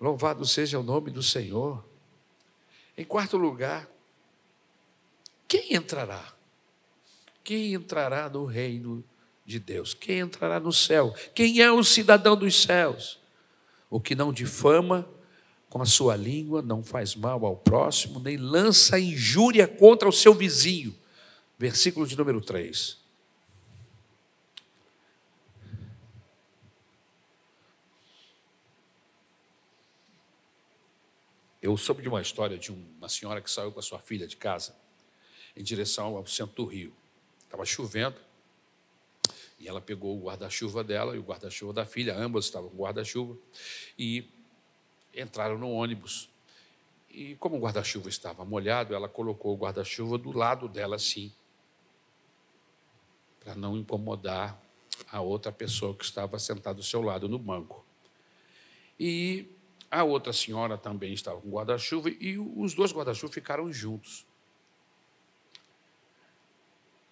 Louvado 0.00 0.44
seja 0.44 0.76
o 0.76 0.82
nome 0.82 1.08
do 1.08 1.22
Senhor. 1.22 1.84
Em 2.98 3.04
quarto 3.04 3.36
lugar, 3.36 3.88
quem 5.46 5.72
entrará? 5.72 6.34
Quem 7.44 7.74
entrará 7.74 8.28
no 8.28 8.44
reino 8.44 9.04
de 9.44 9.60
Deus? 9.60 9.94
Quem 9.94 10.18
entrará 10.18 10.58
no 10.58 10.72
céu? 10.72 11.14
Quem 11.32 11.60
é 11.60 11.70
o 11.70 11.84
cidadão 11.84 12.36
dos 12.36 12.60
céus? 12.60 13.20
O 13.88 14.00
que 14.00 14.16
não 14.16 14.32
difama, 14.32 15.08
com 15.70 15.80
a 15.80 15.86
sua 15.86 16.16
língua, 16.16 16.60
não 16.62 16.82
faz 16.82 17.14
mal 17.14 17.46
ao 17.46 17.56
próximo, 17.56 18.18
nem 18.18 18.36
lança 18.36 18.98
injúria 18.98 19.68
contra 19.68 20.08
o 20.08 20.12
seu 20.12 20.34
vizinho. 20.34 20.92
Versículo 21.56 22.04
de 22.04 22.18
número 22.18 22.40
3. 22.40 22.98
Eu 31.66 31.76
soube 31.76 32.00
de 32.00 32.08
uma 32.08 32.22
história 32.22 32.56
de 32.56 32.70
uma 32.70 33.08
senhora 33.08 33.40
que 33.40 33.50
saiu 33.50 33.72
com 33.72 33.80
a 33.80 33.82
sua 33.82 33.98
filha 33.98 34.24
de 34.28 34.36
casa 34.36 34.72
em 35.56 35.64
direção 35.64 36.16
ao 36.16 36.24
centro 36.24 36.54
do 36.54 36.64
Rio. 36.64 36.94
Estava 37.42 37.64
chovendo 37.64 38.14
e 39.58 39.66
ela 39.66 39.80
pegou 39.80 40.16
o 40.16 40.22
guarda-chuva 40.26 40.84
dela 40.84 41.16
e 41.16 41.18
o 41.18 41.24
guarda-chuva 41.24 41.72
da 41.72 41.84
filha, 41.84 42.16
ambas 42.16 42.44
estavam 42.44 42.70
com 42.70 42.76
guarda-chuva, 42.76 43.36
e 43.98 44.30
entraram 45.12 45.58
no 45.58 45.68
ônibus. 45.72 46.28
E 47.10 47.34
como 47.34 47.56
o 47.56 47.60
guarda-chuva 47.60 48.08
estava 48.08 48.44
molhado, 48.44 48.94
ela 48.94 49.08
colocou 49.08 49.52
o 49.52 49.58
guarda-chuva 49.58 50.16
do 50.18 50.30
lado 50.30 50.68
dela 50.68 50.94
assim, 50.94 51.32
para 53.40 53.56
não 53.56 53.76
incomodar 53.76 54.56
a 55.10 55.20
outra 55.20 55.50
pessoa 55.50 55.96
que 55.96 56.04
estava 56.04 56.38
sentada 56.38 56.76
do 56.76 56.84
seu 56.84 57.02
lado 57.02 57.28
no 57.28 57.40
banco. 57.40 57.84
E 59.00 59.55
a 59.90 60.04
outra 60.04 60.32
senhora 60.32 60.76
também 60.76 61.12
estava 61.12 61.40
com 61.40 61.50
guarda-chuva 61.50 62.10
e 62.10 62.38
os 62.38 62.74
dois 62.74 62.92
guarda-chuva 62.92 63.32
ficaram 63.32 63.72
juntos. 63.72 64.26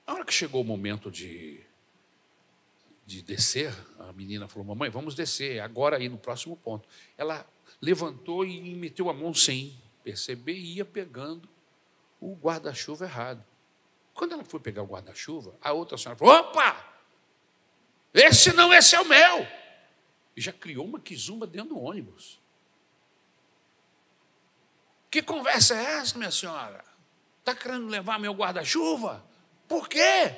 A 0.06 0.12
hora 0.12 0.24
que 0.24 0.32
chegou 0.32 0.60
o 0.60 0.64
momento 0.64 1.10
de, 1.10 1.60
de 3.06 3.22
descer, 3.22 3.74
a 3.98 4.12
menina 4.12 4.48
falou: 4.48 4.66
Mamãe, 4.66 4.90
vamos 4.90 5.14
descer, 5.14 5.60
agora 5.60 5.96
aí 5.96 6.08
no 6.08 6.18
próximo 6.18 6.56
ponto. 6.56 6.88
Ela 7.16 7.46
levantou 7.80 8.44
e 8.44 8.74
meteu 8.74 9.08
a 9.08 9.14
mão 9.14 9.32
sem 9.32 9.80
perceber 10.02 10.54
e 10.54 10.76
ia 10.76 10.84
pegando 10.84 11.48
o 12.20 12.34
guarda-chuva 12.34 13.06
errado. 13.06 13.44
Quando 14.12 14.32
ela 14.32 14.44
foi 14.44 14.60
pegar 14.60 14.82
o 14.82 14.86
guarda-chuva, 14.86 15.56
a 15.60 15.72
outra 15.72 15.96
senhora 15.96 16.18
falou: 16.18 16.34
opa! 16.34 16.92
Esse 18.12 18.52
não, 18.52 18.72
esse 18.72 18.94
é 18.94 19.00
o 19.00 19.08
meu! 19.08 19.46
E 20.36 20.40
já 20.40 20.52
criou 20.52 20.84
uma 20.84 21.00
quizumba 21.00 21.46
dentro 21.46 21.70
do 21.70 21.80
ônibus. 21.80 22.43
Que 25.14 25.22
conversa 25.22 25.76
é 25.76 25.98
essa, 25.98 26.18
minha 26.18 26.32
senhora? 26.32 26.84
Está 27.38 27.54
querendo 27.54 27.86
levar 27.86 28.18
meu 28.18 28.32
guarda-chuva? 28.32 29.24
Por 29.68 29.88
quê? 29.88 30.34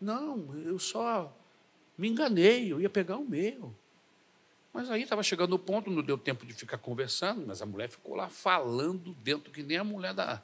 Não, 0.00 0.56
eu 0.64 0.78
só 0.78 1.36
me 1.98 2.08
enganei, 2.08 2.72
eu 2.72 2.80
ia 2.80 2.88
pegar 2.88 3.16
o 3.16 3.24
meu. 3.24 3.74
Mas 4.72 4.88
aí 4.88 5.02
estava 5.02 5.24
chegando 5.24 5.50
no 5.50 5.58
ponto, 5.58 5.90
não 5.90 6.04
deu 6.04 6.16
tempo 6.16 6.46
de 6.46 6.52
ficar 6.52 6.78
conversando, 6.78 7.44
mas 7.44 7.60
a 7.60 7.66
mulher 7.66 7.88
ficou 7.88 8.14
lá 8.14 8.28
falando 8.28 9.12
dentro, 9.14 9.50
que 9.50 9.64
nem 9.64 9.76
a 9.76 9.82
mulher 9.82 10.14
da, 10.14 10.40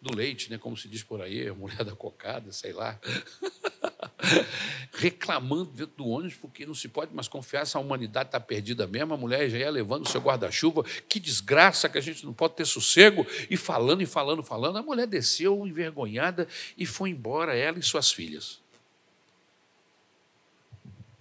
do 0.00 0.14
leite, 0.14 0.52
né? 0.52 0.56
como 0.56 0.76
se 0.76 0.86
diz 0.86 1.02
por 1.02 1.20
aí, 1.20 1.48
a 1.48 1.54
mulher 1.54 1.82
da 1.82 1.96
cocada, 1.96 2.52
sei 2.52 2.72
lá. 2.72 2.96
Reclamando 4.92 5.70
dentro 5.70 5.96
do 5.96 6.08
ônibus, 6.08 6.36
porque 6.36 6.66
não 6.66 6.74
se 6.74 6.88
pode 6.88 7.14
mais 7.14 7.28
confiar 7.28 7.66
se 7.66 7.76
a 7.76 7.80
humanidade 7.80 8.28
está 8.28 8.40
perdida 8.40 8.86
mesmo. 8.86 9.14
A 9.14 9.16
mulher 9.16 9.48
já 9.48 9.58
ia 9.58 9.70
levando 9.70 10.04
o 10.04 10.08
seu 10.08 10.20
guarda-chuva. 10.20 10.84
Que 11.08 11.18
desgraça 11.18 11.88
que 11.88 11.98
a 11.98 12.00
gente 12.00 12.24
não 12.24 12.32
pode 12.32 12.54
ter 12.54 12.66
sossego. 12.66 13.26
E 13.48 13.56
falando, 13.56 14.02
e 14.02 14.06
falando, 14.06 14.42
falando. 14.42 14.76
A 14.76 14.82
mulher 14.82 15.06
desceu 15.06 15.66
envergonhada 15.66 16.46
e 16.76 16.84
foi 16.84 17.10
embora, 17.10 17.56
ela 17.56 17.78
e 17.78 17.82
suas 17.82 18.12
filhas. 18.12 18.60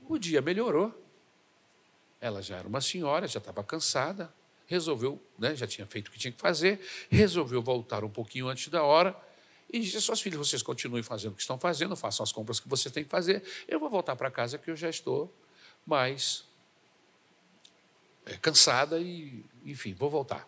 O 0.08 0.18
dia 0.18 0.42
melhorou. 0.42 0.94
Ela 2.20 2.42
já 2.42 2.58
era 2.58 2.68
uma 2.68 2.82
senhora, 2.82 3.28
já 3.28 3.40
estava 3.40 3.64
cansada, 3.64 4.34
resolveu, 4.68 5.22
né, 5.38 5.56
já 5.56 5.66
tinha 5.66 5.88
feito 5.88 6.10
o 6.10 6.12
que 6.12 6.20
tinha 6.20 6.32
que 6.34 6.40
fazer, 6.40 6.82
resolveu 7.10 7.62
voltar 7.62 8.04
um 8.04 8.10
pouquinho 8.10 8.50
antes 8.50 8.68
da 8.68 8.84
hora 8.84 9.16
e 9.72 9.80
disse: 9.80 10.02
Suas 10.02 10.20
filhas, 10.20 10.40
vocês 10.40 10.64
continuem 10.64 11.04
fazendo 11.04 11.34
o 11.34 11.36
que 11.36 11.42
estão 11.42 11.60
fazendo, 11.60 11.96
façam 11.96 12.24
as 12.24 12.32
compras 12.32 12.60
que 12.60 12.68
vocês 12.68 12.92
têm 12.94 13.04
que 13.04 13.10
fazer, 13.10 13.44
eu 13.68 13.80
vou 13.80 13.90
voltar 13.90 14.16
para 14.16 14.32
casa 14.32 14.58
que 14.58 14.70
eu 14.70 14.76
já 14.76 14.90
estou 14.90 15.34
mais 15.86 16.44
é, 18.26 18.36
cansada 18.38 19.00
e, 19.00 19.44
enfim, 19.66 19.94
vou 19.94 20.10
voltar. 20.10 20.48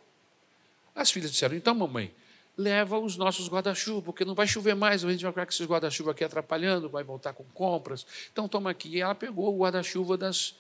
As 0.96 1.12
filhas 1.12 1.32
disseram: 1.32 1.56
Então, 1.56 1.74
mamãe, 1.76 2.14
leva 2.58 2.98
os 3.00 3.16
nossos 3.16 3.48
guarda-chuva, 3.48 4.02
porque 4.02 4.26
não 4.26 4.36
vai 4.36 4.48
chover 4.48 4.76
mais, 4.76 5.04
a 5.04 5.12
gente 5.12 5.24
vai 5.24 5.32
ficar 5.32 5.46
com 5.46 5.52
esses 5.52 5.68
guarda-chuva 5.68 6.12
aqui 6.12 6.24
atrapalhando, 6.24 6.90
vai 6.90 7.04
voltar 7.04 7.34
com 7.34 7.44
compras. 7.46 8.06
Então, 8.32 8.48
toma 8.48 8.72
aqui. 8.72 8.90
E 8.90 9.02
ela 9.02 9.16
pegou 9.16 9.54
o 9.54 9.60
guarda-chuva 9.60 10.18
das 10.18 10.56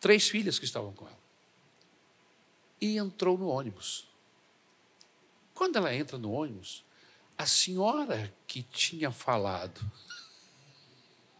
três 0.00 0.28
filhas 0.28 0.58
que 0.58 0.64
estavam 0.64 0.92
com 0.92 1.06
ela. 1.06 1.18
E 2.80 2.98
entrou 2.98 3.38
no 3.38 3.48
ônibus. 3.48 4.08
Quando 5.54 5.76
ela 5.76 5.94
entra 5.94 6.18
no 6.18 6.32
ônibus, 6.32 6.84
a 7.36 7.46
senhora 7.46 8.32
que 8.46 8.62
tinha 8.62 9.10
falado, 9.10 9.80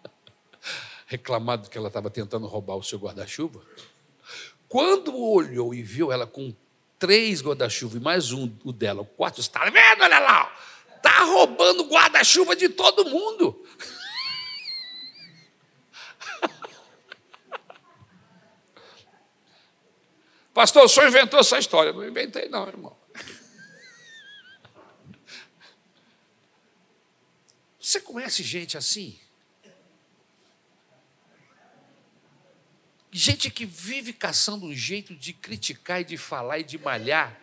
reclamado 1.07 1.71
que 1.71 1.79
ela 1.79 1.89
estava 1.89 2.11
tentando 2.11 2.47
roubar 2.47 2.77
o 2.77 2.83
seu 2.83 2.99
guarda-chuva, 2.99 3.63
quando 4.69 5.17
olhou 5.17 5.73
e 5.75 5.83
viu 5.83 6.11
ela 6.11 6.27
com 6.27 6.55
três 6.99 7.41
guarda-chuva 7.41 7.97
e 7.97 8.01
mais 8.01 8.33
um, 8.33 8.53
o 8.65 8.73
dela, 8.73 9.03
o 9.03 9.07
quarto, 9.07 9.41
está 9.41 9.65
vendo, 9.67 10.03
olha 10.03 10.19
lá, 10.19 10.53
está 10.97 11.23
roubando 11.25 11.85
guarda-chuva 11.85 12.57
de 12.57 12.69
todo 12.71 13.09
mundo. 13.09 13.65
Pastor, 20.53 20.85
o 20.85 20.89
senhor 20.89 21.09
inventou 21.09 21.39
essa 21.41 21.59
história. 21.59 21.93
Não 21.93 22.07
inventei, 22.07 22.49
não, 22.49 22.67
irmão. 22.67 23.04
Você 27.95 28.01
conhece 28.01 28.43
gente 28.43 28.77
assim? 28.77 29.17
Gente 33.13 33.49
que 33.49 33.65
vive 33.65 34.13
caçando 34.13 34.67
um 34.67 34.75
jeito 34.75 35.15
de 35.15 35.33
criticar 35.33 36.01
e 36.01 36.05
de 36.05 36.17
falar 36.17 36.59
e 36.59 36.65
de 36.65 36.77
malhar. 36.77 37.41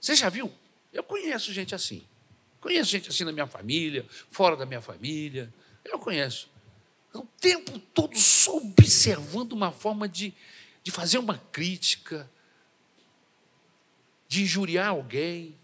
Você 0.00 0.14
já 0.14 0.28
viu? 0.28 0.54
Eu 0.92 1.02
conheço 1.02 1.52
gente 1.52 1.74
assim. 1.74 2.06
Conheço 2.60 2.92
gente 2.92 3.08
assim 3.08 3.24
na 3.24 3.32
minha 3.32 3.48
família, 3.48 4.06
fora 4.30 4.54
da 4.54 4.64
minha 4.64 4.80
família. 4.80 5.52
Eu 5.84 5.98
conheço. 5.98 6.48
O 7.12 7.26
tempo 7.40 7.76
todo 7.92 8.16
só 8.16 8.56
observando 8.56 9.52
uma 9.52 9.72
forma 9.72 10.08
de 10.08 10.32
de 10.84 10.92
fazer 10.92 11.18
uma 11.18 11.38
crítica, 11.50 12.30
de 14.28 14.44
injuriar 14.44 14.90
alguém. 14.90 15.58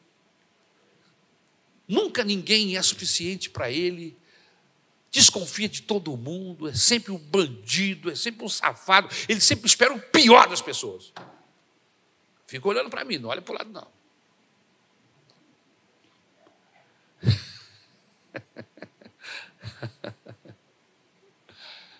Nunca 1.89 2.23
ninguém 2.25 2.77
é 2.77 2.83
suficiente 2.83 3.49
para 3.49 3.71
ele. 3.71 4.17
Desconfia 5.11 5.69
de 5.69 5.83
todo 5.83 6.17
mundo, 6.17 6.69
é 6.69 6.75
sempre 6.75 7.13
um 7.13 7.19
bandido, 7.19 8.11
é 8.11 8.17
sempre 8.17 8.45
um 8.45 8.49
safado. 8.49 9.09
Ele 9.29 9.41
sempre 9.41 9.67
espera 9.67 9.95
o 9.95 10.01
pior 10.01 10.49
das 10.49 10.61
pessoas. 10.61 11.13
Fica 12.47 12.69
olhando 12.69 12.91
para 12.91 13.05
mim, 13.05 13.19
não 13.19 13.31
olha 13.31 13.43
para 13.43 13.53
o 13.53 13.57
lado, 13.57 13.71
não. 13.71 13.89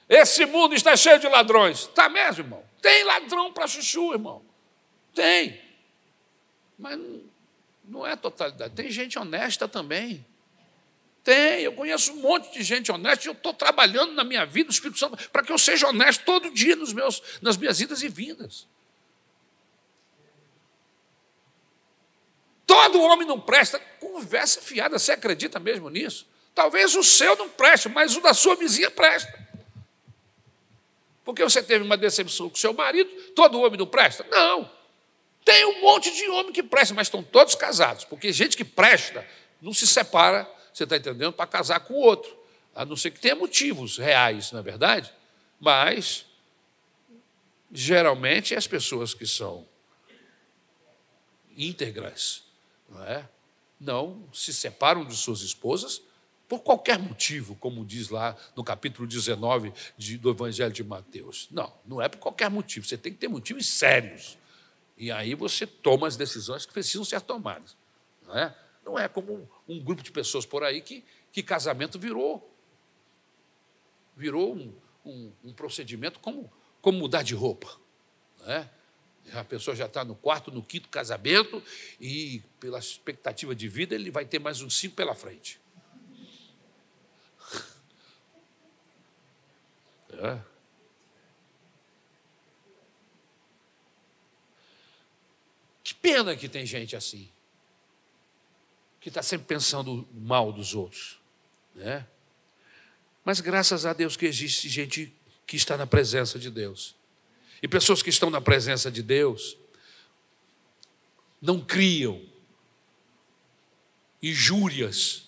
Esse 0.09 0.47
mundo 0.47 0.75
está 0.75 0.97
cheio 0.97 1.19
de 1.19 1.29
ladrões. 1.29 1.81
Está 1.81 2.09
mesmo, 2.09 2.45
irmão? 2.45 2.65
Tem 2.81 3.03
ladrão 3.05 3.53
para 3.53 3.67
chuchu, 3.67 4.13
irmão. 4.13 4.43
Tem. 5.15 5.61
Mas 6.79 6.99
não 7.87 8.07
é 8.07 8.17
totalidade. 8.17 8.75
Tem 8.75 8.91
gente 8.91 9.19
honesta 9.19 9.69
também. 9.69 10.27
Tem, 11.23 11.63
eu 11.63 11.73
conheço 11.73 12.13
um 12.13 12.17
monte 12.17 12.53
de 12.53 12.63
gente 12.63 12.93
honesta 12.93 13.27
e 13.27 13.29
eu 13.29 13.33
estou 13.33 13.53
trabalhando 13.53 14.13
na 14.13 14.23
minha 14.23 14.45
vida, 14.45 14.71
o 14.71 14.73
Espírito 14.73 14.99
Santo, 14.99 15.31
para 15.31 15.43
que 15.43 15.51
eu 15.51 15.59
seja 15.59 15.89
honesto 15.89 16.25
todo 16.25 16.51
dia 16.51 16.77
nos 16.77 16.93
meus, 16.93 17.21
nas 17.43 17.57
minhas 17.57 17.81
idas 17.81 18.03
e 18.03 18.09
vindas. 18.09 18.67
Todo 22.67 23.01
homem 23.01 23.27
não 23.27 23.41
presta. 23.41 23.79
Conversa 24.01 24.61
fiada, 24.61 24.99
você 24.99 25.13
acredita 25.13 25.59
mesmo 25.59 25.89
nisso? 25.89 26.27
Talvez 26.55 26.95
o 26.95 27.03
seu 27.03 27.37
não 27.37 27.49
preste, 27.49 27.89
mas 27.89 28.17
o 28.17 28.21
da 28.21 28.33
sua 28.33 28.57
vizinha 28.57 28.91
presta. 28.91 29.47
Porque 31.25 31.43
você 31.43 31.63
teve 31.63 31.85
uma 31.85 31.97
decepção 31.97 32.49
com 32.49 32.57
seu 32.57 32.73
marido, 32.73 33.11
todo 33.35 33.61
homem 33.61 33.79
não 33.79 33.87
presta? 33.87 34.25
Não. 34.31 34.71
Tem 35.47 35.65
um 35.65 35.81
monte 35.81 36.11
de 36.11 36.29
homem 36.29 36.53
que 36.53 36.61
presta, 36.61 36.93
mas 36.93 37.07
estão 37.07 37.23
todos 37.23 37.55
casados. 37.55 38.05
Porque 38.05 38.33
gente 38.33 38.57
que 38.57 38.65
presta 38.65 39.25
não 39.63 39.73
se 39.73 39.87
separa, 39.87 40.45
você 40.75 40.83
está 40.83 40.97
entendendo, 40.97 41.33
para 41.33 41.47
casar 41.47 41.79
com 41.79 41.95
o 41.95 41.99
outro. 41.99 42.37
A 42.75 42.85
não 42.85 42.97
ser 42.97 43.13
que 43.13 43.21
tenha 43.21 43.37
motivos 43.37 43.97
reais, 43.97 44.51
na 44.51 44.59
é 44.59 44.63
verdade. 44.63 45.15
Mas, 45.61 46.27
geralmente, 47.71 48.57
as 48.57 48.67
pessoas 48.67 49.15
que 49.15 49.25
são 49.25 49.65
íntegras, 51.57 52.43
não, 52.89 53.05
é? 53.05 53.29
não 53.79 54.29
se 54.33 54.53
separam 54.53 55.05
de 55.05 55.15
suas 55.15 55.43
esposas 55.43 56.03
por 56.49 56.59
qualquer 56.59 56.99
motivo, 56.99 57.55
como 57.55 57.85
diz 57.85 58.09
lá 58.09 58.37
no 58.57 58.65
capítulo 58.65 59.07
19 59.07 59.73
de, 59.97 60.19
do 60.19 60.31
Evangelho 60.31 60.73
de 60.73 60.83
Mateus. 60.83 61.47
Não, 61.53 61.73
não 61.87 62.03
é 62.03 62.09
por 62.09 62.19
qualquer 62.19 62.51
motivo. 62.51 62.85
Você 62.85 62.99
tem 62.99 63.13
que 63.13 63.19
ter 63.21 63.29
motivos 63.29 63.65
sérios. 63.69 64.37
E 64.97 65.11
aí 65.11 65.35
você 65.35 65.67
toma 65.67 66.07
as 66.07 66.17
decisões 66.17 66.65
que 66.65 66.73
precisam 66.73 67.05
ser 67.05 67.21
tomadas. 67.21 67.77
Não 68.27 68.37
é, 68.37 68.57
não 68.85 68.99
é 68.99 69.09
como 69.09 69.35
um, 69.35 69.75
um 69.75 69.85
grupo 69.85 70.03
de 70.03 70.11
pessoas 70.11 70.47
por 70.47 70.65
aí 70.65 70.81
que, 70.81 71.05
que 71.31 71.43
casamento 71.43 71.99
virou. 71.99 72.53
Virou 74.17 74.55
um, 74.55 74.75
um, 75.05 75.33
um 75.45 75.53
procedimento 75.53 76.19
como, 76.21 76.51
como 76.81 76.99
mudar 76.99 77.23
de 77.23 77.35
roupa. 77.35 77.79
Não 78.41 78.53
é? 78.53 78.71
A 79.35 79.45
pessoa 79.45 79.75
já 79.75 79.87
está 79.87 80.05
no 80.05 80.15
quarto, 80.15 80.53
no 80.53 80.63
quinto 80.63 80.89
casamento, 80.89 81.63
e 82.01 82.43
pela 82.61 82.79
expectativa 82.79 83.55
de 83.57 83.69
vida, 83.69 83.95
ele 83.95 84.11
vai 84.11 84.25
ter 84.25 84.39
mais 84.39 84.63
uns 84.63 84.79
cinco 84.79 84.95
pela 84.95 85.15
frente. 85.15 85.61
É. 90.19 90.56
Que 95.87 95.95
pena 95.95 96.35
que 96.35 96.49
tem 96.49 96.67
gente 96.67 96.97
assim, 96.97 97.31
que 99.01 99.09
está 99.09 99.23
sempre 99.23 99.47
pensando 99.47 100.05
mal 100.13 100.53
dos 100.53 100.75
outros, 100.75 101.21
né? 101.77 102.05
Mas 103.25 103.41
graças 103.41 103.87
a 103.87 103.93
Deus 103.93 104.17
que 104.17 104.27
existe 104.27 104.69
gente 104.69 105.15
que 105.47 105.55
está 105.55 105.77
na 105.77 105.87
presença 105.87 106.41
de 106.41 106.51
Deus. 106.51 106.97
E 107.63 107.69
pessoas 107.69 108.03
que 108.03 108.11
estão 108.11 108.31
na 108.31 108.41
presença 108.41 108.91
de 108.91 109.01
Deus 109.01 109.57
não 111.41 111.65
criam 111.65 112.21
injúrias, 114.21 115.27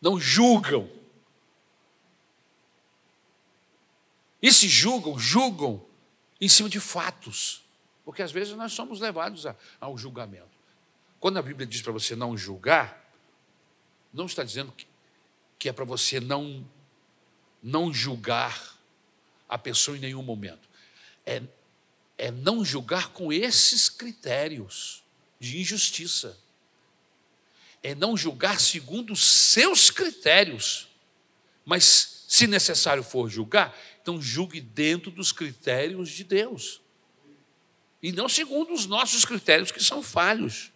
não 0.00 0.20
julgam. 0.20 0.88
E 4.40 4.52
se 4.52 4.68
julgam, 4.68 5.18
julgam 5.18 5.84
em 6.40 6.48
cima 6.48 6.68
de 6.68 6.78
fatos. 6.78 7.66
Porque 8.08 8.22
às 8.22 8.32
vezes 8.32 8.54
nós 8.54 8.72
somos 8.72 9.00
levados 9.00 9.44
ao 9.78 9.98
julgamento. 9.98 10.48
Quando 11.20 11.36
a 11.36 11.42
Bíblia 11.42 11.66
diz 11.66 11.82
para 11.82 11.92
você 11.92 12.16
não 12.16 12.38
julgar, 12.38 13.06
não 14.14 14.24
está 14.24 14.42
dizendo 14.42 14.72
que, 14.72 14.86
que 15.58 15.68
é 15.68 15.74
para 15.74 15.84
você 15.84 16.18
não, 16.18 16.66
não 17.62 17.92
julgar 17.92 18.78
a 19.46 19.58
pessoa 19.58 19.94
em 19.94 20.00
nenhum 20.00 20.22
momento 20.22 20.66
é, 21.26 21.42
é 22.16 22.30
não 22.30 22.64
julgar 22.64 23.08
com 23.08 23.30
esses 23.30 23.90
critérios 23.90 25.04
de 25.38 25.60
injustiça. 25.60 26.34
É 27.82 27.94
não 27.94 28.16
julgar 28.16 28.58
segundo 28.58 29.12
os 29.12 29.22
seus 29.22 29.90
critérios. 29.90 30.88
Mas, 31.62 32.24
se 32.26 32.46
necessário 32.46 33.02
for 33.02 33.28
julgar, 33.28 33.78
então 34.00 34.18
julgue 34.18 34.62
dentro 34.62 35.10
dos 35.10 35.30
critérios 35.30 36.08
de 36.08 36.24
Deus. 36.24 36.80
E 38.02 38.12
não 38.12 38.28
segundo 38.28 38.72
os 38.72 38.86
nossos 38.86 39.24
critérios 39.24 39.70
que 39.70 39.82
são 39.82 40.02
falhos. 40.02 40.70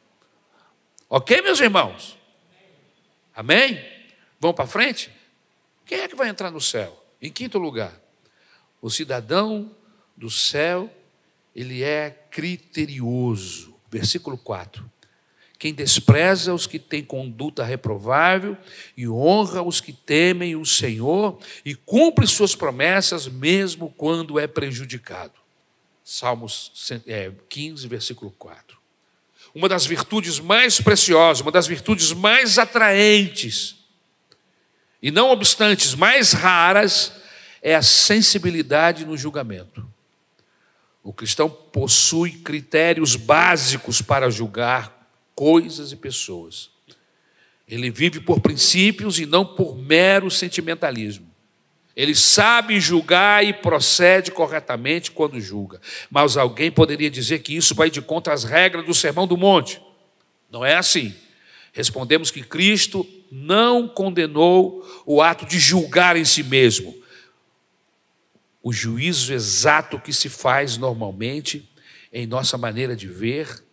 Ok, 1.08 1.40
meus 1.42 1.60
irmãos? 1.60 2.18
Amém? 3.34 3.82
Vamos 4.40 4.56
para 4.56 4.66
frente? 4.66 5.10
Quem 5.86 6.00
é 6.00 6.08
que 6.08 6.16
vai 6.16 6.28
entrar 6.28 6.50
no 6.50 6.60
céu? 6.60 7.04
Em 7.20 7.30
quinto 7.30 7.58
lugar, 7.58 7.92
o 8.80 8.90
cidadão 8.90 9.70
do 10.16 10.30
céu, 10.30 10.92
ele 11.54 11.82
é 11.82 12.10
criterioso. 12.30 13.74
Versículo 13.90 14.36
4. 14.38 14.90
Quem 15.58 15.72
despreza 15.72 16.52
os 16.52 16.66
que 16.66 16.78
têm 16.78 17.04
conduta 17.04 17.62
reprovável 17.62 18.56
e 18.96 19.08
honra 19.08 19.62
os 19.62 19.80
que 19.80 19.92
temem 19.92 20.56
o 20.56 20.66
Senhor 20.66 21.38
e 21.64 21.74
cumpre 21.74 22.26
suas 22.26 22.56
promessas 22.56 23.28
mesmo 23.28 23.92
quando 23.96 24.40
é 24.40 24.48
prejudicado. 24.48 25.41
Salmos 26.14 26.70
15, 27.48 27.86
é, 27.86 27.88
versículo 27.88 28.30
4. 28.32 28.78
Uma 29.54 29.66
das 29.66 29.86
virtudes 29.86 30.38
mais 30.38 30.78
preciosas, 30.78 31.40
uma 31.40 31.50
das 31.50 31.66
virtudes 31.66 32.12
mais 32.12 32.58
atraentes 32.58 33.76
e 35.00 35.10
não 35.10 35.30
obstante 35.30 35.96
mais 35.96 36.34
raras 36.34 37.14
é 37.62 37.74
a 37.74 37.80
sensibilidade 37.80 39.06
no 39.06 39.16
julgamento. 39.16 39.88
O 41.02 41.14
cristão 41.14 41.48
possui 41.48 42.32
critérios 42.32 43.16
básicos 43.16 44.02
para 44.02 44.28
julgar 44.28 45.08
coisas 45.34 45.92
e 45.92 45.96
pessoas. 45.96 46.68
Ele 47.66 47.90
vive 47.90 48.20
por 48.20 48.38
princípios 48.38 49.18
e 49.18 49.24
não 49.24 49.46
por 49.46 49.78
mero 49.78 50.30
sentimentalismo. 50.30 51.31
Ele 51.95 52.14
sabe 52.14 52.80
julgar 52.80 53.45
e 53.45 53.53
procede 53.53 54.30
corretamente 54.30 55.11
quando 55.11 55.40
julga. 55.40 55.80
Mas 56.11 56.36
alguém 56.36 56.70
poderia 56.70 57.11
dizer 57.11 57.40
que 57.40 57.55
isso 57.55 57.74
vai 57.74 57.90
de 57.90 58.01
contra 58.01 58.32
as 58.32 58.45
regras 58.45 58.84
do 58.86 58.95
Sermão 58.95 59.26
do 59.26 59.36
Monte. 59.36 59.80
Não 60.51 60.64
é 60.64 60.76
assim. 60.76 61.14
Respondemos 61.72 62.30
que 62.30 62.43
Cristo 62.43 63.07
não 63.30 63.88
condenou 63.88 64.86
o 65.07 65.22
ato 65.22 65.47
de 65.47 65.59
julgar 65.59 66.16
em 66.16 66.24
si 66.24 66.43
mesmo, 66.43 66.95
o 68.62 68.72
juízo 68.72 69.32
exato 69.32 69.99
que 69.99 70.12
se 70.12 70.28
faz 70.28 70.76
normalmente 70.76 71.68
em 72.12 72.26
nossa 72.26 72.57
maneira 72.57 72.95
de 72.95 73.09
ver 73.09 73.64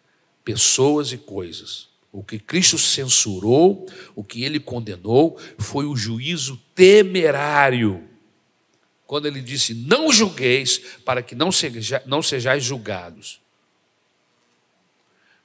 pessoas 0.44 1.12
e 1.12 1.18
coisas. 1.18 1.90
O 2.12 2.24
que 2.24 2.40
Cristo 2.40 2.78
censurou, 2.78 3.86
o 4.16 4.24
que 4.24 4.44
ele 4.44 4.60
condenou, 4.60 5.38
foi 5.60 5.86
o 5.86 5.96
juízo 5.96 6.60
temerário. 6.74 8.09
Quando 9.10 9.26
ele 9.26 9.41
disse: 9.41 9.74
Não 9.74 10.14
julgueis, 10.14 10.78
para 11.03 11.24
que 11.24 11.34
não, 11.34 11.51
seja, 11.51 12.03
não 12.05 12.22
sejais 12.22 12.64
julgados. 12.64 13.41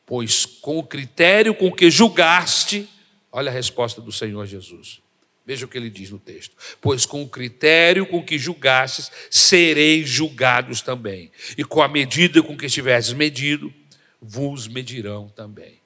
Pois 0.04 0.44
com 0.44 0.78
o 0.78 0.84
critério 0.84 1.54
com 1.54 1.72
que 1.72 1.90
julgaste, 1.90 2.86
olha 3.32 3.50
a 3.50 3.54
resposta 3.54 4.02
do 4.02 4.12
Senhor 4.12 4.44
Jesus. 4.44 5.00
Veja 5.46 5.64
o 5.64 5.68
que 5.68 5.78
ele 5.78 5.88
diz 5.88 6.10
no 6.10 6.18
texto. 6.18 6.54
Pois 6.78 7.06
com 7.06 7.22
o 7.22 7.28
critério 7.28 8.04
com 8.04 8.22
que 8.22 8.36
julgastes, 8.36 9.10
sereis 9.30 10.10
julgados 10.10 10.82
também. 10.82 11.32
E 11.56 11.64
com 11.64 11.80
a 11.80 11.88
medida 11.88 12.42
com 12.42 12.58
que 12.58 12.66
estiverdes 12.66 13.14
medido, 13.14 13.72
vos 14.20 14.68
medirão 14.68 15.30
também. 15.30 15.80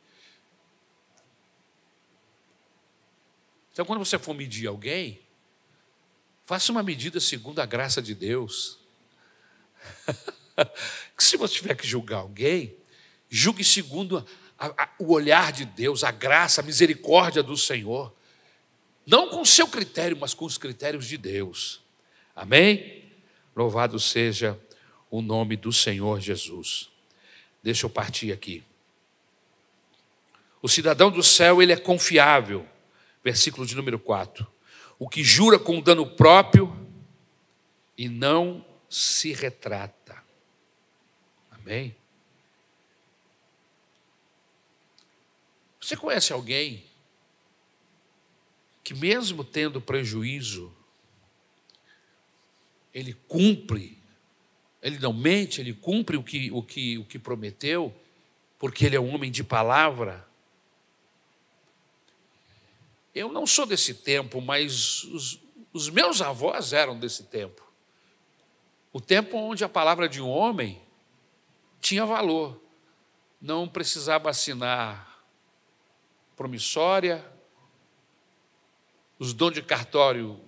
Então, 3.73 3.85
quando 3.85 4.05
você 4.05 4.19
for 4.19 4.35
medir 4.35 4.67
alguém, 4.67 5.21
faça 6.49 6.73
uma 6.73 6.83
medida 6.83 7.21
segundo 7.21 7.61
a 7.61 7.67
graça 7.67 8.01
de 8.01 8.15
Deus. 8.15 8.79
se 11.19 11.37
você 11.37 11.57
tiver 11.57 11.75
que 11.75 11.87
julgar 11.87 12.21
alguém, 12.21 12.75
julgue 13.29 13.63
segundo 13.63 14.27
a, 14.59 14.69
a, 14.69 14.89
o 14.99 15.13
olhar 15.13 15.53
de 15.53 15.67
Deus, 15.67 16.03
a 16.03 16.11
graça, 16.11 16.63
a 16.63 16.65
misericórdia 16.65 17.43
do 17.43 17.55
Senhor. 17.55 18.11
Não 19.07 19.29
com 19.29 19.43
o 19.43 19.47
seu 19.47 19.69
critério, 19.69 20.17
mas 20.19 20.33
com 20.33 20.47
os 20.47 20.57
critérios 20.57 21.07
de 21.07 21.19
Deus. 21.19 21.83
Amém? 22.35 23.13
Louvado 23.55 24.01
seja 24.01 24.59
o 25.11 25.21
nome 25.21 25.55
do 25.55 25.71
Senhor 25.71 26.19
Jesus. 26.19 26.89
Deixa 27.63 27.85
eu 27.85 27.91
partir 27.91 28.33
aqui. 28.33 28.65
O 30.63 30.69
cidadão 30.69 31.11
do 31.11 31.23
céu, 31.23 31.61
ele 31.61 31.75
é 31.75 31.77
confiável. 31.77 32.67
Versículo 33.23 33.67
de 33.67 33.77
número 33.77 33.99
4. 33.99 34.51
O 34.99 35.09
que 35.09 35.23
jura 35.23 35.59
com 35.59 35.81
dano 35.81 36.07
próprio 36.07 36.75
e 37.97 38.09
não 38.09 38.65
se 38.89 39.33
retrata. 39.33 40.23
Amém? 41.51 41.95
Você 45.81 45.97
conhece 45.97 46.33
alguém 46.33 46.85
que, 48.85 48.95
mesmo 48.95 49.45
tendo 49.45 49.81
prejuízo, 49.81 50.75
ele 52.93 53.15
cumpre, 53.27 53.99
ele 54.83 54.99
não 54.99 55.13
mente, 55.13 55.61
ele 55.61 55.73
cumpre 55.73 56.17
o 56.17 56.23
que, 56.23 56.51
o 56.53 56.63
que, 56.63 56.99
o 56.99 57.05
que 57.05 57.19
prometeu, 57.19 57.95
porque 58.59 58.87
ele 58.87 58.97
é 58.97 59.01
um 59.01 59.15
homem 59.15 59.31
de 59.31 59.45
palavra. 59.45 60.27
Eu 63.15 63.33
não 63.33 63.47
sou 63.47 63.67
desse 63.67 63.95
tempo, 63.95 64.41
mas 64.41 65.05
os, 65.05 65.41
os 65.73 65.89
meus 65.89 66.21
avós 66.21 66.73
eram 66.73 66.99
desse 66.99 67.25
tempo. 67.25 67.67
O 68.93 69.01
tempo 69.01 69.37
onde 69.37 69.65
a 69.65 69.69
palavra 69.69 70.09
de 70.09 70.21
um 70.21 70.29
homem 70.29 70.81
tinha 71.81 72.05
valor. 72.05 72.61
Não 73.41 73.69
precisava 73.69 74.31
assinar 74.31 75.25
promissória, 76.37 77.25
os 79.19 79.33
dons 79.33 79.55
de 79.55 79.63
cartório 79.63 80.41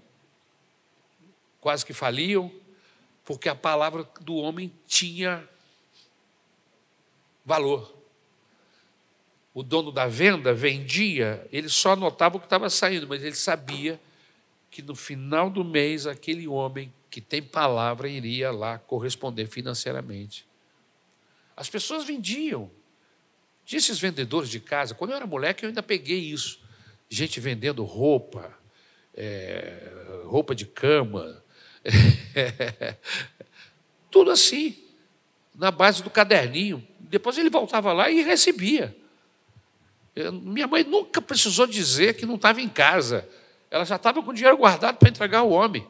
quase 1.61 1.85
que 1.85 1.93
faliam, 1.93 2.51
porque 3.25 3.49
a 3.49 3.55
palavra 3.55 4.09
do 4.21 4.37
homem 4.37 4.73
tinha 4.87 5.49
valor. 7.45 8.00
O 9.53 9.63
dono 9.63 9.91
da 9.91 10.07
venda 10.07 10.55
vendia, 10.55 11.47
ele 11.51 11.69
só 11.69 11.93
anotava 11.93 12.37
o 12.37 12.41
que 12.41 12.47
estava 12.47 12.71
saindo, 12.71 13.09
mas 13.09 13.23
ele 13.23 13.35
sabia 13.35 14.01
que 14.71 14.81
no 14.81 14.95
final 14.95 15.51
do 15.51 15.65
mês 15.65 16.07
aquele 16.07 16.47
homem 16.47 16.93
que 17.11 17.21
tem 17.21 17.43
palavra 17.43 18.09
iria 18.09 18.53
lá 18.53 18.79
corresponder 18.79 19.47
financeiramente. 19.47 20.47
As 21.57 21.69
pessoas 21.69 22.05
vendiam. 22.05 22.71
Tinha 23.65 23.79
esses 23.79 23.99
vendedores 23.99 24.49
de 24.49 24.61
casa. 24.61 24.95
Quando 24.95 25.11
eu 25.11 25.17
era 25.17 25.27
moleque, 25.27 25.65
eu 25.65 25.69
ainda 25.69 25.83
peguei 25.83 26.19
isso. 26.19 26.61
Gente 27.09 27.41
vendendo 27.41 27.83
roupa, 27.83 28.57
é, 29.15 29.91
roupa 30.25 30.55
de 30.55 30.65
cama, 30.65 31.43
tudo 34.11 34.31
assim, 34.31 34.77
na 35.55 35.73
base 35.73 36.03
do 36.03 36.11
caderninho. 36.11 36.87
Depois 37.01 37.37
ele 37.37 37.51
voltava 37.51 37.93
lá 37.93 38.09
e 38.09 38.23
recebia. 38.23 38.97
Minha 40.15 40.67
mãe 40.67 40.85
nunca 40.85 41.23
precisou 41.23 41.67
dizer 41.67 42.15
que 42.15 42.27
não 42.27 42.35
estava 42.35 42.61
em 42.61 42.69
casa. 42.69 43.29
Ela 43.71 43.85
já 43.85 43.97
estava 43.97 44.23
com 44.23 44.31
o 44.31 44.35
dinheiro 44.35 44.57
guardado 44.57 44.97
para 44.97 45.09
entregar 45.09 45.39
ao 45.39 45.51
homem. 45.51 45.87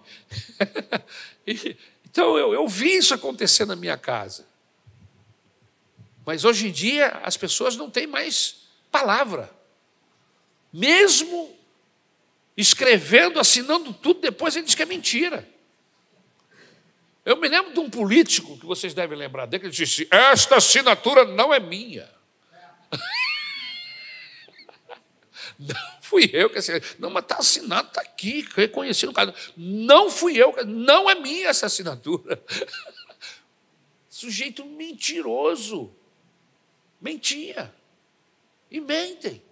e, 1.47 1.77
então 2.05 2.37
eu, 2.37 2.53
eu 2.53 2.69
vi 2.69 2.97
isso 2.97 3.15
acontecer 3.15 3.65
na 3.65 3.75
minha 3.75 3.97
casa. 3.97 4.47
Mas 6.27 6.45
hoje 6.45 6.69
em 6.69 6.71
dia 6.71 7.09
as 7.23 7.37
pessoas 7.37 7.77
não 7.77 7.89
têm 7.89 8.07
mais 8.07 8.67
palavra. 8.91 9.51
Mesmo 10.73 11.57
escrevendo, 12.57 13.41
assinando 13.41 13.93
tudo, 13.95 14.21
depois 14.21 14.55
ele 14.55 14.67
diz 14.67 14.75
que 14.75 14.83
é 14.83 14.87
mentira. 14.87 15.49
Eu 17.25 17.37
me 17.37 17.49
lembro 17.49 17.73
de 17.73 17.81
um 17.81 17.89
político 17.89 18.59
que 18.59 18.67
vocês 18.67 18.93
devem 18.93 19.17
lembrar 19.17 19.47
dele, 19.47 19.61
que 19.61 19.67
ele 19.67 19.75
disse: 19.75 20.07
Esta 20.11 20.57
assinatura 20.57 21.25
não 21.25 21.53
é 21.53 21.61
minha. 21.61 22.09
Não 25.61 26.01
fui 26.01 26.31
eu 26.33 26.49
que 26.49 26.59
assinei. 26.59 26.83
Não, 26.99 27.11
mas 27.11 27.23
está 27.23 27.37
assinado, 27.37 27.89
está 27.89 28.01
aqui, 28.01 28.49
reconheci 28.55 29.05
no 29.05 29.13
caso. 29.13 29.35
Não 29.55 30.11
fui 30.11 30.37
eu, 30.37 30.55
não 30.65 31.09
é 31.11 31.15
minha 31.15 31.49
essa 31.49 31.67
assinatura. 31.67 32.43
Sujeito 34.09 34.65
mentiroso. 34.65 35.93
Mentia. 36.99 37.73
E 38.71 38.81
mentem. 38.81 39.43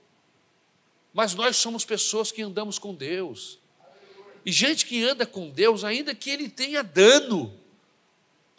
Mas 1.13 1.35
nós 1.35 1.57
somos 1.57 1.85
pessoas 1.85 2.33
que 2.33 2.41
andamos 2.41 2.79
com 2.79 2.95
Deus. 2.95 3.59
E 4.47 4.53
gente 4.53 4.87
que 4.87 5.05
anda 5.05 5.27
com 5.27 5.51
Deus, 5.51 5.85
ainda 5.85 6.15
que 6.15 6.31
ele 6.31 6.49
tenha 6.49 6.83
dano, 6.83 7.55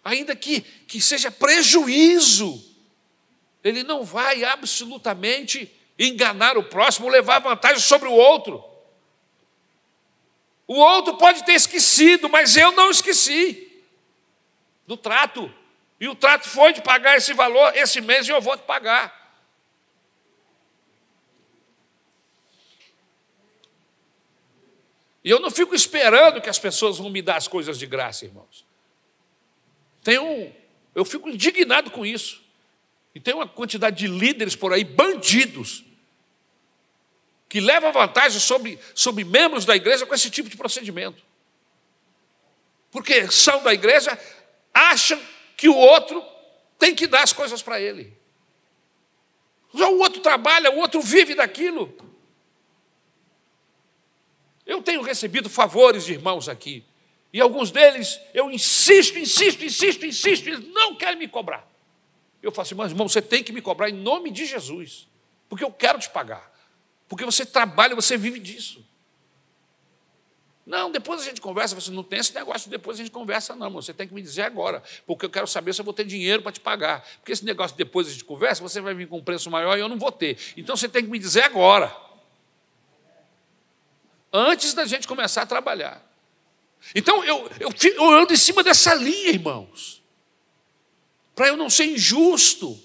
ainda 0.03 0.35
que, 0.35 0.61
que 0.61 1.01
seja 1.01 1.31
prejuízo, 1.31 2.63
ele 3.63 3.81
não 3.81 4.03
vai 4.03 4.43
absolutamente 4.43 5.71
enganar 5.99 6.57
o 6.57 6.63
próximo, 6.63 7.09
levar 7.09 7.39
vantagem 7.39 7.81
sobre 7.81 8.07
o 8.07 8.13
outro. 8.13 8.63
O 10.65 10.75
outro 10.75 11.17
pode 11.17 11.43
ter 11.43 11.53
esquecido, 11.53 12.29
mas 12.29 12.55
eu 12.55 12.71
não 12.71 12.89
esqueci 12.89 13.83
do 14.87 14.95
trato. 14.95 15.53
E 15.99 16.07
o 16.07 16.15
trato 16.15 16.47
foi 16.47 16.71
de 16.71 16.81
pagar 16.81 17.17
esse 17.17 17.33
valor 17.33 17.75
esse 17.75 17.99
mês 17.99 18.27
e 18.27 18.31
eu 18.31 18.39
vou 18.39 18.55
te 18.55 18.63
pagar. 18.63 19.19
E 25.21 25.29
eu 25.29 25.39
não 25.39 25.51
fico 25.51 25.75
esperando 25.75 26.41
que 26.41 26.49
as 26.49 26.57
pessoas 26.57 26.97
vão 26.97 27.09
me 27.09 27.21
dar 27.21 27.35
as 27.35 27.47
coisas 27.47 27.77
de 27.77 27.85
graça, 27.85 28.23
irmãos. 28.23 28.65
Tem 30.01 30.17
um, 30.17 30.53
eu 30.95 31.03
fico 31.03 31.27
indignado 31.27 31.91
com 31.91 32.05
isso. 32.05 32.41
E 33.13 33.19
tem 33.19 33.33
uma 33.33 33.47
quantidade 33.47 33.97
de 33.97 34.07
líderes 34.07 34.55
por 34.55 34.71
aí, 34.71 34.83
bandidos, 34.83 35.83
que 37.49 37.59
leva 37.59 37.91
vantagem 37.91 38.39
sobre, 38.39 38.79
sobre 38.93 39.23
membros 39.23 39.65
da 39.65 39.75
igreja 39.75 40.05
com 40.05 40.13
esse 40.13 40.29
tipo 40.29 40.47
de 40.47 40.55
procedimento. 40.55 41.21
Porque 42.91 43.29
são 43.31 43.63
da 43.63 43.73
igreja, 43.73 44.17
acham 44.71 45.19
que 45.57 45.67
o 45.67 45.75
outro 45.75 46.23
tem 46.77 46.93
que 46.93 47.07
dar 47.07 47.23
as 47.23 47.33
coisas 47.33 47.63
para 47.63 47.81
ele. 47.81 48.15
O 49.73 49.99
outro 49.99 50.21
trabalha, 50.21 50.71
o 50.71 50.77
outro 50.77 51.01
vive 51.01 51.33
daquilo. 51.33 51.93
Eu 54.65 54.83
tenho 54.83 55.01
recebido 55.01 55.49
favores 55.49 56.05
de 56.05 56.13
irmãos 56.13 56.47
aqui, 56.47 56.85
e 57.33 57.41
alguns 57.41 57.71
deles 57.71 58.19
eu 58.33 58.51
insisto, 58.51 59.17
insisto, 59.17 59.65
insisto, 59.65 60.05
insisto, 60.05 60.47
eles 60.47 60.67
não 60.67 60.95
querem 60.95 61.17
me 61.17 61.27
cobrar. 61.27 61.67
Eu 62.41 62.51
falo 62.51 62.61
assim, 62.61 62.75
mas 62.75 62.91
irmão, 62.91 63.09
você 63.09 63.21
tem 63.21 63.43
que 63.43 63.51
me 63.51 63.61
cobrar 63.61 63.89
em 63.89 63.93
nome 63.93 64.29
de 64.29 64.45
Jesus, 64.45 65.07
porque 65.47 65.63
eu 65.63 65.71
quero 65.71 65.99
te 65.99 66.09
pagar. 66.09 66.58
Porque 67.09 67.25
você 67.25 67.43
trabalha, 67.43 67.95
você 67.95 68.15
vive 68.15 68.39
disso. 68.39 68.87
Não, 70.63 70.91
depois 70.91 71.21
a 71.21 71.23
gente 71.23 71.41
conversa. 71.41 71.73
Você 71.73 71.89
não 71.89 72.03
tem 72.03 72.19
esse 72.19 72.33
negócio, 72.35 72.69
depois 72.69 72.99
a 72.99 73.03
gente 73.03 73.11
conversa, 73.11 73.55
não. 73.55 73.71
Você 73.71 73.91
tem 73.91 74.07
que 74.07 74.13
me 74.13 74.21
dizer 74.21 74.43
agora, 74.43 74.83
porque 75.07 75.25
eu 75.25 75.29
quero 75.29 75.47
saber 75.47 75.73
se 75.73 75.81
eu 75.81 75.85
vou 75.85 75.95
ter 75.95 76.05
dinheiro 76.05 76.43
para 76.43 76.51
te 76.51 76.59
pagar. 76.59 77.03
Porque 77.17 77.31
esse 77.31 77.43
negócio 77.43 77.75
depois 77.75 78.07
a 78.07 78.11
gente 78.11 78.23
conversa, 78.23 78.61
você 78.61 78.79
vai 78.79 78.93
vir 78.93 79.07
com 79.07 79.17
um 79.17 79.23
preço 79.23 79.49
maior 79.49 79.75
e 79.75 79.81
eu 79.81 79.89
não 79.89 79.97
vou 79.97 80.11
ter. 80.11 80.37
Então 80.55 80.77
você 80.77 80.87
tem 80.87 81.03
que 81.03 81.09
me 81.09 81.17
dizer 81.17 81.41
agora. 81.41 81.93
Antes 84.31 84.75
da 84.75 84.85
gente 84.85 85.07
começar 85.07 85.41
a 85.41 85.45
trabalhar. 85.47 86.07
Então 86.93 87.25
eu, 87.25 87.49
eu, 87.59 87.73
eu 87.95 88.09
ando 88.11 88.31
em 88.31 88.37
cima 88.37 88.61
dessa 88.61 88.93
linha, 88.93 89.29
irmãos. 89.29 90.03
Para 91.33 91.47
eu 91.47 91.57
não 91.57 91.71
ser 91.71 91.85
injusto, 91.85 92.79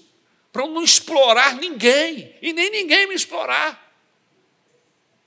para 0.51 0.63
eu 0.63 0.69
não 0.69 0.81
explorar 0.81 1.53
ninguém, 1.53 2.35
e 2.41 2.51
nem 2.51 2.71
ninguém 2.71 3.07
me 3.07 3.13
explorar. 3.13 3.84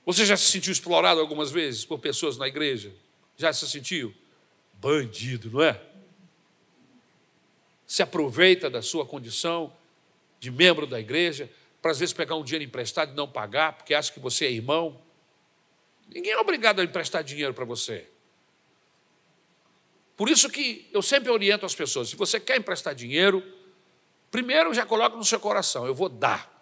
Você 0.09 0.25
já 0.25 0.35
se 0.35 0.51
sentiu 0.51 0.73
explorado 0.73 1.21
algumas 1.21 1.51
vezes 1.51 1.85
por 1.85 1.99
pessoas 1.99 2.35
na 2.35 2.47
igreja? 2.47 2.91
Já 3.37 3.53
se 3.53 3.69
sentiu? 3.69 4.11
Bandido, 4.73 5.51
não 5.51 5.61
é? 5.61 5.79
Se 7.85 8.01
aproveita 8.01 8.71
da 8.71 8.81
sua 8.81 9.05
condição 9.05 9.71
de 10.39 10.49
membro 10.49 10.87
da 10.87 10.99
igreja 10.99 11.47
para 11.79 11.91
às 11.91 11.99
vezes 11.99 12.11
pegar 12.11 12.33
um 12.37 12.43
dinheiro 12.43 12.63
emprestado 12.63 13.11
e 13.11 13.15
não 13.15 13.27
pagar, 13.27 13.73
porque 13.73 13.93
acha 13.93 14.11
que 14.11 14.19
você 14.19 14.47
é 14.47 14.51
irmão. 14.51 14.99
Ninguém 16.11 16.31
é 16.31 16.39
obrigado 16.39 16.79
a 16.79 16.83
emprestar 16.83 17.23
dinheiro 17.23 17.53
para 17.53 17.65
você. 17.65 18.09
Por 20.17 20.27
isso 20.27 20.49
que 20.49 20.89
eu 20.91 21.03
sempre 21.03 21.29
oriento 21.29 21.67
as 21.67 21.75
pessoas: 21.75 22.09
se 22.09 22.15
você 22.15 22.39
quer 22.39 22.57
emprestar 22.57 22.95
dinheiro, 22.95 23.43
primeiro 24.31 24.73
já 24.73 24.87
coloca 24.87 25.15
no 25.15 25.23
seu 25.23 25.39
coração, 25.39 25.85
eu 25.85 25.93
vou 25.93 26.09
dar. 26.09 26.58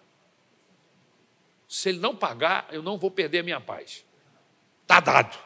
Se 1.67 1.89
ele 1.89 1.99
não 1.99 2.15
pagar, 2.15 2.67
eu 2.71 2.81
não 2.81 2.97
vou 2.97 3.11
perder 3.11 3.39
a 3.39 3.43
minha 3.43 3.59
paz. 3.59 4.05
Está 4.83 4.99
dado. 4.99 5.37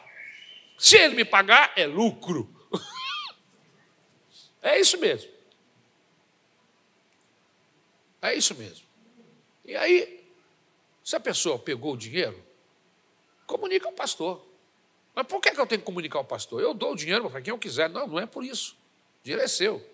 Se 0.78 0.96
ele 0.96 1.14
me 1.14 1.24
pagar, 1.24 1.72
é 1.76 1.86
lucro. 1.86 2.48
é 4.62 4.78
isso 4.78 4.98
mesmo. 4.98 5.30
É 8.20 8.34
isso 8.34 8.54
mesmo. 8.54 8.86
E 9.64 9.74
aí, 9.74 10.24
se 11.02 11.16
a 11.16 11.20
pessoa 11.20 11.58
pegou 11.58 11.94
o 11.94 11.96
dinheiro, 11.96 12.40
comunica 13.46 13.88
ao 13.88 13.92
pastor. 13.92 14.46
Mas 15.14 15.26
por 15.26 15.40
que 15.40 15.48
eu 15.50 15.66
tenho 15.66 15.80
que 15.80 15.86
comunicar 15.86 16.18
ao 16.18 16.24
pastor? 16.24 16.62
Eu 16.62 16.72
dou 16.72 16.92
o 16.92 16.96
dinheiro 16.96 17.28
para 17.28 17.42
quem 17.42 17.50
eu 17.50 17.58
quiser. 17.58 17.90
Não, 17.90 18.06
não 18.06 18.18
é 18.20 18.26
por 18.26 18.44
isso. 18.44 18.76
O 19.20 19.24
dinheiro 19.24 19.42
é 19.42 19.48
seu. 19.48 19.84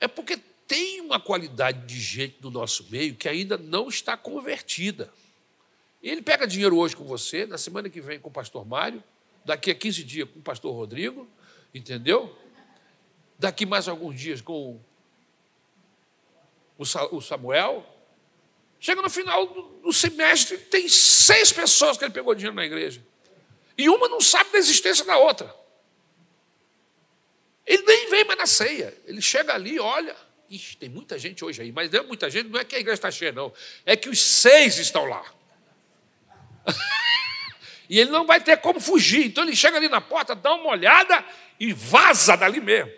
É 0.00 0.08
porque 0.08 0.38
tem 0.68 1.00
uma 1.00 1.18
qualidade 1.18 1.86
de 1.86 1.98
gente 1.98 2.36
no 2.40 2.50
nosso 2.50 2.86
meio 2.90 3.16
que 3.16 3.28
ainda 3.28 3.56
não 3.56 3.88
está 3.88 4.16
convertida. 4.16 5.12
Ele 6.00 6.22
pega 6.22 6.46
dinheiro 6.46 6.76
hoje 6.76 6.94
com 6.94 7.04
você, 7.04 7.44
na 7.44 7.58
semana 7.58 7.90
que 7.90 8.00
vem 8.00 8.20
com 8.20 8.28
o 8.28 8.32
pastor 8.32 8.64
Mário, 8.64 9.02
daqui 9.44 9.70
a 9.70 9.74
15 9.74 10.04
dias 10.04 10.30
com 10.30 10.38
o 10.38 10.42
pastor 10.42 10.72
Rodrigo, 10.72 11.26
entendeu? 11.74 12.38
Daqui 13.38 13.66
mais 13.66 13.88
alguns 13.88 14.20
dias 14.20 14.40
com 14.40 14.78
o 16.78 17.20
Samuel, 17.20 17.84
Chega 18.80 19.02
no 19.02 19.10
final 19.10 19.46
do 19.82 19.92
semestre, 19.92 20.56
tem 20.56 20.88
seis 20.88 21.52
pessoas 21.52 21.96
que 21.96 22.04
ele 22.04 22.12
pegou 22.12 22.34
dinheiro 22.34 22.54
na 22.54 22.64
igreja. 22.64 23.04
E 23.76 23.88
uma 23.88 24.08
não 24.08 24.20
sabe 24.20 24.52
da 24.52 24.58
existência 24.58 25.04
da 25.04 25.16
outra. 25.16 25.52
Ele 27.66 27.82
nem 27.82 28.08
vem 28.08 28.24
mais 28.24 28.38
na 28.38 28.46
ceia. 28.46 28.96
Ele 29.04 29.20
chega 29.20 29.52
ali, 29.52 29.78
olha. 29.80 30.16
Ixi, 30.50 30.76
tem 30.78 30.88
muita 30.88 31.18
gente 31.18 31.44
hoje 31.44 31.60
aí, 31.60 31.70
mas 31.70 31.90
não 31.90 32.00
é 32.00 32.02
muita 32.02 32.30
gente, 32.30 32.48
não 32.48 32.58
é 32.58 32.64
que 32.64 32.74
a 32.74 32.78
igreja 32.78 32.94
está 32.94 33.10
cheia, 33.10 33.32
não. 33.32 33.52
É 33.84 33.94
que 33.96 34.08
os 34.08 34.20
seis 34.20 34.78
estão 34.78 35.04
lá. 35.04 35.24
e 37.88 38.00
ele 38.00 38.10
não 38.10 38.26
vai 38.26 38.40
ter 38.40 38.56
como 38.58 38.80
fugir. 38.80 39.26
Então 39.26 39.44
ele 39.44 39.54
chega 39.54 39.76
ali 39.76 39.88
na 39.88 40.00
porta, 40.00 40.34
dá 40.34 40.54
uma 40.54 40.70
olhada 40.70 41.24
e 41.60 41.72
vaza 41.72 42.36
dali 42.36 42.60
mesmo. 42.60 42.90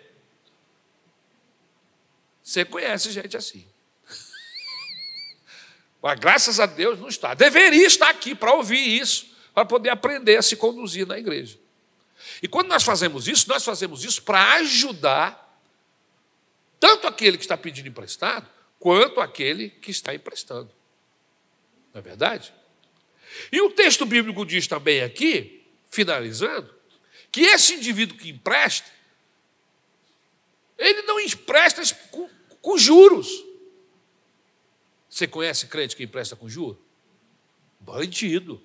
Você 2.41 2.63
conhece 2.63 3.11
gente 3.11 3.35
assim. 3.35 3.65
Mas 6.01 6.19
graças 6.19 6.59
a 6.59 6.65
Deus 6.65 6.99
não 6.99 7.09
está. 7.09 7.33
Deveria 7.33 7.85
estar 7.85 8.09
aqui 8.09 8.33
para 8.33 8.53
ouvir 8.53 8.99
isso, 9.01 9.27
para 9.53 9.65
poder 9.65 9.89
aprender 9.89 10.37
a 10.37 10.41
se 10.41 10.55
conduzir 10.55 11.05
na 11.05 11.19
igreja. 11.19 11.59
E 12.41 12.47
quando 12.47 12.67
nós 12.67 12.83
fazemos 12.83 13.27
isso, 13.27 13.47
nós 13.49 13.65
fazemos 13.65 14.05
isso 14.05 14.23
para 14.23 14.53
ajudar 14.53 15.40
tanto 16.81 17.05
aquele 17.05 17.37
que 17.37 17.43
está 17.43 17.55
pedindo 17.55 17.87
emprestado, 17.87 18.49
quanto 18.79 19.21
aquele 19.21 19.69
que 19.69 19.91
está 19.91 20.15
emprestando. 20.15 20.71
Não 21.93 21.99
é 21.99 22.01
verdade? 22.01 22.51
E 23.51 23.61
o 23.61 23.69
texto 23.69 24.03
bíblico 24.03 24.43
diz 24.43 24.65
também 24.65 25.03
aqui, 25.03 25.63
finalizando, 25.91 26.73
que 27.31 27.41
esse 27.41 27.75
indivíduo 27.75 28.17
que 28.17 28.31
empresta, 28.31 28.89
ele 30.75 31.03
não 31.03 31.19
empresta 31.19 31.83
com, 32.09 32.27
com 32.59 32.77
juros. 32.79 33.29
Você 35.07 35.27
conhece 35.27 35.67
crente 35.67 35.95
que 35.95 36.03
empresta 36.03 36.35
com 36.35 36.49
juros? 36.49 36.79
Bandido. 37.79 38.59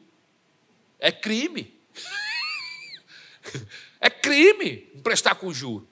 É 0.98 1.12
crime. 1.12 1.78
É 3.98 4.10
crime 4.10 4.90
emprestar 4.94 5.36
com 5.36 5.52
juros. 5.52 5.88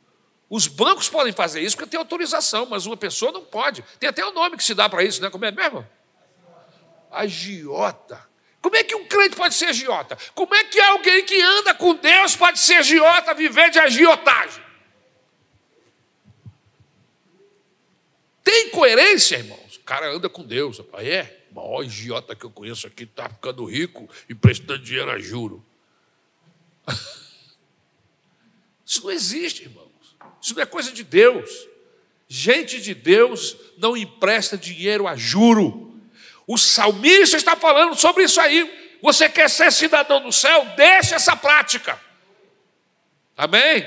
Os 0.48 0.66
bancos 0.66 1.08
podem 1.08 1.32
fazer 1.32 1.60
isso 1.60 1.76
porque 1.76 1.90
tem 1.90 1.98
autorização, 1.98 2.66
mas 2.66 2.86
uma 2.86 2.96
pessoa 2.96 3.32
não 3.32 3.44
pode. 3.44 3.82
Tem 3.98 4.08
até 4.08 4.24
o 4.24 4.30
um 4.30 4.32
nome 4.32 4.56
que 4.56 4.64
se 4.64 4.74
dá 4.74 4.88
para 4.88 5.02
isso, 5.02 5.20
né? 5.20 5.30
Como 5.30 5.44
é 5.44 5.50
mesmo? 5.50 5.86
Agiota. 7.10 8.28
Como 8.60 8.76
é 8.76 8.84
que 8.84 8.94
um 8.94 9.06
crente 9.06 9.36
pode 9.36 9.54
ser 9.54 9.66
agiota? 9.66 10.16
Como 10.34 10.54
é 10.54 10.64
que 10.64 10.80
alguém 10.80 11.24
que 11.24 11.40
anda 11.40 11.74
com 11.74 11.94
Deus 11.94 12.34
pode 12.34 12.58
ser 12.58 12.76
agiota, 12.76 13.34
viver 13.34 13.70
de 13.70 13.78
agiotagem? 13.78 14.64
Tem 18.42 18.70
coerência, 18.70 19.36
irmãos? 19.36 19.76
O 19.76 19.80
cara 19.80 20.10
anda 20.10 20.28
com 20.28 20.42
Deus. 20.42 20.78
Rapaz. 20.78 21.06
É, 21.06 21.46
o 21.50 21.54
maior 21.54 21.82
agiota 21.82 22.34
que 22.34 22.44
eu 22.44 22.50
conheço 22.50 22.86
aqui 22.86 23.04
está 23.04 23.28
ficando 23.28 23.64
rico 23.64 24.08
e 24.28 24.34
prestando 24.34 24.78
dinheiro 24.78 25.10
a 25.10 25.18
juro. 25.18 25.64
Isso 28.84 29.02
não 29.02 29.10
existe, 29.10 29.62
irmão. 29.62 29.83
Isso 30.44 30.54
não 30.54 30.62
é 30.62 30.66
coisa 30.66 30.92
de 30.92 31.02
Deus. 31.02 31.66
Gente 32.28 32.78
de 32.78 32.92
Deus 32.94 33.56
não 33.78 33.96
empresta 33.96 34.58
dinheiro 34.58 35.08
a 35.08 35.16
juro. 35.16 35.98
O 36.46 36.58
salmista 36.58 37.38
está 37.38 37.56
falando 37.56 37.94
sobre 37.94 38.24
isso 38.24 38.38
aí. 38.38 38.98
Você 39.00 39.26
quer 39.26 39.48
ser 39.48 39.72
cidadão 39.72 40.22
do 40.22 40.30
céu? 40.30 40.66
Deixe 40.76 41.14
essa 41.14 41.34
prática. 41.34 41.98
Amém? 43.34 43.84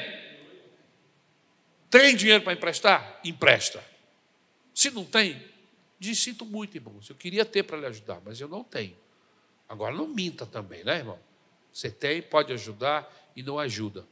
Tem 1.91 2.15
dinheiro 2.15 2.43
para 2.43 2.53
emprestar? 2.53 3.19
Empresta. 3.23 3.83
Se 4.73 4.89
não 4.89 5.05
tem, 5.05 5.39
diz: 5.99 6.17
sinto 6.17 6.43
muito, 6.43 6.75
irmãos. 6.75 7.07
Eu 7.07 7.15
queria 7.15 7.45
ter 7.45 7.61
para 7.61 7.77
lhe 7.77 7.85
ajudar, 7.85 8.19
mas 8.25 8.41
eu 8.41 8.47
não 8.47 8.63
tenho. 8.63 8.97
Agora 9.69 9.95
não 9.95 10.07
minta 10.07 10.43
também, 10.43 10.83
né, 10.83 10.97
irmão? 10.97 11.19
Você 11.71 11.91
tem, 11.91 12.19
pode 12.19 12.51
ajudar 12.51 13.07
e 13.35 13.43
não 13.43 13.59
ajuda. 13.59 14.07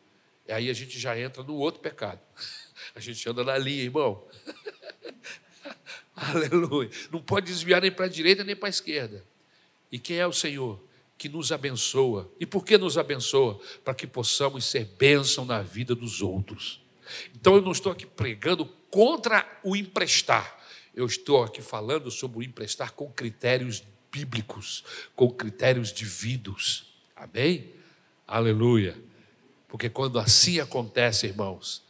E 0.47 0.51
aí 0.51 0.69
a 0.69 0.73
gente 0.73 0.99
já 0.99 1.17
entra 1.19 1.43
no 1.43 1.55
outro 1.55 1.81
pecado. 1.81 2.19
A 2.93 2.99
gente 2.99 3.27
anda 3.27 3.43
na 3.43 3.57
linha, 3.57 3.83
irmão. 3.83 4.23
Aleluia. 6.15 6.89
Não 7.11 7.21
pode 7.21 7.47
desviar 7.47 7.81
nem 7.81 7.91
para 7.91 8.05
a 8.05 8.09
direita 8.09 8.43
nem 8.43 8.55
para 8.55 8.67
a 8.67 8.69
esquerda. 8.69 9.25
E 9.91 9.99
quem 9.99 10.17
é 10.17 10.27
o 10.27 10.33
Senhor? 10.33 10.81
Que 11.17 11.27
nos 11.27 11.51
abençoa. 11.51 12.31
E 12.39 12.45
por 12.45 12.63
que 12.63 12.77
nos 12.77 12.97
abençoa? 12.97 13.59
Para 13.83 13.93
que 13.93 14.05
possamos 14.05 14.65
ser 14.65 14.85
bênção 14.85 15.45
na 15.45 15.61
vida 15.61 15.95
dos 15.95 16.21
outros. 16.21 16.81
Então 17.33 17.55
eu 17.55 17.61
não 17.61 17.71
estou 17.71 17.91
aqui 17.91 18.05
pregando 18.05 18.65
contra 18.89 19.47
o 19.63 19.75
emprestar. 19.75 20.59
Eu 20.93 21.05
estou 21.05 21.43
aqui 21.43 21.61
falando 21.61 22.09
sobre 22.09 22.39
o 22.39 22.43
emprestar 22.43 22.93
com 22.93 23.11
critérios 23.11 23.83
bíblicos, 24.11 24.83
com 25.15 25.29
critérios 25.29 25.91
divinos. 25.91 26.93
Amém? 27.15 27.71
Aleluia. 28.25 28.95
Porque 29.75 29.89
quando 29.89 30.17
assim 30.19 30.61
acontece, 30.61 31.27
irmãos, 31.27 31.81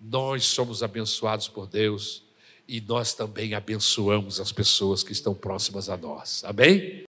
nós 0.00 0.46
somos 0.46 0.82
abençoados 0.82 1.46
por 1.46 1.66
Deus 1.66 2.22
e 2.66 2.80
nós 2.80 3.12
também 3.12 3.52
abençoamos 3.52 4.40
as 4.40 4.50
pessoas 4.50 5.02
que 5.02 5.12
estão 5.12 5.34
próximas 5.34 5.90
a 5.90 5.96
nós. 5.98 6.42
Amém? 6.42 7.04